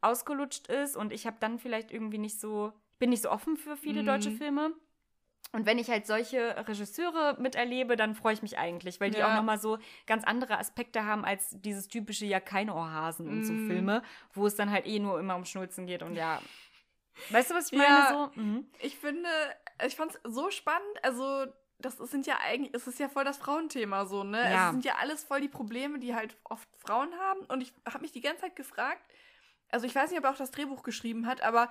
ausgelutscht 0.00 0.68
ist 0.68 0.96
und 0.96 1.12
ich 1.12 1.26
habe 1.26 1.38
dann 1.40 1.58
vielleicht 1.58 1.90
irgendwie 1.90 2.18
nicht 2.18 2.38
so, 2.40 2.72
bin 2.98 3.10
nicht 3.10 3.22
so 3.22 3.30
offen 3.30 3.56
für 3.56 3.76
viele 3.76 4.02
Mhm. 4.02 4.06
deutsche 4.06 4.30
Filme. 4.30 4.74
Und 5.52 5.64
wenn 5.64 5.78
ich 5.78 5.88
halt 5.88 6.06
solche 6.06 6.56
Regisseure 6.68 7.36
miterlebe, 7.40 7.96
dann 7.96 8.14
freue 8.14 8.34
ich 8.34 8.42
mich 8.42 8.58
eigentlich, 8.58 9.00
weil 9.00 9.10
die 9.10 9.18
Ja. 9.18 9.30
auch 9.30 9.36
nochmal 9.36 9.58
so 9.58 9.78
ganz 10.06 10.24
andere 10.24 10.58
Aspekte 10.58 11.04
haben 11.04 11.24
als 11.24 11.50
dieses 11.60 11.88
typische 11.88 12.26
ja 12.26 12.40
kein 12.40 12.68
Ohrhasen 12.68 13.28
und 13.28 13.44
so 13.44 13.52
Mhm. 13.54 13.66
Filme, 13.66 14.02
wo 14.34 14.46
es 14.46 14.54
dann 14.56 14.70
halt 14.70 14.86
eh 14.86 14.98
nur 14.98 15.18
immer 15.18 15.36
um 15.36 15.44
Schnulzen 15.44 15.86
geht 15.86 16.02
und 16.02 16.14
ja. 16.16 16.40
Weißt 17.30 17.50
du, 17.50 17.54
was 17.54 17.72
ich 17.72 17.78
meine? 17.78 17.88
Ja. 17.88 18.30
So? 18.34 18.40
Mhm. 18.40 18.66
Ich 18.80 18.98
finde, 18.98 19.28
ich 19.86 19.96
fand 19.96 20.12
es 20.14 20.20
so 20.24 20.50
spannend. 20.50 20.82
Also, 21.02 21.46
das 21.78 21.96
sind 21.96 22.26
ja 22.26 22.36
eigentlich, 22.46 22.74
es 22.74 22.86
ist 22.86 22.98
ja 22.98 23.08
voll 23.08 23.24
das 23.24 23.38
Frauenthema 23.38 24.04
so, 24.04 24.24
ne? 24.24 24.42
Ja. 24.42 24.66
Es 24.66 24.72
sind 24.72 24.84
ja 24.84 24.96
alles 25.00 25.24
voll 25.24 25.40
die 25.40 25.48
Probleme, 25.48 25.98
die 25.98 26.14
halt 26.14 26.36
oft 26.44 26.68
Frauen 26.78 27.14
haben. 27.18 27.40
Und 27.46 27.62
ich 27.62 27.72
habe 27.86 28.00
mich 28.00 28.12
die 28.12 28.20
ganze 28.20 28.42
Zeit 28.42 28.56
gefragt, 28.56 29.00
also 29.70 29.86
ich 29.86 29.94
weiß 29.94 30.10
nicht, 30.10 30.18
ob 30.18 30.24
er 30.24 30.30
auch 30.32 30.36
das 30.36 30.50
Drehbuch 30.50 30.82
geschrieben 30.82 31.26
hat, 31.26 31.40
aber 31.40 31.70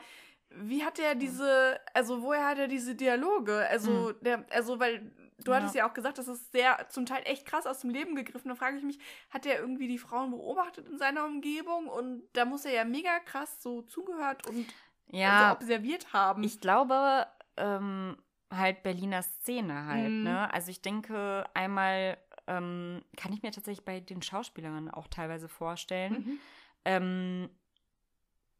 wie 0.57 0.83
hat 0.83 0.99
er 0.99 1.15
diese, 1.15 1.79
also 1.93 2.21
woher 2.21 2.45
hat 2.47 2.57
er 2.57 2.67
diese 2.67 2.95
Dialoge? 2.95 3.67
Also, 3.69 4.11
der, 4.13 4.45
also, 4.51 4.79
weil 4.79 5.11
du. 5.43 5.51
Ja. 5.51 5.57
hattest 5.57 5.75
ja 5.75 5.87
auch 5.87 5.93
gesagt, 5.93 6.17
das 6.17 6.27
ist 6.27 6.51
sehr, 6.51 6.87
zum 6.89 7.05
Teil 7.05 7.21
echt 7.25 7.45
krass 7.45 7.65
aus 7.67 7.79
dem 7.81 7.89
Leben 7.89 8.15
gegriffen. 8.15 8.49
Da 8.49 8.55
frage 8.55 8.77
ich 8.77 8.83
mich, 8.83 8.99
hat 9.29 9.45
er 9.45 9.59
irgendwie 9.59 9.87
die 9.87 9.97
Frauen 9.97 10.31
beobachtet 10.31 10.87
in 10.87 10.97
seiner 10.97 11.25
Umgebung? 11.25 11.87
Und 11.87 12.23
da 12.33 12.45
muss 12.45 12.65
er 12.65 12.73
ja 12.73 12.85
mega 12.85 13.19
krass 13.19 13.61
so 13.61 13.81
zugehört 13.83 14.47
und 14.47 14.65
Ja, 15.11 15.49
also 15.49 15.55
observiert 15.57 16.13
haben. 16.13 16.43
Ich 16.43 16.59
glaube, 16.61 17.27
ähm, 17.57 18.17
halt 18.51 18.83
Berliner 18.83 19.21
Szene 19.23 19.85
halt, 19.85 20.11
Mhm. 20.11 20.23
ne? 20.23 20.53
Also 20.53 20.71
ich 20.71 20.81
denke, 20.81 21.43
einmal 21.53 22.17
ähm, 22.47 23.03
kann 23.17 23.33
ich 23.33 23.41
mir 23.41 23.51
tatsächlich 23.51 23.83
bei 23.85 23.99
den 23.99 24.21
Schauspielerinnen 24.21 24.89
auch 24.91 25.07
teilweise 25.07 25.49
vorstellen, 25.49 26.13
Mhm. 26.13 26.39
ähm, 26.85 27.49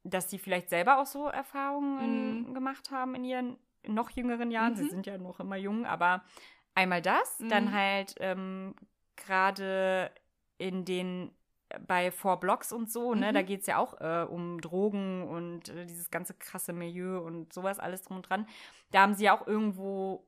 dass 0.05 0.29
sie 0.29 0.37
vielleicht 0.39 0.69
selber 0.69 0.99
auch 1.01 1.05
so 1.07 1.27
Erfahrungen 1.27 2.49
Mhm. 2.49 2.53
gemacht 2.53 2.91
haben 2.91 3.15
in 3.15 3.23
ihren 3.25 3.57
noch 3.87 4.09
jüngeren 4.11 4.51
Jahren. 4.51 4.75
Sie 4.75 4.83
Mhm. 4.83 4.89
sind 4.89 5.07
ja 5.07 5.17
noch 5.17 5.39
immer 5.39 5.57
jung, 5.57 5.85
aber 5.85 6.23
einmal 6.75 7.01
das, 7.01 7.37
dann 7.39 7.65
Mhm. 7.65 7.71
halt 7.73 8.15
ähm, 8.19 8.75
gerade 9.15 10.11
in 10.57 10.85
den 10.85 11.31
bei 11.87 12.11
Four 12.11 12.39
Blocks 12.39 12.71
und 12.71 12.91
so, 12.91 13.15
ne, 13.15 13.31
Mhm. 13.31 13.33
da 13.33 13.41
geht 13.41 13.61
es 13.61 13.67
ja 13.67 13.77
auch 13.79 13.99
äh, 13.99 14.25
um 14.29 14.61
Drogen 14.61 15.27
und 15.27 15.69
äh, 15.69 15.85
dieses 15.85 16.11
ganze 16.11 16.35
krasse 16.35 16.73
Milieu 16.73 17.19
und 17.19 17.51
sowas 17.53 17.79
alles 17.79 18.03
drum 18.03 18.17
und 18.17 18.29
dran. 18.29 18.47
Da 18.91 19.01
haben 19.01 19.15
sie 19.15 19.25
ja 19.25 19.37
auch 19.37 19.47
irgendwo, 19.47 20.25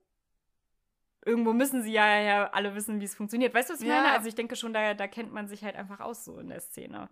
irgendwo 1.25 1.53
müssen 1.53 1.83
sie 1.83 1.91
ja, 1.93 2.19
ja 2.19 2.49
alle 2.51 2.73
wissen, 2.75 2.99
wie 2.99 3.05
es 3.05 3.15
funktioniert. 3.15 3.53
Weißt 3.53 3.69
du, 3.69 3.73
was 3.73 3.81
ich 3.81 3.87
Ja. 3.87 4.01
meine? 4.01 4.11
Also 4.13 4.27
ich 4.27 4.35
denke 4.35 4.55
schon, 4.55 4.73
da, 4.73 4.93
da 4.95 5.07
kennt 5.07 5.31
man 5.31 5.47
sich 5.47 5.63
halt 5.63 5.75
einfach 5.75 5.99
aus 5.99 6.25
so 6.25 6.39
in 6.39 6.49
der 6.49 6.59
Szene. 6.61 7.09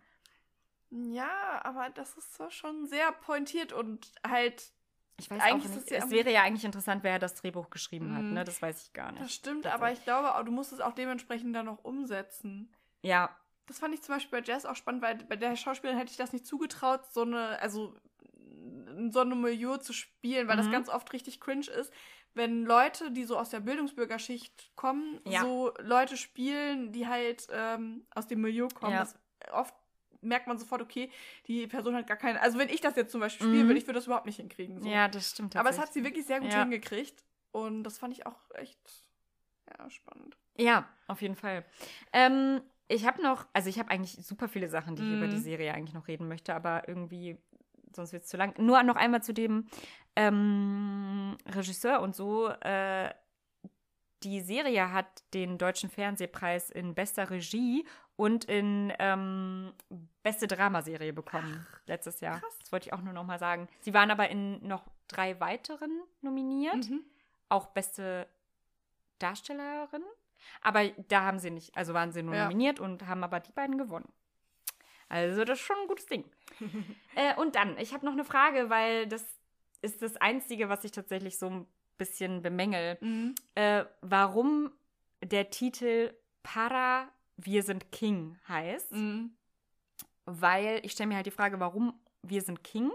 Ja, 1.11 1.61
aber 1.63 1.89
das 1.89 2.15
ist 2.17 2.33
zwar 2.35 2.51
schon 2.51 2.85
sehr 2.87 3.11
pointiert 3.11 3.73
und 3.73 4.11
halt, 4.25 4.71
Ich 5.17 5.29
weiß 5.31 5.41
Eigentlich 5.43 5.71
auch 5.71 5.75
nicht. 5.75 5.83
es 5.85 5.89
ja- 5.89 5.97
es 6.05 6.09
wäre 6.11 6.29
ja 6.29 6.43
eigentlich 6.43 6.65
interessant, 6.65 7.01
wer 7.03 7.19
das 7.19 7.35
Drehbuch 7.35 7.69
geschrieben 7.69 8.13
hat, 8.15 8.23
Mhm. 8.23 8.33
ne? 8.33 8.43
Das 8.43 8.61
weiß 8.61 8.83
ich 8.83 8.91
gar 8.93 9.11
nicht. 9.13 9.23
das 9.23 9.33
stimmt, 9.33 9.65
aber 9.65 9.89
ich 9.93 10.03
glaube, 10.03 10.29
du 10.43 10.51
musst 10.51 10.73
es 10.73 10.81
auch 10.81 10.91
dementsprechend 10.93 11.55
dann 11.55 11.67
noch 11.67 11.83
umsetzen. 11.85 12.73
Ja, 13.01 13.35
Das 13.67 13.79
fand 13.79 13.93
ich 13.95 14.01
zum 14.03 14.13
Beispiel 14.13 14.41
bei 14.41 14.45
Jazz 14.45 14.65
auch 14.65 14.75
spannend, 14.75 15.01
weil 15.01 15.15
bei 15.23 15.37
der 15.37 15.55
Schauspielerin 15.55 15.97
hätte 15.97 16.11
ich 16.11 16.17
das 16.17 16.33
nicht 16.33 16.45
zugetraut, 16.45 17.01
so 17.11 17.21
eine, 17.23 17.57
also 17.61 17.95
in 18.97 19.11
so 19.11 19.21
einem 19.21 19.41
Milieu 19.41 19.77
zu 19.77 19.91
spielen, 19.93 20.47
weil 20.47 20.57
das 20.57 20.67
Mhm. 20.67 20.71
ganz 20.73 20.89
oft 20.89 21.11
richtig 21.13 21.39
cringe 21.41 21.67
ist, 21.71 21.91
wenn 22.35 22.63
Leute, 22.65 23.09
die 23.11 23.23
so 23.23 23.37
aus 23.39 23.49
der 23.49 23.61
Bildungsbürgerschicht 23.61 24.71
kommen, 24.75 25.19
Ja. 25.25 25.41
so 25.41 25.73
Leute 25.79 26.15
spielen, 26.17 26.91
die 26.91 27.07
halt 27.07 27.47
ähm, 27.51 28.05
aus 28.13 28.27
dem 28.27 28.41
Milieu 28.41 28.67
kommen. 28.67 28.91
Ja. 28.93 28.99
Das, 28.99 29.15
oft 29.51 29.73
merkt 30.25 30.47
man 30.47 30.57
sofort, 30.57 30.81
okay, 30.81 31.09
die 31.47 31.67
Person 31.67 31.95
hat 31.95 32.07
gar 32.07 32.17
keine. 32.17 32.41
Also 32.41 32.57
wenn 32.59 32.69
ich 32.69 32.81
das 32.81 32.95
jetzt 32.95 33.11
zum 33.11 33.21
Beispiel 33.21 33.45
spielen 33.45 33.63
Mhm. 33.63 33.69
würde, 33.69 33.79
ich 33.79 33.87
würde 33.87 33.99
das 33.99 34.05
überhaupt 34.07 34.25
nicht 34.25 34.37
hinkriegen. 34.37 34.81
So. 34.81 34.89
Ja, 34.89 35.07
das 35.07 35.31
stimmt 35.31 35.55
Aber 35.55 35.69
es 35.69 35.79
hat 35.79 35.93
sie 35.93 36.03
wirklich 36.03 36.25
sehr 36.25 36.39
gut 36.41 36.51
Ja. 36.53 36.61
hingekriegt. 36.61 37.23
Und 37.51 37.83
das 37.83 37.97
fand 37.97 38.13
ich 38.13 38.25
auch 38.25 38.39
echt 38.55 38.79
ja, 39.79 39.89
spannend. 39.89 40.37
Ja, 40.57 40.87
auf 41.07 41.21
jeden 41.21 41.35
Fall. 41.35 41.63
Ähm, 42.13 42.61
ich 42.87 43.05
habe 43.05 43.21
noch, 43.21 43.47
also 43.53 43.69
ich 43.69 43.79
habe 43.79 43.89
eigentlich 43.89 44.11
super 44.25 44.47
viele 44.47 44.67
Sachen, 44.67 44.95
die 44.95 45.03
ich 45.03 45.09
Mhm. 45.09 45.15
über 45.15 45.27
die 45.27 45.37
Serie 45.37 45.73
eigentlich 45.73 45.93
noch 45.93 46.07
reden 46.07 46.27
möchte, 46.27 46.53
aber 46.53 46.87
irgendwie, 46.87 47.37
sonst 47.95 48.13
wird 48.13 48.23
es 48.23 48.29
zu 48.29 48.37
lang. 48.37 48.53
Nur 48.57 48.83
noch 48.83 48.95
einmal 48.95 49.23
zu 49.23 49.33
dem 49.33 49.67
ähm, 50.15 51.35
Regisseur 51.47 52.01
und 52.01 52.15
so. 52.15 52.49
Äh, 52.49 53.13
die 54.23 54.41
Serie 54.41 54.91
hat 54.91 55.23
den 55.33 55.57
Deutschen 55.57 55.89
Fernsehpreis 55.89 56.69
in 56.69 56.95
bester 56.95 57.29
Regie 57.29 57.85
und 58.17 58.45
in 58.45 58.93
ähm, 58.99 59.73
beste 60.23 60.47
Dramaserie 60.47 61.11
bekommen 61.13 61.65
letztes 61.85 62.19
Jahr. 62.21 62.39
krass. 62.39 62.57
Das 62.59 62.71
wollte 62.71 62.87
ich 62.87 62.93
auch 62.93 63.01
nur 63.01 63.13
noch 63.13 63.25
mal 63.25 63.39
sagen. 63.39 63.67
Sie 63.81 63.93
waren 63.93 64.09
aber 64.11 64.29
in 64.29 64.65
noch 64.65 64.83
drei 65.07 65.39
weiteren 65.39 66.01
nominiert 66.21 66.89
Mhm. 66.89 67.03
auch 67.49 67.67
beste 67.67 68.27
Darstellerin. 69.19 70.03
Aber 70.61 70.87
da 71.07 71.21
haben 71.23 71.39
sie 71.39 71.49
nicht, 71.51 71.75
also 71.75 71.93
waren 71.93 72.11
sie 72.11 72.21
nur 72.23 72.35
Ja. 72.35 72.43
nominiert 72.43 72.79
und 72.79 73.07
haben 73.07 73.23
aber 73.23 73.39
die 73.39 73.51
beiden 73.51 73.77
gewonnen. 73.77 74.11
Also 75.09 75.43
das 75.45 75.59
ist 75.59 75.65
schon 75.65 75.77
ein 75.81 75.87
gutes 75.87 76.05
Ding. 76.07 76.25
äh, 77.15 77.35
und 77.35 77.55
dann, 77.55 77.77
ich 77.77 77.93
habe 77.93 78.05
noch 78.05 78.13
eine 78.13 78.23
Frage, 78.25 78.69
weil 78.69 79.07
das 79.07 79.25
ist 79.81 80.01
das 80.01 80.17
Einzige, 80.17 80.69
was 80.69 80.83
ich 80.83 80.91
tatsächlich 80.91 81.37
so 81.37 81.47
ein 81.49 81.67
bisschen 81.97 82.41
bemängel. 82.41 82.97
Mhm. 83.01 83.35
Äh, 83.55 83.85
warum 84.01 84.71
der 85.23 85.49
Titel 85.49 86.13
Para, 86.43 87.07
wir 87.37 87.63
sind 87.63 87.91
King 87.91 88.37
heißt. 88.47 88.91
Mhm. 88.91 89.31
Weil 90.25 90.81
ich 90.83 90.93
stelle 90.93 91.07
mir 91.09 91.15
halt 91.15 91.25
die 91.25 91.31
Frage, 91.31 91.59
warum 91.59 91.93
wir 92.23 92.41
sind 92.41 92.63
King? 92.63 92.91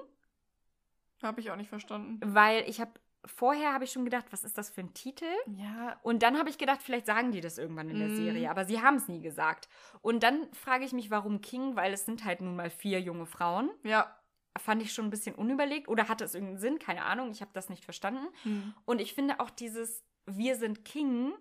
Habe 1.23 1.41
ich 1.41 1.51
auch 1.51 1.57
nicht 1.57 1.69
verstanden. 1.69 2.19
Weil 2.35 2.69
ich 2.69 2.81
habe, 2.81 2.93
vorher 3.25 3.73
habe 3.73 3.85
ich 3.85 3.93
schon 3.93 4.05
gedacht, 4.05 4.27
was 4.31 4.43
ist 4.43 4.59
das 4.59 4.71
für 4.71 4.81
ein 4.81 4.95
Titel? 4.95 5.27
Ja. 5.47 6.01
Und 6.03 6.23
dann 6.23 6.39
habe 6.39 6.49
ich 6.51 6.59
gedacht, 6.59 6.83
vielleicht 6.83 7.07
sagen 7.07 7.31
die 7.31 7.41
das 7.41 7.59
irgendwann 7.59 7.91
in 7.91 7.99
der 7.99 8.09
Mhm. 8.09 8.17
Serie, 8.17 8.51
aber 8.51 8.65
sie 8.65 8.81
haben 8.81 8.97
es 8.97 9.07
nie 9.07 9.21
gesagt. 9.21 9.69
Und 10.01 10.23
dann 10.23 10.53
frage 10.55 10.85
ich 10.85 10.93
mich, 10.93 11.11
warum 11.11 11.41
King, 11.41 11.77
weil 11.77 11.93
es 11.93 12.05
sind 12.07 12.25
halt 12.25 12.41
nun 12.41 12.57
mal 12.57 12.71
vier 12.71 13.01
junge 13.01 13.27
Frauen. 13.27 13.71
Ja. 13.85 14.17
Fand 14.59 14.83
ich 14.83 14.93
schon 14.93 15.05
ein 15.07 15.11
bisschen 15.11 15.37
unüberlegt 15.37 15.87
oder 15.87 16.09
hatte 16.09 16.25
es 16.25 16.35
irgendeinen 16.35 16.59
Sinn? 16.59 16.79
Keine 16.81 17.05
Ahnung, 17.05 17.31
ich 17.31 17.41
habe 17.43 17.53
das 17.55 17.69
nicht 17.69 17.85
verstanden. 17.85 18.27
Mhm. 18.45 18.75
Und 18.85 19.01
ich 19.01 19.15
finde 19.15 19.39
auch 19.39 19.51
dieses 19.51 20.03
Wir 20.27 20.57
sind 20.57 20.85
King, 20.85 21.33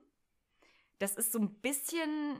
das 0.99 1.15
ist 1.15 1.31
so 1.31 1.39
ein 1.39 1.49
bisschen. 1.55 2.39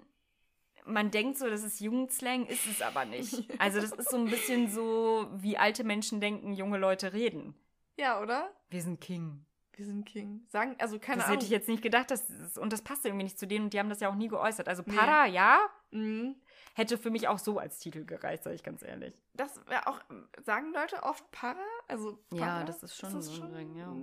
Man 0.86 1.12
denkt 1.12 1.38
so, 1.38 1.50
das 1.50 1.64
ist 1.64 1.80
Jugendslang, 1.80 2.46
ist 2.46 2.66
es 2.68 2.82
aber 2.82 3.06
nicht. 3.06 3.46
Also, 3.60 3.80
das 3.82 3.92
ist 3.92 4.10
so 4.10 4.18
ein 4.18 4.26
bisschen 4.26 4.70
so, 4.70 5.28
wie 5.36 5.58
alte 5.58 5.84
Menschen 5.84 6.20
denken, 6.22 6.54
junge 6.54 6.78
Leute 6.78 7.14
reden. 7.14 7.54
Ja, 7.98 8.22
oder? 8.22 8.50
Wir 8.70 8.82
sind 8.82 9.02
King. 9.02 9.46
Wir 9.74 9.86
sind 9.86 10.06
King. 10.06 10.46
Sagen, 10.50 10.76
also 10.80 11.00
keine 11.00 11.18
das 11.18 11.26
Ahnung. 11.26 11.36
hätte 11.38 11.46
ich 11.46 11.52
jetzt 11.52 11.70
nicht 11.70 11.82
gedacht, 11.82 12.12
dass, 12.12 12.26
und 12.58 12.74
das 12.74 12.82
passt 12.82 13.06
irgendwie 13.06 13.24
nicht 13.24 13.40
zu 13.40 13.48
denen 13.48 13.66
und 13.66 13.74
die 13.74 13.80
haben 13.80 13.90
das 13.90 14.00
ja 14.02 14.10
auch 14.10 14.16
nie 14.16 14.28
geäußert. 14.28 14.68
Also 14.68 14.84
Nee. 14.86 14.96
Para, 14.96 15.26
ja, 15.26 15.60
Mhm. 15.92 16.36
Hätte 16.76 16.98
für 16.98 17.10
mich 17.10 17.28
auch 17.28 17.40
so 17.40 17.58
als 17.60 17.80
Titel 17.80 18.06
gereicht, 18.06 18.44
sage 18.44 18.56
ich 18.56 18.64
ganz 18.64 18.82
ehrlich. 18.84 19.18
Das 19.34 19.60
wäre 19.68 19.88
auch, 19.88 20.00
sagen 20.44 20.74
Leute 20.74 21.04
oft 21.04 21.30
Para? 21.32 21.58
Also 21.88 22.20
Ja, 22.32 22.40
Para? 22.46 22.64
das 22.66 22.84
ist 22.84 22.96
schon 22.98 23.22
so 23.22 23.44
ein 23.44 23.54
Ding, 23.54 23.76
ja. 23.76 23.94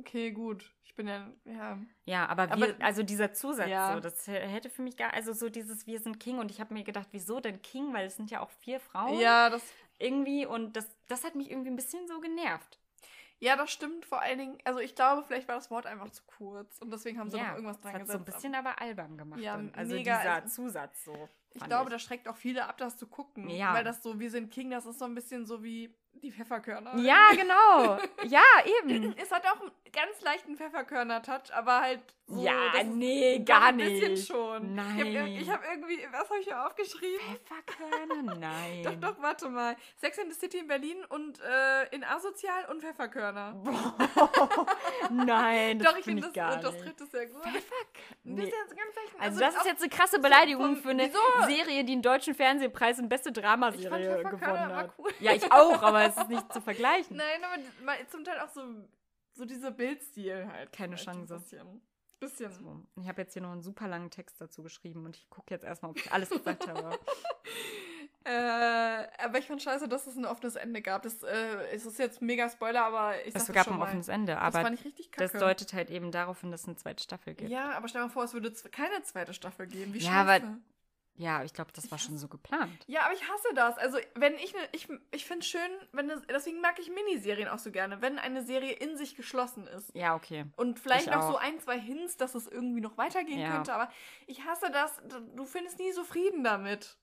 Okay, 0.00 0.30
gut. 0.32 0.72
Ich 0.84 0.94
bin 0.94 1.06
ja, 1.08 1.30
ja. 1.44 1.78
Ja, 2.06 2.26
aber, 2.26 2.44
Aber- 2.44 2.56
wir, 2.68 2.76
also 2.80 3.02
dieser 3.02 3.32
Zusatz, 3.32 3.68
Ja. 3.68 3.94
so, 3.94 4.00
das 4.00 4.26
hätte 4.26 4.70
für 4.70 4.82
mich 4.82 4.96
gar, 4.96 5.12
also 5.14 5.32
so 5.32 5.48
dieses 5.48 5.86
Wir 5.86 6.00
sind 6.00 6.18
King 6.18 6.38
und 6.38 6.50
ich 6.50 6.60
habe 6.60 6.74
mir 6.74 6.82
gedacht, 6.84 7.08
wieso 7.12 7.40
denn 7.40 7.62
King? 7.62 7.92
Weil 7.92 8.06
es 8.06 8.16
sind 8.16 8.30
ja 8.30 8.40
auch 8.40 8.50
vier 8.50 8.80
Frauen 8.80 9.18
Ja, 9.20 9.48
das, 9.50 9.62
irgendwie 9.98 10.46
und 10.46 10.76
das, 10.76 10.88
das 11.08 11.24
hat 11.24 11.34
mich 11.34 11.50
irgendwie 11.50 11.70
ein 11.70 11.76
bisschen 11.76 12.06
so 12.08 12.20
genervt. 12.20 12.78
ja, 13.40 13.54
das 13.56 13.70
stimmt 13.70 14.04
vor 14.04 14.20
allen 14.20 14.38
Dingen. 14.38 14.58
Also 14.64 14.80
ich 14.80 14.94
glaube, 14.96 15.22
vielleicht 15.24 15.46
war 15.46 15.54
das 15.54 15.70
Wort 15.70 15.86
einfach 15.86 16.10
zu 16.10 16.22
kurz 16.26 16.78
und 16.80 16.90
deswegen 16.92 17.18
haben 17.20 17.30
sie 17.30 17.36
noch 17.38 17.50
irgendwas 17.54 17.76
das 17.76 17.82
dran 17.82 17.92
hat 17.94 18.00
gesetzt. 18.02 18.12
so 18.12 18.18
ein 18.18 18.34
bisschen 18.34 18.54
aber 18.56 18.80
albern 18.80 19.16
gemacht. 19.16 19.40
Ja. 19.40 19.60
Also 19.74 19.94
mega, 19.94 20.18
dieser 20.18 20.32
also- 20.34 20.48
Zusatz 20.64 21.04
so. 21.04 21.28
Ich 21.54 21.64
glaube, 21.64 21.90
das 21.90 22.02
schreckt 22.02 22.28
auch 22.28 22.36
viele 22.36 22.66
ab, 22.66 22.78
das 22.78 22.96
zu 22.96 23.06
gucken. 23.06 23.48
Ja. 23.48 23.74
Weil 23.74 23.84
das 23.84 24.02
so, 24.02 24.18
wir 24.20 24.30
sind 24.30 24.50
King, 24.50 24.70
das 24.70 24.86
ist 24.86 24.98
so 24.98 25.04
ein 25.04 25.14
bisschen 25.14 25.46
so 25.46 25.62
wie 25.62 25.94
die 26.12 26.30
Pfefferkörner. 26.30 26.96
Ja, 26.98 27.30
genau. 27.32 27.98
Ja, 28.28 28.42
eben. 28.82 29.14
Es 29.16 29.30
hat 29.30 29.46
auch 29.46 29.60
einen 29.60 29.70
ganz 29.92 30.20
leichten 30.22 30.56
Pfefferkörner-Touch, 30.56 31.54
aber 31.54 31.80
halt 31.80 32.02
so. 32.28 32.42
Ja, 32.42 32.72
das 32.72 32.82
ist- 32.82 32.88
nee, 32.90 33.38
gar 33.40 33.68
ein 33.68 33.78
bisschen 33.78 34.12
nicht. 34.12 34.26
schon. 34.28 34.74
Nein. 34.74 34.98
Ich 35.40 35.48
habe 35.50 35.64
hab 35.64 35.74
irgendwie, 35.74 35.98
was 36.12 36.28
habe 36.28 36.38
ich 36.40 36.46
hier 36.46 36.66
aufgeschrieben? 36.66 37.20
Pfefferkörner? 37.44 38.34
Nein. 38.38 38.82
Doch, 38.84 38.94
doch, 39.14 39.22
warte 39.22 39.48
mal. 39.48 39.76
Sex 39.96 40.18
in 40.18 40.30
the 40.30 40.38
City 40.38 40.58
in 40.58 40.66
Berlin 40.66 40.98
und 41.08 41.40
äh, 41.40 41.86
in 41.94 42.04
Asozial 42.04 42.66
und 42.70 42.82
Pfefferkörner. 42.82 43.54
Nein, 45.10 45.78
das 45.78 45.88
doch, 45.92 45.98
ich 45.98 46.04
finde 46.04 46.22
das, 46.22 46.32
gar 46.32 46.56
das 46.58 46.72
nicht. 46.74 46.84
trifft 46.84 47.00
es 47.00 47.10
sehr 47.10 47.26
gut. 47.26 47.42
Pfefferkörner? 47.42 47.64
Nee. 48.24 48.42
leicht- 48.42 48.54
Also 49.20 49.40
das 49.40 49.56
ist 49.56 49.64
jetzt 49.66 49.82
eine 49.82 49.90
krasse 49.90 50.18
Beleidigung 50.18 50.74
vom- 50.74 50.82
für 50.82 50.90
eine 50.90 51.08
Wieso? 51.08 51.46
Serie, 51.56 51.84
die 51.84 51.92
einen 51.92 52.02
deutschen 52.02 52.34
Fernsehpreis 52.34 52.98
in 52.98 53.08
beste 53.08 53.30
Ich 53.30 53.34
fand 53.36 53.46
Dramaserie 53.46 54.22
gewonnen 54.24 54.76
hat. 54.76 54.90
cool. 54.98 55.10
Ja, 55.20 55.32
ich 55.32 55.50
auch, 55.50 55.82
aber 55.82 56.02
es 56.04 56.16
ist 56.16 56.28
nicht 56.28 56.52
zu 56.52 56.60
vergleichen. 56.60 57.16
Nein, 57.16 57.42
aber 57.44 57.94
zum 58.10 58.24
Teil 58.24 58.38
auch 58.40 58.48
so, 58.50 58.62
so 59.32 59.44
dieser 59.44 59.70
Bildstil 59.70 60.46
halt. 60.52 60.72
Keine 60.72 60.94
ein 60.96 60.98
Chance. 60.98 61.40
Bisschen. 62.20 62.52
So, 62.52 62.82
Ich 63.00 63.08
habe 63.08 63.22
jetzt 63.22 63.32
hier 63.32 63.42
noch 63.42 63.52
einen 63.52 63.62
super 63.62 63.86
langen 63.88 64.10
Text 64.10 64.40
dazu 64.40 64.62
geschrieben 64.62 65.04
und 65.06 65.16
ich 65.16 65.28
gucke 65.30 65.54
jetzt 65.54 65.64
erstmal, 65.64 65.90
ob 65.92 65.98
ich 65.98 66.12
alles 66.12 66.30
gesagt 66.30 66.66
habe. 66.68 66.98
Äh, 68.24 69.06
aber 69.24 69.38
ich 69.38 69.46
fand 69.46 69.62
scheiße, 69.62 69.88
dass 69.88 70.06
es 70.06 70.16
ein 70.16 70.26
offenes 70.26 70.56
Ende 70.56 70.82
gab. 70.82 71.02
Das 71.02 71.22
äh, 71.22 71.66
es 71.72 71.86
ist 71.86 71.98
jetzt 71.98 72.20
mega 72.20 72.50
Spoiler, 72.50 72.84
aber 72.84 73.14
ich 73.24 73.34
Es 73.34 73.46
sag 73.46 73.54
gab 73.54 73.64
schon 73.64 73.74
ein 73.74 73.78
mal. 73.78 73.86
offenes 73.86 74.08
Ende, 74.08 74.34
das 74.34 74.42
aber 74.42 74.60
fand 74.62 74.78
ich 74.78 74.84
richtig 74.84 75.10
das 75.12 75.32
kacke. 75.32 75.44
deutet 75.44 75.72
halt 75.72 75.88
eben 75.88 76.10
darauf 76.10 76.40
hin, 76.42 76.50
dass 76.50 76.62
es 76.62 76.66
eine 76.68 76.76
zweite 76.76 77.02
Staffel 77.02 77.34
gibt. 77.34 77.48
Ja, 77.48 77.70
aber 77.70 77.88
stell 77.88 78.02
dir 78.02 78.08
mal 78.08 78.12
vor, 78.12 78.24
es 78.24 78.34
würde 78.34 78.52
keine 78.70 79.02
zweite 79.02 79.32
Staffel 79.32 79.66
geben. 79.66 79.94
Wie 79.94 79.98
Ja, 80.00 80.26
scheiße. 80.26 80.44
aber- 80.46 80.58
Ja, 81.18 81.42
ich 81.42 81.52
glaube, 81.52 81.72
das 81.74 81.90
war 81.90 81.98
schon 81.98 82.16
so 82.16 82.28
geplant. 82.28 82.84
Ja, 82.86 83.02
aber 83.06 83.12
ich 83.12 83.22
hasse 83.28 83.48
das. 83.56 83.76
Also, 83.76 83.98
wenn 84.14 84.34
ich 84.36 84.54
ne, 84.54 84.60
ich, 84.70 84.88
ich 85.10 85.26
finde 85.26 85.40
es 85.40 85.48
schön, 85.48 85.70
wenn 85.90 86.08
es, 86.10 86.22
deswegen 86.30 86.60
mag 86.60 86.78
ich 86.78 86.90
Miniserien 86.90 87.48
auch 87.48 87.58
so 87.58 87.72
gerne, 87.72 88.00
wenn 88.00 88.20
eine 88.20 88.42
Serie 88.44 88.72
in 88.72 88.96
sich 88.96 89.16
geschlossen 89.16 89.66
ist. 89.66 89.92
Ja, 89.94 90.14
okay. 90.14 90.44
Und 90.56 90.78
vielleicht 90.78 91.08
Ich 91.08 91.12
noch 91.12 91.24
auch. 91.24 91.32
so 91.32 91.36
ein, 91.36 91.58
zwei 91.58 91.78
Hints, 91.78 92.16
dass 92.16 92.36
es 92.36 92.46
irgendwie 92.46 92.80
noch 92.80 92.96
weitergehen 92.96 93.40
Ja. 93.40 93.50
könnte, 93.52 93.74
aber 93.74 93.90
ich 94.28 94.44
hasse 94.44 94.70
das. 94.70 94.92
Du 95.34 95.44
findest 95.44 95.80
nie 95.80 95.90
so 95.90 96.04
Frieden 96.04 96.44
damit. 96.44 96.96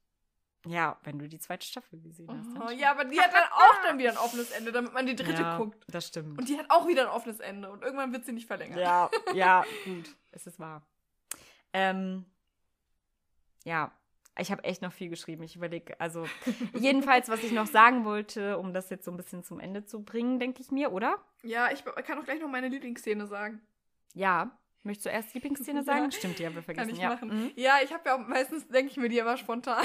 Ja, 0.66 0.98
wenn 1.04 1.20
du 1.20 1.28
die 1.28 1.38
zweite 1.38 1.68
Staffel 1.68 2.00
gesehen 2.02 2.28
hast. 2.30 2.58
Oh, 2.60 2.72
ja, 2.72 2.92
aber 2.92 3.04
die 3.04 3.20
hat 3.20 3.34
dann 3.34 3.44
auch 3.52 3.84
dann 3.84 3.98
wieder 4.00 4.12
ein 4.12 4.18
offenes 4.18 4.50
Ende, 4.52 4.72
damit 4.72 4.94
man 4.94 5.06
die 5.06 5.16
dritte 5.16 5.42
ja, 5.42 5.58
guckt. 5.58 5.84
Das 5.88 6.08
stimmt. 6.08 6.40
Und 6.40 6.48
die 6.50 6.58
hat 6.58 6.66
auch 6.70 6.88
wieder 6.88 7.04
ein 7.04 7.10
offenes 7.10 7.40
Ende 7.42 7.70
und 7.70 7.84
irgendwann 7.84 8.14
wird 8.14 8.26
sie 8.26 8.32
nicht 8.32 8.48
verlängert. 8.48 8.80
Ja, 8.80 9.12
ja, 9.34 9.64
gut. 9.84 10.16
Es 10.32 10.48
ist 10.48 10.58
wahr. 10.60 10.82
Ähm, 11.74 12.26
ja, 13.66 13.92
ich 14.38 14.52
habe 14.52 14.64
echt 14.64 14.82
noch 14.82 14.92
viel 14.92 15.10
geschrieben. 15.10 15.44
Ich 15.44 15.56
überlege, 15.56 16.00
also 16.00 16.26
jedenfalls, 16.78 17.30
was 17.30 17.44
ich 17.44 17.52
noch 17.52 17.68
sagen 17.68 18.06
wollte, 18.06 18.58
um 18.58 18.74
das 18.74 18.90
jetzt 18.90 19.06
so 19.06 19.12
ein 19.12 19.18
bisschen 19.18 19.44
zum 19.44 19.60
Ende 19.60 19.86
zu 19.86 20.04
bringen, 20.04 20.40
denke 20.40 20.62
ich 20.62 20.72
mir, 20.72 20.92
oder? 20.92 21.18
Ja, 21.44 21.72
ich 21.72 21.84
kann 21.86 22.20
auch 22.20 22.26
gleich 22.26 22.42
noch 22.42 22.50
meine 22.50 22.68
Lieblingsszene 22.68 23.28
sagen. 23.28 23.62
Ja. 24.14 24.58
Möchtest 24.86 25.08
du 25.08 25.10
erst 25.10 25.34
Lieblingsszene 25.34 25.84
sagen? 25.84 26.06
Ja. 26.06 26.12
Stimmt, 26.12 26.40
die 26.40 26.46
haben 26.46 26.56
wir 26.56 26.64
vergessen. 26.64 26.88
Kann 26.88 26.96
ich 26.96 27.02
ja. 27.02 27.10
machen. 27.10 27.30
Mhm. 27.30 27.52
Ja, 27.56 27.80
ich 27.84 27.92
habe 27.92 28.04
ja 28.06 28.16
auch 28.16 28.28
meistens, 28.28 28.68
denke 28.68 28.92
ich 28.92 28.98
mir 28.98 29.10
die 29.10 29.18
immer 29.18 29.36
spontan. 29.36 29.84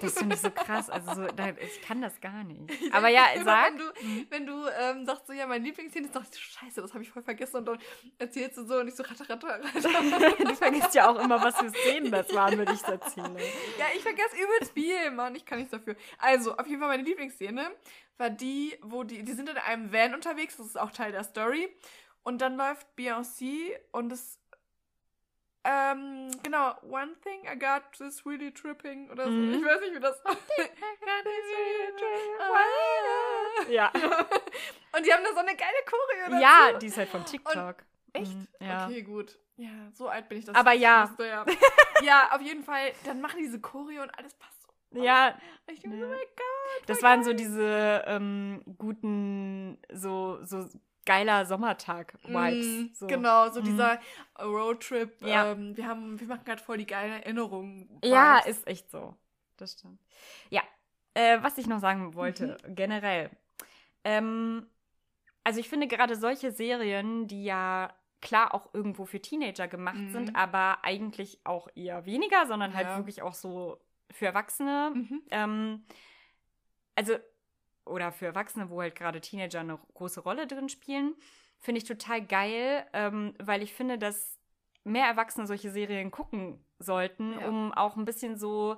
Das 0.00 0.18
finde 0.18 0.34
ich 0.34 0.40
so 0.40 0.50
krass. 0.50 0.88
Also 0.90 1.14
so, 1.14 1.26
ich 1.26 1.82
kann 1.82 2.00
das 2.00 2.20
gar 2.20 2.44
nicht. 2.44 2.62
Aber 2.92 3.08
ja, 3.08 3.26
Immer 3.34 3.44
sag. 3.44 3.72
Wenn 3.72 3.78
du, 3.78 4.30
wenn 4.30 4.46
du 4.46 4.68
ähm, 4.80 5.06
sagst 5.06 5.26
so, 5.26 5.32
ja, 5.32 5.46
mein 5.46 5.62
Lieblingsszene 5.62 6.06
ist, 6.06 6.16
dachte 6.16 6.28
ich 6.32 6.34
so, 6.34 6.40
scheiße, 6.40 6.80
das 6.80 6.94
habe 6.94 7.02
ich 7.02 7.10
voll 7.10 7.22
vergessen. 7.22 7.56
Und 7.58 7.66
dann 7.66 7.78
erzählst 8.18 8.56
du 8.56 8.64
so 8.64 8.78
und 8.78 8.88
ich 8.88 8.94
so, 8.94 9.02
ratter, 9.02 9.28
ratter, 9.28 9.60
ratter. 9.60 10.44
du 10.44 10.54
vergisst 10.54 10.94
ja 10.94 11.10
auch 11.10 11.22
immer, 11.22 11.42
was 11.42 11.56
für 11.58 11.68
Szenen 11.70 12.10
das 12.10 12.32
waren, 12.34 12.58
wenn 12.58 12.68
ich 12.68 12.80
es 12.80 12.88
erzähle. 12.88 13.36
ja, 13.78 13.86
ich 13.94 14.02
vergesse 14.02 14.36
übelst 14.36 14.72
viel, 14.72 15.10
Mann, 15.10 15.34
ich 15.34 15.44
kann 15.44 15.58
nichts 15.58 15.72
dafür. 15.72 15.96
Also, 16.18 16.56
auf 16.56 16.66
jeden 16.66 16.80
Fall 16.80 16.88
meine 16.88 17.02
Lieblingsszene 17.02 17.70
war 18.16 18.30
die, 18.30 18.76
wo 18.82 19.04
die, 19.04 19.22
die 19.22 19.32
sind 19.32 19.48
in 19.48 19.56
einem 19.56 19.92
Van 19.92 20.14
unterwegs, 20.14 20.56
das 20.56 20.66
ist 20.66 20.78
auch 20.78 20.90
Teil 20.90 21.12
der 21.12 21.24
Story. 21.24 21.68
Und 22.22 22.42
dann 22.42 22.56
läuft 22.56 22.86
Beyoncé 22.98 23.70
und 23.92 24.12
es, 24.12 24.38
ähm, 25.70 26.30
genau, 26.42 26.74
one 26.82 27.14
thing 27.22 27.44
I 27.44 27.58
got 27.58 28.00
is 28.00 28.24
really 28.24 28.50
tripping 28.50 29.10
oder 29.10 29.24
so. 29.24 29.30
Mhm. 29.30 29.54
Ich 29.54 29.64
weiß 29.64 29.80
nicht, 29.80 29.96
wie 29.96 30.00
das 30.00 30.18
Ja. 33.68 33.92
Und 34.96 35.06
die 35.06 35.12
haben 35.12 35.24
da 35.24 35.32
so 35.32 35.40
eine 35.40 35.54
geile 35.54 35.76
Choreo 35.84 36.30
dazu. 36.30 36.42
Ja, 36.42 36.72
die 36.78 36.86
ist 36.86 36.96
halt 36.96 37.10
von 37.10 37.24
TikTok. 37.24 37.84
Echt? 38.14 38.34
Mhm, 38.34 38.48
ja. 38.60 38.86
Okay, 38.86 39.02
gut. 39.02 39.38
Ja, 39.56 39.90
so 39.92 40.08
alt 40.08 40.28
bin 40.28 40.38
ich 40.38 40.46
das. 40.46 40.54
Aber 40.54 40.72
ja. 40.72 41.08
wusste, 41.08 41.26
ja. 41.26 41.44
ja, 42.02 42.30
auf 42.32 42.40
jeden 42.40 42.62
Fall, 42.62 42.92
dann 43.04 43.20
machen 43.20 43.38
diese 43.38 43.60
Choreo 43.60 44.02
und 44.02 44.10
alles 44.16 44.34
passt 44.34 44.62
so 44.62 45.02
Ja. 45.02 45.36
Ich 45.66 45.80
denke, 45.80 45.98
oh 45.98 46.08
mein 46.08 46.10
Gott. 46.10 46.82
Das 46.86 47.02
waren 47.02 47.24
so 47.24 47.34
diese 47.34 48.04
ähm, 48.06 48.62
guten, 48.78 49.78
so, 49.92 50.38
so 50.44 50.66
geiler 51.08 51.46
Sommertag-Vibes. 51.46 52.66
Mm, 52.66 52.94
so. 52.94 53.06
Genau, 53.06 53.48
so 53.50 53.60
Mhm. 53.60 53.64
dieser 53.64 53.98
Roadtrip. 54.38 55.20
Ja. 55.22 55.52
Ähm, 55.52 55.74
wir, 55.76 55.86
haben, 55.86 56.20
wir 56.20 56.26
machen 56.26 56.44
gerade 56.44 56.62
voll 56.62 56.76
die 56.76 56.86
geilen 56.86 57.14
Erinnerungen. 57.22 57.98
Ja, 58.04 58.38
ist 58.40 58.66
echt 58.66 58.90
so. 58.90 59.14
Das 59.56 59.72
stimmt. 59.72 60.00
Ja, 60.50 60.62
äh, 61.14 61.38
was 61.42 61.56
ich 61.58 61.66
noch 61.66 61.80
sagen 61.80 62.14
wollte, 62.14 62.56
generell. 62.68 63.30
Ähm, 64.04 64.66
also 65.44 65.58
ich 65.60 65.68
finde 65.68 65.86
gerade 65.88 66.14
solche 66.14 66.52
Serien, 66.52 67.26
die 67.26 67.44
ja 67.44 67.92
klar 68.20 68.52
auch 68.54 68.74
irgendwo 68.74 69.06
für 69.06 69.20
Teenager 69.20 69.66
gemacht 69.66 69.96
Mhm. 69.96 70.12
sind, 70.12 70.36
aber 70.36 70.84
eigentlich 70.84 71.40
auch 71.44 71.68
eher 71.74 72.04
weniger, 72.04 72.46
sondern 72.46 72.74
halt 72.74 72.86
Ja. 72.88 72.96
wirklich 72.98 73.22
auch 73.22 73.34
so 73.34 73.80
für 74.10 74.26
Erwachsene. 74.26 74.92
Mhm. 74.94 75.22
Ähm, 75.30 75.86
also, 76.94 77.16
oder 77.88 78.12
für 78.12 78.26
Erwachsene, 78.26 78.70
wo 78.70 78.80
halt 78.80 78.94
gerade 78.94 79.20
Teenager 79.20 79.60
eine 79.60 79.78
große 79.94 80.20
Rolle 80.20 80.46
drin 80.46 80.68
spielen, 80.68 81.14
finde 81.58 81.78
ich 81.80 81.84
total 81.84 82.24
geil, 82.24 82.86
ähm, 82.92 83.34
weil 83.38 83.62
ich 83.62 83.74
finde, 83.74 83.98
dass 83.98 84.38
mehr 84.84 85.06
Erwachsene 85.06 85.46
solche 85.46 85.70
Serien 85.70 86.10
gucken 86.10 86.64
sollten, 86.78 87.32
Ja. 87.32 87.48
um 87.48 87.72
auch 87.72 87.96
ein 87.96 88.04
bisschen 88.04 88.36
so, 88.36 88.76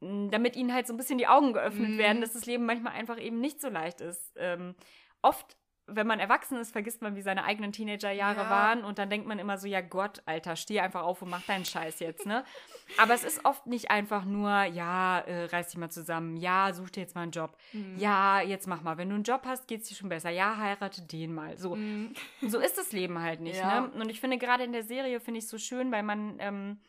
mh, 0.00 0.30
damit 0.30 0.56
ihnen 0.56 0.72
halt 0.72 0.86
so 0.86 0.94
ein 0.94 0.96
bisschen 0.96 1.18
die 1.18 1.26
Augen 1.28 1.52
geöffnet 1.52 1.92
Mhm. 1.92 1.98
werden, 1.98 2.20
dass 2.20 2.32
das 2.34 2.46
Leben 2.46 2.66
manchmal 2.66 2.92
einfach 2.92 3.18
eben 3.18 3.40
nicht 3.40 3.60
so 3.60 3.68
leicht 3.68 4.00
ist. 4.00 4.32
Ähm, 4.36 4.74
oft 5.22 5.56
wenn 5.88 6.06
man 6.06 6.18
erwachsen 6.20 6.58
ist, 6.58 6.72
vergisst 6.72 7.00
man, 7.02 7.14
wie 7.16 7.22
seine 7.22 7.44
eigenen 7.44 7.72
Teenagerjahre 7.72 8.42
Ja. 8.42 8.50
waren 8.50 8.84
und 8.84 8.98
dann 8.98 9.08
denkt 9.10 9.26
man 9.28 9.38
immer 9.38 9.56
so, 9.58 9.68
ja 9.68 9.80
Gott, 9.80 10.22
Alter, 10.26 10.56
steh 10.56 10.80
einfach 10.80 11.02
auf 11.02 11.22
und 11.22 11.30
mach 11.30 11.42
deinen 11.42 11.64
Scheiß 11.64 12.00
jetzt, 12.00 12.26
ne? 12.26 12.44
Aber 12.98 13.14
es 13.14 13.24
ist 13.24 13.44
oft 13.44 13.66
nicht 13.66 13.90
einfach 13.90 14.24
nur, 14.24 14.50
ja, 14.64 15.18
äh, 15.20 15.44
reiß 15.46 15.68
dich 15.68 15.76
mal 15.78 15.90
zusammen, 15.90 16.36
ja, 16.36 16.72
such 16.72 16.90
dir 16.90 17.00
jetzt 17.00 17.14
mal 17.14 17.22
einen 17.22 17.30
Job, 17.32 17.56
Mhm. 17.72 17.96
ja, 17.98 18.40
jetzt 18.40 18.66
mach 18.66 18.82
mal, 18.82 18.96
wenn 18.98 19.08
du 19.10 19.14
einen 19.16 19.24
Job 19.24 19.42
hast, 19.44 19.68
geht's 19.68 19.88
dir 19.88 19.94
schon 19.94 20.08
besser, 20.08 20.30
ja, 20.30 20.56
heirate 20.56 21.02
den 21.02 21.34
mal, 21.34 21.56
so. 21.56 21.76
Mhm. 21.76 22.12
So 22.42 22.58
ist 22.58 22.78
das 22.78 22.92
Leben 22.92 23.18
halt 23.20 23.40
nicht, 23.40 23.58
Ja. 23.58 23.80
ne? 23.82 23.90
Und 23.90 24.08
ich 24.10 24.20
finde 24.20 24.38
gerade 24.38 24.64
in 24.64 24.72
der 24.72 24.82
Serie 24.84 25.20
finde 25.20 25.38
ich 25.38 25.48
so 25.48 25.58
schön, 25.58 25.90
weil 25.92 26.02
man 26.02 26.36
ähm, 26.38 26.80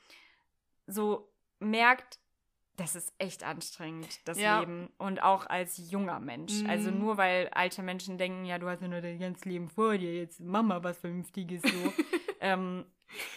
so 0.86 1.32
merkt, 1.60 2.20
das 2.78 2.96
ist 2.96 3.14
echt 3.18 3.44
anstrengend, 3.44 4.26
das 4.28 4.40
Ja. 4.40 4.60
Leben. 4.60 4.90
Und 4.98 5.22
auch 5.22 5.46
als 5.48 5.78
junger 5.92 6.20
Mensch. 6.20 6.64
Also 6.68 6.90
Mhm. 6.92 7.00
nur 7.00 7.18
weil 7.18 7.50
alte 7.50 7.84
Menschen 7.84 8.18
denken, 8.18 8.46
ja, 8.46 8.58
du 8.60 8.70
hast 8.70 8.82
ja 8.82 8.88
nur 8.88 9.02
dein 9.02 9.20
ganzes 9.20 9.46
Leben 9.46 9.68
vor 9.68 9.98
dir, 9.98 10.16
jetzt 10.16 10.40
mach 10.40 10.64
mal 10.64 10.84
was 10.84 10.98
Vernünftiges 11.00 11.62
so. 11.64 11.68
ähm, 12.40 12.86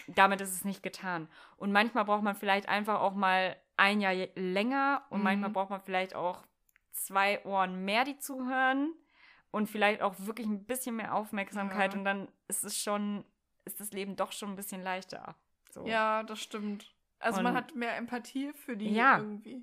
damit 0.07 0.41
ist 0.41 0.53
es 0.53 0.63
nicht 0.63 0.83
getan. 0.83 1.27
Und 1.57 1.71
manchmal 1.71 2.05
braucht 2.05 2.23
man 2.23 2.35
vielleicht 2.35 2.69
einfach 2.69 3.01
auch 3.01 3.13
mal 3.15 3.55
ein 3.77 3.99
Jahr 3.99 4.13
länger 4.35 5.03
und 5.09 5.19
Mhm. 5.19 5.23
manchmal 5.23 5.49
braucht 5.49 5.69
man 5.71 5.81
vielleicht 5.81 6.13
auch 6.15 6.43
zwei 6.91 7.43
Ohren 7.45 7.83
mehr, 7.83 8.03
die 8.03 8.17
zuhören 8.19 8.93
und 9.49 9.67
vielleicht 9.69 10.01
auch 10.01 10.15
wirklich 10.19 10.47
ein 10.47 10.65
bisschen 10.65 10.95
mehr 10.97 11.15
Aufmerksamkeit 11.15 11.93
Ja. 11.93 11.97
und 11.99 12.05
dann 12.05 12.27
ist 12.47 12.63
es 12.63 12.77
schon, 12.77 13.25
ist 13.65 13.79
das 13.79 13.91
Leben 13.91 14.15
doch 14.15 14.31
schon 14.33 14.49
ein 14.49 14.55
bisschen 14.55 14.81
leichter. 14.83 15.35
So. 15.71 15.85
Ja, 15.87 16.21
das 16.23 16.39
stimmt. 16.41 16.93
Also 17.21 17.37
Und- 17.39 17.43
man 17.45 17.55
hat 17.55 17.75
mehr 17.75 17.95
Empathie 17.97 18.51
für 18.53 18.75
die 18.77 18.93
Ja. 18.93 19.17
irgendwie. 19.19 19.55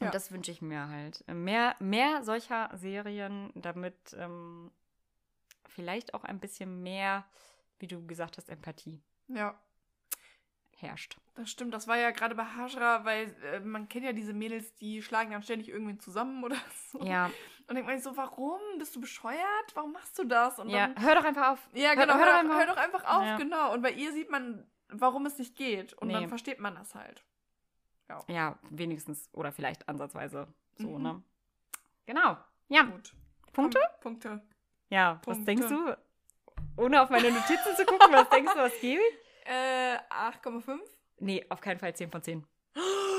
Und 0.00 0.06
Ja. 0.06 0.10
das 0.10 0.30
wünsche 0.30 0.50
ich 0.50 0.60
mir 0.62 0.88
halt. 0.88 1.24
Mehr, 1.28 1.74
mehr 1.78 2.22
solcher 2.22 2.70
Serien, 2.74 3.50
damit 3.54 4.14
ähm, 4.18 4.70
vielleicht 5.68 6.12
auch 6.14 6.24
ein 6.24 6.38
bisschen 6.40 6.82
mehr, 6.82 7.24
wie 7.78 7.86
du 7.86 8.06
gesagt 8.06 8.36
hast, 8.36 8.48
Empathie 8.50 9.02
Ja, 9.28 9.58
herrscht. 10.76 11.16
das 11.34 11.48
stimmt. 11.50 11.72
Das 11.72 11.88
war 11.88 11.96
ja 11.96 12.10
gerade 12.10 12.34
bei 12.34 12.44
Hajra, 12.44 13.04
weil 13.04 13.34
äh, 13.44 13.60
man 13.60 13.88
kennt 13.88 14.04
ja 14.04 14.12
diese 14.12 14.34
Mädels, 14.34 14.74
die 14.74 15.02
schlagen 15.02 15.30
dann 15.30 15.42
ständig 15.42 15.68
irgendwen 15.70 15.98
zusammen 15.98 16.44
oder 16.44 16.56
so. 16.92 17.02
Ja, 17.02 17.30
Und 17.66 17.74
denkt 17.74 17.86
man 17.88 17.96
sich 17.96 18.04
so, 18.04 18.16
warum? 18.16 18.60
Bist 18.78 18.94
du 18.94 19.00
bescheuert? 19.00 19.40
Warum 19.74 19.92
machst 19.92 20.18
du 20.18 20.24
das? 20.24 20.58
Und 20.58 20.68
ja. 20.68 20.88
dann, 20.88 21.02
hör 21.02 21.14
doch 21.14 21.24
einfach 21.24 21.48
auf. 21.52 21.68
ja, 21.72 21.90
Hör- 21.90 21.96
genau, 21.96 22.14
hör 22.14 22.20
hör, 22.20 22.26
doch 22.26 22.32
doch, 22.32 22.38
einfach 22.38 22.58
hör 22.58 22.66
doch 22.66 22.76
einfach 22.76 23.04
auf, 23.16 23.24
Ja. 23.24 23.36
genau. 23.38 23.72
Und 23.72 23.80
bei 23.82 23.92
ihr 23.92 24.12
sieht 24.12 24.30
man, 24.30 24.66
warum 24.88 25.26
es 25.26 25.38
nicht 25.38 25.56
geht. 25.56 25.92
Und 25.94 26.08
Nee. 26.08 26.14
dann 26.14 26.28
versteht 26.28 26.58
man 26.60 26.74
das 26.74 26.94
halt. 26.94 27.22
Ja, 28.28 28.56
wenigstens 28.70 29.28
oder 29.32 29.50
vielleicht 29.50 29.88
ansatzweise 29.88 30.46
so, 30.76 30.88
Mhm. 30.96 31.02
ne? 31.02 31.22
Genau. 32.06 32.36
Ja, 32.68 32.82
Gut. 32.82 33.12
Punkte? 33.52 33.80
Punkte. 34.00 34.40
Ja, 34.90 35.20
was 35.24 35.38
Punkte. 35.38 35.44
denkst 35.44 35.68
du? 35.68 35.96
Ohne 36.76 37.02
auf 37.02 37.10
meine 37.10 37.32
Notizen 37.32 37.74
zu 37.76 37.84
gucken, 37.84 38.12
was 38.12 38.28
denkst 38.28 38.52
du, 38.52 38.58
was 38.60 38.80
gebe 38.80 39.00
ich? 39.02 39.48
Äh, 39.48 39.98
8,5? 40.10 40.80
Nee, 41.18 41.44
auf 41.48 41.60
keinen 41.60 41.78
Fall 41.80 41.94
10 41.96 42.10
von 42.10 42.22
10. 42.22 42.46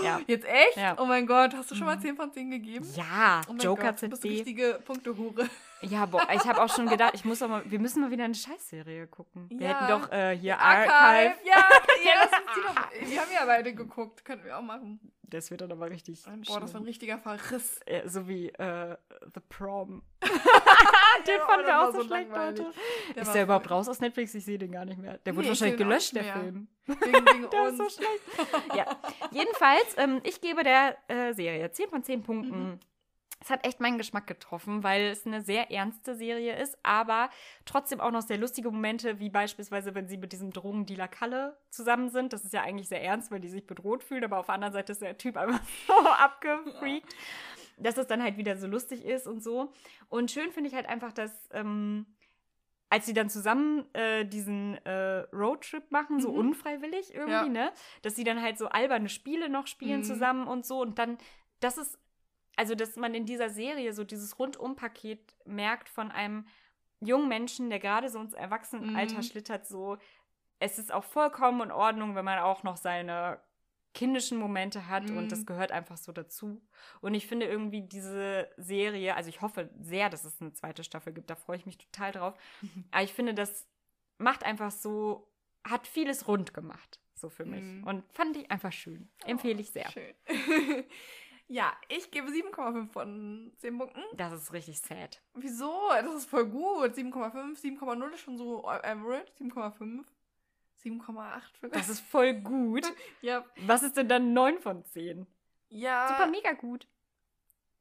Ja. 0.04 0.20
Jetzt 0.28 0.46
echt? 0.46 0.78
Ja. 0.78 0.96
Oh 1.00 1.06
mein 1.06 1.26
Gott, 1.28 1.54
hast 1.56 1.72
du 1.72 1.76
schon 1.76 1.86
mal 1.88 1.96
Mhm. 1.98 2.02
10 2.02 2.16
von 2.16 2.32
10 2.34 2.52
gegeben? 2.52 2.88
Ja, 2.96 3.42
Oh 3.50 3.54
Joker 3.54 3.92
Gott, 3.92 4.02
du 4.02 4.10
bist 4.10 4.24
richtige 4.24 4.80
Punktehure. 4.86 5.50
Ja, 5.82 6.06
boah, 6.08 6.28
ich 6.34 6.44
habe 6.46 6.62
auch 6.62 6.74
schon 6.74 6.88
gedacht, 6.88 7.14
ich 7.14 7.24
muss 7.24 7.42
auch 7.44 7.50
mal, 7.50 7.62
wir 7.66 7.80
müssen 7.80 8.02
mal 8.02 8.10
wieder 8.10 8.24
eine 8.24 8.34
Scheißserie 8.36 9.08
gucken. 9.08 9.46
Wir 9.50 9.68
Ja. 9.68 9.80
hätten 9.88 10.02
doch 10.02 10.12
äh, 10.12 10.36
hier 10.38 10.60
Archive. 10.60 10.94
Archive. 10.94 11.36
Ja, 11.46 11.56
ja, 12.04 12.12
lass 12.16 12.32
uns 12.32 12.52
die 12.56 12.62
doch. 13.06 13.10
Wir 13.12 13.22
haben 13.22 13.32
ja 13.32 13.46
beide 13.46 13.74
geguckt. 13.74 14.26
Könnten 14.26 14.46
wir 14.46 14.58
auch 14.58 14.62
machen. 14.64 15.00
Das 15.30 15.52
wird 15.52 15.60
dann 15.62 15.72
aber 15.74 15.90
richtig. 15.90 16.24
Boah, 16.24 16.32
das 16.38 16.50
war 16.50 16.62
ein 16.62 16.68
schlimm. 16.70 16.84
richtiger 16.84 17.18
Verriss. 17.18 17.82
Äh, 17.86 18.08
so 18.08 18.28
wie 18.30 18.48
äh, 18.50 18.96
The 19.34 19.42
Prom. 19.50 20.02
Den 20.24 20.32
Den 21.26 21.42
fanden 21.42 21.66
wir 21.66 21.82
auch 21.82 21.94
so 21.94 22.04
schlecht, 22.04 22.30
Leute. 22.30 22.72
Ist 23.16 23.34
der 23.34 23.44
überhaupt 23.44 23.70
raus 23.70 23.90
aus 23.90 24.00
Netflix? 24.00 24.34
Ich 24.36 24.46
sehe 24.46 24.58
den 24.58 24.72
gar 24.72 24.86
nicht 24.86 25.00
mehr. 25.00 25.18
Der 25.20 25.36
wurde 25.36 25.44
Nee, 25.44 25.50
wahrscheinlich 25.50 25.78
gelöscht, 25.78 26.16
der. 26.16 26.24
Film. 26.34 26.68
Wegen, 26.86 27.02
wegen 27.04 27.50
Der 27.52 27.62
uns. 27.64 27.72
ist 27.72 27.78
so 27.78 27.90
schlecht. 28.02 28.24
ja. 28.76 28.86
Jedenfalls, 29.32 29.96
ähm, 29.98 30.22
ich 30.24 30.40
gebe 30.40 30.64
der 30.64 30.98
äh, 31.10 31.34
Serie 31.34 31.70
10 31.72 31.90
von 31.90 32.04
10 32.04 32.24
Punkten. 32.24 32.70
Mhm. 32.72 32.80
Es 33.40 33.50
hat 33.52 33.66
echt 33.68 33.80
meinen 33.80 33.98
Geschmack 34.00 34.26
getroffen, 34.26 34.84
weil 34.84 35.04
es 35.08 35.26
eine 35.28 35.42
sehr 35.42 35.70
ernste 35.72 36.16
Serie 36.16 36.56
ist, 36.60 36.78
aber 36.84 37.30
trotzdem 37.66 38.00
auch 38.02 38.10
noch 38.12 38.22
sehr 38.24 38.38
lustige 38.40 38.72
Momente, 38.72 39.20
wie 39.20 39.30
beispielsweise, 39.30 39.94
wenn 39.94 40.08
sie 40.08 40.18
mit 40.18 40.32
diesem 40.34 40.52
Drogendealer 40.52 41.08
Kalle 41.08 41.56
zusammen 41.70 42.10
sind. 42.10 42.34
Das 42.34 42.44
ist 42.44 42.54
ja 42.54 42.64
eigentlich 42.64 42.88
sehr 42.88 43.04
ernst, 43.04 43.30
weil 43.32 43.40
die 43.40 43.50
sich 43.50 43.68
bedroht 43.68 44.04
fühlen, 44.04 44.24
aber 44.24 44.40
auf 44.40 44.48
der 44.48 44.56
anderen 44.56 44.74
Seite 44.74 44.92
ist 44.92 45.02
der 45.04 45.18
Typ 45.18 45.38
einfach 45.38 45.62
so 45.88 45.94
abgefreakt, 45.94 47.16
dass 47.78 47.98
es 47.98 48.08
dann 48.08 48.24
halt 48.24 48.38
wieder 48.38 48.58
so 48.58 48.66
lustig 48.66 49.06
ist 49.06 49.28
und 49.28 49.44
so. 49.44 49.72
Und 50.10 50.32
schön 50.32 50.52
finde 50.52 50.70
ich 50.70 50.76
halt 50.76 50.88
einfach, 50.88 51.14
dass 51.14 51.32
ähm, 51.52 52.08
als 52.90 53.06
sie 53.06 53.14
dann 53.14 53.30
zusammen 53.30 53.86
äh, 53.94 54.26
diesen 54.26 54.78
äh, 54.86 55.26
Roadtrip 55.34 55.92
machen, 55.92 56.20
so 56.22 56.32
Mhm. 56.32 56.40
unfreiwillig 56.40 57.14
irgendwie, 57.14 57.32
Ja. 57.32 57.48
ne? 57.48 57.72
Dass 58.02 58.16
sie 58.16 58.24
dann 58.24 58.42
halt 58.42 58.58
so 58.58 58.68
alberne 58.70 59.10
Spiele 59.10 59.50
noch 59.50 59.68
spielen 59.68 60.00
Mhm. 60.00 60.06
zusammen 60.06 60.48
und 60.48 60.66
so. 60.66 60.82
Und 60.82 60.98
dann, 60.98 61.18
das 61.60 61.78
ist, 61.78 62.00
also 62.58 62.76
dass 62.76 62.98
man 62.98 63.14
in 63.16 63.26
dieser 63.26 63.50
Serie 63.50 63.94
so 63.94 64.04
dieses 64.04 64.38
Rundum-Paket 64.38 65.36
merkt 65.46 65.88
von 65.88 66.12
einem 66.12 66.46
jungen 67.00 67.30
Menschen, 67.30 67.70
der 67.70 67.80
gerade 67.80 68.10
so 68.10 68.20
ins 68.20 68.34
Erwachsenenalter 68.34 69.20
Mhm. 69.20 69.24
schlittert, 69.24 69.66
so, 69.66 69.98
es 70.60 70.78
ist 70.80 70.92
auch 70.92 71.04
vollkommen 71.04 71.62
in 71.62 71.72
Ordnung, 71.72 72.16
wenn 72.16 72.26
man 72.26 72.40
auch 72.40 72.64
noch 72.64 72.76
seine 72.78 73.40
kindischen 73.94 74.38
Momente 74.38 74.88
hat 74.88 75.10
Mhm. 75.10 75.18
und 75.18 75.32
das 75.32 75.46
gehört 75.46 75.72
einfach 75.72 75.98
so 75.98 76.12
dazu. 76.12 76.62
Und 77.02 77.14
ich 77.16 77.26
finde 77.28 77.46
irgendwie 77.48 77.82
diese 77.82 78.48
Serie, 78.58 79.16
also 79.16 79.30
ich 79.30 79.42
hoffe 79.42 79.70
sehr, 79.80 80.10
dass 80.10 80.24
es 80.26 80.40
eine 80.42 80.54
zweite 80.54 80.84
Staffel 80.84 81.14
gibt, 81.14 81.30
da 81.30 81.36
freue 81.36 81.58
ich 81.58 81.66
mich 81.66 81.78
total 81.78 82.12
drauf. 82.12 82.34
Aber 82.92 83.04
ich 83.04 83.14
finde, 83.14 83.34
das 83.34 83.68
macht 84.18 84.44
einfach 84.44 84.72
so, 84.72 85.32
hat 85.64 85.88
vieles 85.88 86.28
rund 86.28 86.54
gemacht, 86.54 87.00
so 87.16 87.30
für 87.30 87.46
mich. 87.46 87.64
Mhm. 87.64 87.84
Und 87.86 88.12
fand 88.14 88.36
ich 88.38 88.50
einfach 88.52 88.72
schön. 88.72 89.10
Empfehle 89.26 89.62
ich 89.62 89.72
sehr. 89.72 89.90
Schön. 89.92 90.14
ja, 91.48 91.74
ich 91.88 92.12
gebe 92.12 92.28
7,5 92.30 92.90
von 92.90 93.52
10 93.58 93.78
Punkten. 93.78 94.02
Das 94.14 94.34
ist 94.34 94.54
richtig 94.54 94.80
sad. 94.80 95.22
Wieso? 95.34 95.90
Das 95.90 96.14
ist 96.14 96.30
voll 96.30 96.46
gut. 96.46 96.92
7,5, 96.92 97.60
7,0 97.60 98.14
ist 98.14 98.20
schon 98.22 98.38
so 98.38 98.68
average. 98.68 99.32
7,5. 99.40 100.04
7,8 100.84 101.42
vielleicht. 101.60 101.76
Das 101.76 101.90
ist 101.90 102.02
voll 102.02 102.34
gut. 102.36 102.86
ja. 103.22 103.44
Was 103.66 103.84
ist 103.84 103.98
denn 103.98 104.08
dann 104.10 104.34
9 104.34 104.60
von 104.60 104.86
10? 104.86 105.26
Ja. 105.70 106.08
Super 106.10 106.28
mega 106.28 106.54
gut. 106.54 106.88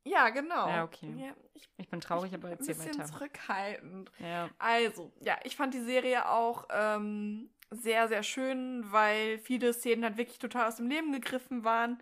Ja, 0.04 0.28
genau. 0.30 0.68
Ja, 0.68 0.84
okay. 0.84 1.12
Ja, 1.18 1.34
ich 1.54 1.68
Ich 1.78 1.88
bin 1.88 2.00
traurig, 2.00 2.30
bin 2.30 2.40
aber 2.40 2.48
ein 2.48 2.58
erzähl 2.58 2.74
bisschen 2.76 2.98
weiter. 2.98 3.06
zurückhaltend. 3.06 4.12
Ja. 4.20 4.48
Also, 4.58 5.12
ja, 5.20 5.36
ich 5.42 5.56
fand 5.56 5.74
die 5.74 5.80
Serie 5.80 6.28
auch 6.28 6.66
ähm, 6.70 7.50
sehr, 7.70 8.06
sehr 8.06 8.22
schön, 8.22 8.84
weil 8.92 9.38
viele 9.38 9.72
Szenen 9.72 10.04
halt 10.04 10.16
wirklich 10.16 10.38
total 10.38 10.68
aus 10.68 10.76
dem 10.76 10.88
Leben 10.88 11.12
gegriffen 11.12 11.64
waren. 11.64 12.00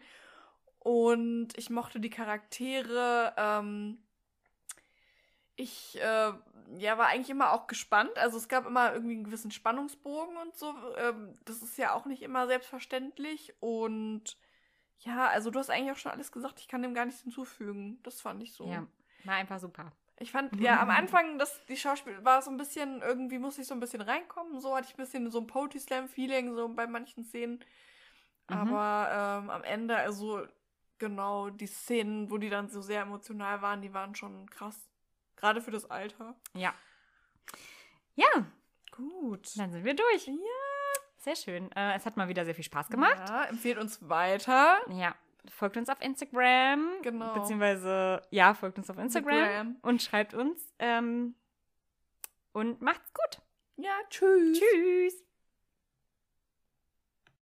Und 0.84 1.48
ich 1.56 1.70
mochte 1.70 1.98
die 1.98 2.10
Charaktere. 2.10 3.34
Ähm, 3.36 3.98
ich 5.56 5.98
äh, 6.00 6.32
ja, 6.78 6.98
war 6.98 7.06
eigentlich 7.06 7.30
immer 7.30 7.52
auch 7.52 7.66
gespannt. 7.66 8.16
Also 8.18 8.36
es 8.36 8.48
gab 8.48 8.66
immer 8.66 8.92
irgendwie 8.92 9.14
einen 9.14 9.24
gewissen 9.24 9.50
Spannungsbogen 9.50 10.36
und 10.36 10.54
so. 10.56 10.74
Ähm, 10.98 11.32
das 11.46 11.62
ist 11.62 11.78
ja 11.78 11.94
auch 11.94 12.04
nicht 12.04 12.22
immer 12.22 12.46
selbstverständlich. 12.46 13.54
Und 13.60 14.36
ja, 14.98 15.28
also 15.28 15.50
du 15.50 15.58
hast 15.58 15.70
eigentlich 15.70 15.92
auch 15.92 15.98
schon 15.98 16.12
alles 16.12 16.32
gesagt. 16.32 16.60
Ich 16.60 16.68
kann 16.68 16.82
dem 16.82 16.94
gar 16.94 17.06
nichts 17.06 17.22
hinzufügen. 17.22 17.98
Das 18.02 18.20
fand 18.20 18.42
ich 18.42 18.52
so. 18.52 18.68
ja, 18.68 18.86
war 19.24 19.34
einfach 19.36 19.58
super. 19.58 19.90
Ich 20.18 20.32
fand, 20.32 20.54
ja, 20.60 20.80
am 20.80 20.90
Anfang, 20.90 21.38
das, 21.38 21.64
die 21.66 21.78
Schauspiel 21.78 22.22
war 22.24 22.42
so 22.42 22.50
ein 22.50 22.58
bisschen, 22.58 23.00
irgendwie 23.00 23.38
musste 23.38 23.62
ich 23.62 23.66
so 23.66 23.74
ein 23.74 23.80
bisschen 23.80 24.02
reinkommen. 24.02 24.60
So 24.60 24.76
hatte 24.76 24.88
ich 24.88 24.94
ein 24.94 25.02
bisschen 25.02 25.30
so 25.30 25.40
ein 25.40 25.46
Poetry 25.46 25.80
Slam-Feeling, 25.80 26.54
so 26.54 26.68
bei 26.68 26.86
manchen 26.86 27.24
Szenen. 27.24 27.64
Mhm. 28.48 28.56
Aber 28.56 29.40
ähm, 29.42 29.50
am 29.50 29.64
Ende, 29.64 29.96
also, 29.96 30.46
genau, 30.98 31.50
die 31.50 31.66
Szenen, 31.66 32.30
wo 32.30 32.38
die 32.38 32.50
dann 32.50 32.68
so 32.68 32.80
sehr 32.80 33.02
emotional 33.02 33.62
waren, 33.62 33.82
die 33.82 33.92
waren 33.92 34.14
schon 34.14 34.48
krass. 34.50 34.88
Gerade 35.36 35.60
für 35.60 35.70
das 35.70 35.90
Alter. 35.90 36.36
Ja. 36.54 36.74
Ja, 38.14 38.46
Gut. 38.92 39.58
dann 39.58 39.72
sind 39.72 39.84
wir 39.84 39.94
durch. 39.94 40.26
Ja. 40.26 40.34
Sehr 41.18 41.36
schön. 41.36 41.72
Äh, 41.72 41.96
es 41.96 42.06
hat 42.06 42.16
mal 42.16 42.28
wieder 42.28 42.44
sehr 42.44 42.54
viel 42.54 42.64
Spaß 42.64 42.88
gemacht. 42.88 43.28
Ja, 43.28 43.44
empfehlt 43.44 43.78
uns 43.78 44.08
weiter. 44.08 44.78
Ja. 44.90 45.14
Folgt 45.50 45.76
uns 45.76 45.88
auf 45.88 46.00
Instagram. 46.00 47.02
Genau. 47.02 47.34
Beziehungsweise, 47.34 48.22
ja, 48.30 48.54
folgt 48.54 48.78
uns 48.78 48.88
auf 48.88 48.98
Instagram 48.98 49.34
Instagram. 49.36 49.76
und 49.82 50.02
schreibt 50.02 50.34
uns. 50.34 50.72
Ähm, 50.78 51.34
und 52.52 52.80
macht's 52.80 53.12
gut. 53.12 53.42
Ja, 53.76 53.92
tschüss. 54.08 54.58
Tschüss. 54.58 55.24